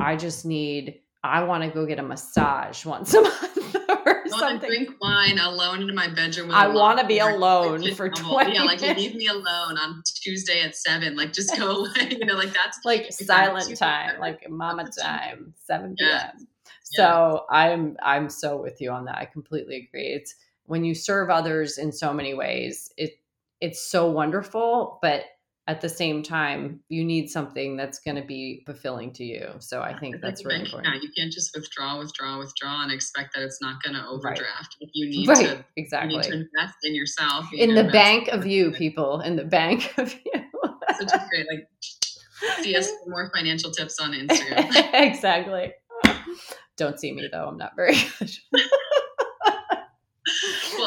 I 0.00 0.16
just 0.16 0.44
need, 0.44 1.00
I 1.22 1.44
want 1.44 1.64
to 1.64 1.70
go 1.70 1.86
get 1.86 1.98
a 1.98 2.02
massage 2.02 2.84
once 2.86 3.14
a 3.14 3.22
month 3.22 3.55
want 4.32 4.60
to 4.60 4.66
drink 4.66 4.90
wine 5.00 5.38
alone 5.38 5.88
in 5.88 5.94
my 5.94 6.08
bedroom. 6.08 6.50
I 6.50 6.68
want 6.68 6.98
to 7.00 7.06
be 7.06 7.18
alone 7.18 7.94
for 7.94 8.08
twenty. 8.08 8.54
Yeah, 8.54 8.64
like 8.64 8.80
leave 8.80 9.14
me 9.14 9.26
alone 9.28 9.78
on 9.78 10.02
Tuesday 10.04 10.62
at 10.62 10.76
seven. 10.76 11.16
Like 11.16 11.32
just 11.32 11.56
go 11.56 11.70
away. 11.84 12.16
You 12.18 12.24
know, 12.24 12.34
like 12.34 12.52
that's 12.52 12.78
like 12.84 13.12
silent 13.12 13.76
time, 13.76 14.20
like 14.20 14.48
mama 14.48 14.90
time, 14.90 15.54
seven 15.64 15.96
p.m. 15.96 16.08
Yeah. 16.08 16.32
So 16.82 17.44
I'm 17.50 17.96
I'm 18.02 18.30
so 18.30 18.56
with 18.60 18.80
you 18.80 18.90
on 18.90 19.04
that. 19.06 19.18
I 19.18 19.24
completely 19.24 19.88
agree. 19.88 20.08
It's 20.08 20.34
when 20.66 20.84
you 20.84 20.94
serve 20.94 21.30
others 21.30 21.78
in 21.78 21.92
so 21.92 22.12
many 22.12 22.34
ways, 22.34 22.92
it 22.96 23.18
it's 23.60 23.82
so 23.82 24.10
wonderful, 24.10 24.98
but 25.00 25.24
at 25.68 25.80
the 25.80 25.88
same 25.88 26.22
time, 26.22 26.80
you 26.88 27.04
need 27.04 27.28
something 27.28 27.76
that's 27.76 27.98
going 27.98 28.14
to 28.14 28.22
be 28.22 28.62
fulfilling 28.66 29.12
to 29.14 29.24
you. 29.24 29.48
So 29.58 29.82
I 29.82 29.98
think 29.98 30.20
that's 30.20 30.44
really 30.44 30.60
important. 30.60 30.94
Yeah, 30.94 31.00
you 31.02 31.10
can't 31.16 31.32
just 31.32 31.50
withdraw, 31.56 31.98
withdraw, 31.98 32.38
withdraw, 32.38 32.84
and 32.84 32.92
expect 32.92 33.34
that 33.34 33.42
it's 33.42 33.60
not 33.60 33.82
going 33.82 33.96
to 33.96 34.06
overdraft. 34.06 34.76
Right. 34.80 34.90
You 34.94 35.10
need 35.10 35.28
right. 35.28 35.46
to 35.46 35.64
exactly 35.76 36.14
you 36.14 36.20
need 36.20 36.26
to 36.28 36.32
invest 36.34 36.76
in 36.84 36.94
yourself. 36.94 37.46
in 37.52 37.74
the 37.74 37.84
bank 37.84 38.28
of 38.28 38.46
you, 38.46 38.70
people. 38.70 39.20
In 39.20 39.34
the 39.34 39.44
bank 39.44 39.92
of 39.98 40.12
you. 40.12 40.42
Such 40.98 41.12
a 41.12 41.26
great 41.28 41.46
like. 41.50 41.68
See 42.60 42.76
us 42.76 42.88
for 42.88 43.10
more 43.10 43.30
financial 43.34 43.70
tips 43.70 43.98
on 43.98 44.12
Instagram. 44.12 44.70
exactly. 44.94 45.72
Don't 46.76 47.00
see 47.00 47.12
me 47.12 47.28
though. 47.32 47.48
I'm 47.48 47.56
not 47.56 47.74
very 47.74 47.94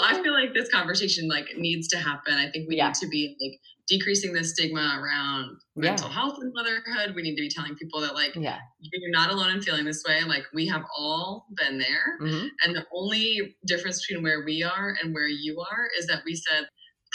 I 0.10 0.24
feel 0.24 0.34
like 0.34 0.53
this 0.53 0.70
conversation 0.70 1.28
like 1.28 1.47
needs 1.57 1.88
to 1.89 1.97
happen. 1.97 2.34
I 2.34 2.49
think 2.49 2.68
we 2.68 2.78
yeah. 2.78 2.88
need 2.88 2.95
to 2.95 3.07
be 3.07 3.36
like 3.41 3.60
decreasing 3.88 4.34
the 4.34 4.43
stigma 4.43 4.99
around 5.01 5.57
yeah. 5.76 5.89
mental 5.89 6.10
health 6.10 6.38
and 6.39 6.53
motherhood. 6.53 7.16
We 7.16 7.24
need 7.24 7.36
to 7.36 7.41
be 7.41 7.49
telling 7.49 7.76
people 7.76 8.01
that 8.01 8.14
like 8.14 8.36
yeah. 8.36 8.60
you're 8.80 9.12
not 9.12 9.32
alone 9.32 9.49
in 9.49 9.62
feeling 9.62 9.86
this 9.86 10.03
way. 10.07 10.22
Like 10.24 10.43
we 10.53 10.68
have 10.68 10.84
all 10.97 11.47
been 11.57 11.80
there. 11.80 12.18
Mm-hmm. 12.22 12.47
And 12.64 12.76
the 12.76 12.86
only 12.93 13.55
difference 13.66 14.05
between 14.05 14.24
where 14.24 14.43
we 14.45 14.64
are 14.64 14.95
and 15.01 15.14
where 15.14 15.28
you 15.28 15.60
are 15.60 15.88
is 15.97 16.07
that 16.07 16.22
we 16.26 16.36
said, 16.36 16.68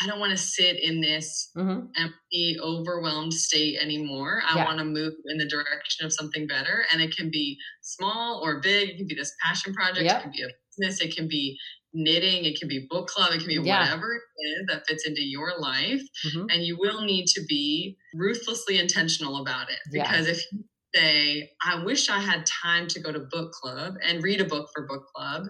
I 0.02 0.08
don't 0.08 0.18
want 0.18 0.32
to 0.32 0.36
sit 0.36 0.82
in 0.82 1.00
this 1.00 1.50
mm-hmm. 1.56 1.86
empty, 1.96 2.56
overwhelmed 2.60 3.32
state 3.32 3.78
anymore. 3.80 4.42
I 4.44 4.56
yeah. 4.56 4.64
want 4.64 4.78
to 4.78 4.84
move 4.84 5.12
in 5.26 5.38
the 5.38 5.46
direction 5.46 6.04
of 6.04 6.12
something 6.12 6.48
better. 6.48 6.84
And 6.92 7.00
it 7.00 7.16
can 7.16 7.30
be 7.30 7.56
small 7.80 8.40
or 8.42 8.60
big. 8.60 8.90
It 8.90 8.96
can 8.96 9.06
be 9.06 9.14
this 9.14 9.32
passion 9.44 9.72
project. 9.72 10.04
Yep. 10.04 10.18
It 10.18 10.22
can 10.22 10.32
be 10.32 10.42
a 10.42 10.48
business. 10.76 11.00
It 11.00 11.14
can 11.14 11.28
be 11.28 11.56
knitting, 11.94 12.44
it 12.44 12.58
can 12.58 12.68
be 12.68 12.86
book 12.90 13.06
club, 13.08 13.32
it 13.32 13.38
can 13.38 13.46
be 13.48 13.54
yeah. 13.54 13.80
whatever 13.80 14.14
it 14.16 14.46
is 14.48 14.66
that 14.68 14.86
fits 14.86 15.06
into 15.06 15.22
your 15.22 15.52
life. 15.58 16.02
Mm-hmm. 16.26 16.46
And 16.50 16.64
you 16.64 16.76
will 16.78 17.02
need 17.02 17.26
to 17.28 17.42
be 17.48 17.96
ruthlessly 18.14 18.78
intentional 18.78 19.40
about 19.40 19.70
it 19.70 19.78
because 19.92 20.26
if 20.28 20.42
you 20.52 20.64
say, 20.94 21.50
I 21.64 21.82
wish 21.84 22.10
I 22.10 22.18
had 22.20 22.44
time 22.46 22.86
to 22.88 23.00
go 23.00 23.12
to 23.12 23.20
book 23.30 23.52
club 23.52 23.94
and 24.06 24.22
read 24.22 24.40
a 24.40 24.44
book 24.44 24.68
for 24.74 24.86
book 24.86 25.04
club, 25.14 25.46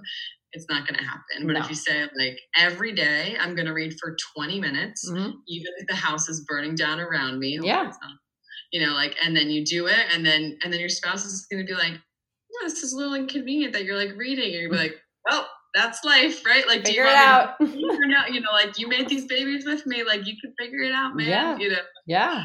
it's 0.52 0.66
not 0.70 0.86
going 0.86 0.98
to 0.98 1.04
happen. 1.04 1.46
But 1.46 1.54
No. 1.54 1.60
if 1.60 1.68
you 1.68 1.74
say, 1.74 2.02
like, 2.16 2.38
every 2.56 2.92
day 2.92 3.36
I'm 3.40 3.54
going 3.56 3.66
to 3.66 3.72
read 3.72 3.96
for 4.00 4.16
20 4.36 4.60
minutes, 4.60 5.08
Mhm. 5.10 5.32
even 5.48 5.72
if 5.78 5.86
the 5.88 5.96
house 5.96 6.28
is 6.28 6.44
burning 6.48 6.76
down 6.76 7.00
around 7.00 7.40
me, 7.40 7.58
Yeah. 7.62 7.88
it's 7.88 7.98
you 8.72 8.84
know, 8.84 8.92
like, 8.92 9.16
and 9.22 9.36
then 9.36 9.50
you 9.50 9.64
do 9.64 9.86
it, 9.86 10.06
and 10.12 10.26
then, 10.26 10.58
and 10.64 10.72
then 10.72 10.80
your 10.80 10.88
spouse 10.88 11.24
is 11.24 11.46
going 11.50 11.64
to 11.64 11.72
be 11.72 11.78
like, 11.78 11.92
yeah, 11.92 12.68
this 12.68 12.82
is 12.82 12.92
a 12.92 12.96
little 12.96 13.14
inconvenient 13.14 13.72
that 13.72 13.84
you're 13.84 13.96
like 13.96 14.16
reading, 14.16 14.52
and 14.52 14.62
you're 14.62 14.72
like, 14.72 15.00
well, 15.28 15.48
that's 15.74 16.04
life, 16.04 16.44
right? 16.46 16.66
Like, 16.66 16.86
Figure 16.86 17.02
it 17.02 17.06
want 17.06 17.60
me 17.60 17.66
to 17.66 17.72
out. 17.72 17.90
figure 17.90 18.16
out? 18.16 18.32
You 18.32 18.40
know, 18.40 18.52
like 18.52 18.78
you 18.78 18.88
made 18.88 19.08
these 19.08 19.26
babies 19.26 19.64
with 19.66 19.84
me, 19.86 20.04
like 20.04 20.26
you 20.26 20.34
can 20.40 20.54
figure 20.58 20.82
it 20.82 20.92
out, 20.92 21.16
man. 21.16 21.26
Yeah. 21.28 21.58
You 21.58 21.70
know, 21.70 21.76
yeah. 22.06 22.44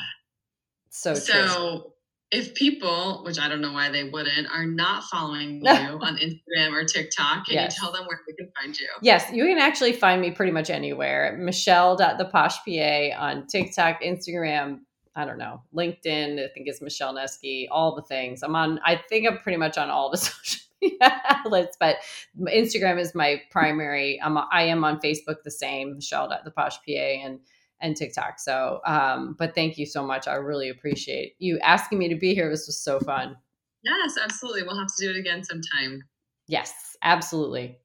So 0.90 1.14
true. 1.14 1.22
so 1.22 1.94
if 2.32 2.54
people, 2.56 3.22
which 3.26 3.40
I 3.40 3.48
don't 3.48 3.62
know 3.62 3.74
why 3.74 3.90
they 3.90 4.04
wouldn't, 4.04 4.48
are 4.52 4.66
not 4.66 5.04
following 5.06 5.56
you 5.66 5.70
on 5.70 6.18
Instagram 6.18 6.74
or 6.74 6.84
TikTok, 6.84 7.46
can 7.46 7.56
Yes. 7.56 7.76
you 7.76 7.82
tell 7.84 7.92
them 7.92 8.06
where 8.08 8.20
they 8.28 8.34
can 8.34 8.52
find 8.60 8.80
you? 8.80 8.88
Yes, 9.02 9.26
you 9.32 9.46
can 9.46 9.58
actually 9.60 9.94
find 9.94 10.20
me 10.22 10.32
pretty 10.32 10.52
much 10.52 10.70
anywhere. 10.70 11.38
Michelle.theposhpa 11.40 13.20
on 13.20 13.48
TikTok, 13.48 14.02
Instagram, 14.02 14.80
I 15.16 15.26
don't 15.26 15.38
know, 15.38 15.62
LinkedIn, 15.76 16.44
I 16.44 16.48
think 16.54 16.68
is 16.68 16.82
Michelle 16.82 17.14
Nesky, 17.14 17.68
all 17.72 17.96
the 17.96 18.04
things. 18.04 18.44
I'm 18.44 18.56
on, 18.56 18.80
I 18.86 18.96
think 19.10 19.28
I'm 19.28 19.40
pretty 19.40 19.58
much 19.58 19.78
on 19.78 19.90
all 19.90 20.10
the 20.12 20.18
social 20.18 20.62
outlets, 21.02 21.78
but 21.80 21.98
Instagram 22.40 23.00
is 23.00 23.16
my 23.16 23.42
primary. 23.52 24.20
I'm, 24.22 24.38
I 24.38 24.64
am 24.64 24.84
on 24.84 25.00
Facebook 25.00 25.44
the 25.44 25.52
same, 25.52 25.96
Michelle 25.96 26.30
the 26.44 26.52
Posh 26.52 26.78
PA, 26.78 26.92
and 26.92 27.40
and 27.82 27.96
TikTok. 27.96 28.40
So, 28.40 28.82
um, 28.86 29.36
but 29.40 29.56
thank 29.56 29.78
you 29.78 29.86
so 29.86 30.06
much. 30.06 30.28
I 30.28 30.36
really 30.36 30.70
appreciate 30.70 31.36
you 31.40 31.60
asking 31.60 31.98
me 31.98 32.10
to 32.10 32.16
be 32.16 32.34
here. 32.34 32.50
This 32.50 32.68
was 32.68 32.78
so 32.78 33.00
fun. 33.00 33.38
Yes, 33.84 34.18
absolutely. 34.22 34.64
We'll 34.64 34.78
have 34.78 34.94
to 34.98 35.06
do 35.06 35.10
it 35.10 35.16
again 35.16 35.44
sometime. 35.44 36.04
Yes, 36.48 36.98
absolutely. 37.02 37.78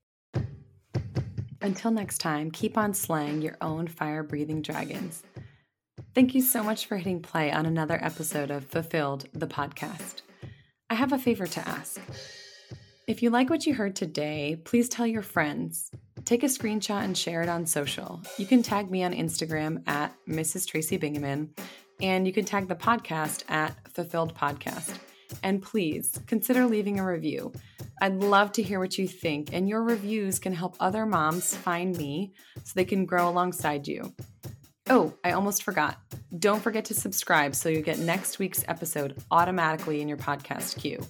Until 1.62 1.90
next 1.90 2.18
time, 2.18 2.50
keep 2.50 2.76
on 2.76 2.92
slaying 2.92 3.40
your 3.40 3.56
own 3.60 3.86
fire 3.86 4.22
breathing 4.22 4.60
dragons. 4.60 5.22
Thank 6.14 6.34
you 6.34 6.42
so 6.42 6.62
much 6.62 6.86
for 6.86 6.96
hitting 6.96 7.20
play 7.20 7.50
on 7.50 7.66
another 7.66 7.98
episode 8.02 8.50
of 8.50 8.66
Fulfilled, 8.66 9.28
the 9.32 9.46
podcast. 9.46 10.22
I 10.90 10.94
have 10.94 11.12
a 11.12 11.18
favor 11.18 11.46
to 11.46 11.68
ask. 11.68 12.00
If 13.06 13.22
you 13.22 13.28
like 13.28 13.50
what 13.50 13.66
you 13.66 13.74
heard 13.74 13.94
today, 13.94 14.56
please 14.64 14.88
tell 14.88 15.06
your 15.06 15.20
friends. 15.20 15.90
Take 16.24 16.42
a 16.42 16.46
screenshot 16.46 17.04
and 17.04 17.16
share 17.16 17.42
it 17.42 17.50
on 17.50 17.66
social. 17.66 18.22
You 18.38 18.46
can 18.46 18.62
tag 18.62 18.90
me 18.90 19.04
on 19.04 19.12
Instagram 19.12 19.86
at 19.86 20.14
Mrs. 20.26 20.66
Tracy 20.66 20.98
Bingaman, 20.98 21.50
and 22.00 22.26
you 22.26 22.32
can 22.32 22.46
tag 22.46 22.66
the 22.66 22.74
podcast 22.74 23.44
at 23.50 23.76
Fulfilled 23.92 24.34
Podcast. 24.34 24.96
And 25.42 25.62
please 25.62 26.18
consider 26.26 26.64
leaving 26.64 26.98
a 26.98 27.04
review. 27.04 27.52
I'd 28.00 28.22
love 28.22 28.52
to 28.52 28.62
hear 28.62 28.80
what 28.80 28.96
you 28.96 29.06
think, 29.06 29.52
and 29.52 29.68
your 29.68 29.82
reviews 29.82 30.38
can 30.38 30.54
help 30.54 30.74
other 30.80 31.04
moms 31.04 31.54
find 31.54 31.94
me 31.98 32.32
so 32.62 32.72
they 32.74 32.86
can 32.86 33.04
grow 33.04 33.28
alongside 33.28 33.86
you. 33.86 34.14
Oh, 34.88 35.12
I 35.22 35.32
almost 35.32 35.62
forgot. 35.62 35.98
Don't 36.38 36.62
forget 36.62 36.86
to 36.86 36.94
subscribe 36.94 37.54
so 37.54 37.68
you 37.68 37.82
get 37.82 37.98
next 37.98 38.38
week's 38.38 38.64
episode 38.66 39.22
automatically 39.30 40.00
in 40.00 40.08
your 40.08 40.18
podcast 40.18 40.78
queue. 40.80 41.04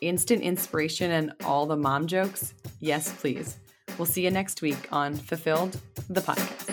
Instant 0.00 0.42
inspiration 0.42 1.10
and 1.10 1.32
all 1.44 1.66
the 1.66 1.76
mom 1.76 2.06
jokes? 2.06 2.54
Yes, 2.80 3.12
please. 3.18 3.56
We'll 3.98 4.06
see 4.06 4.24
you 4.24 4.30
next 4.30 4.60
week 4.60 4.88
on 4.92 5.14
Fulfilled, 5.14 5.80
the 6.10 6.20
podcast. 6.20 6.65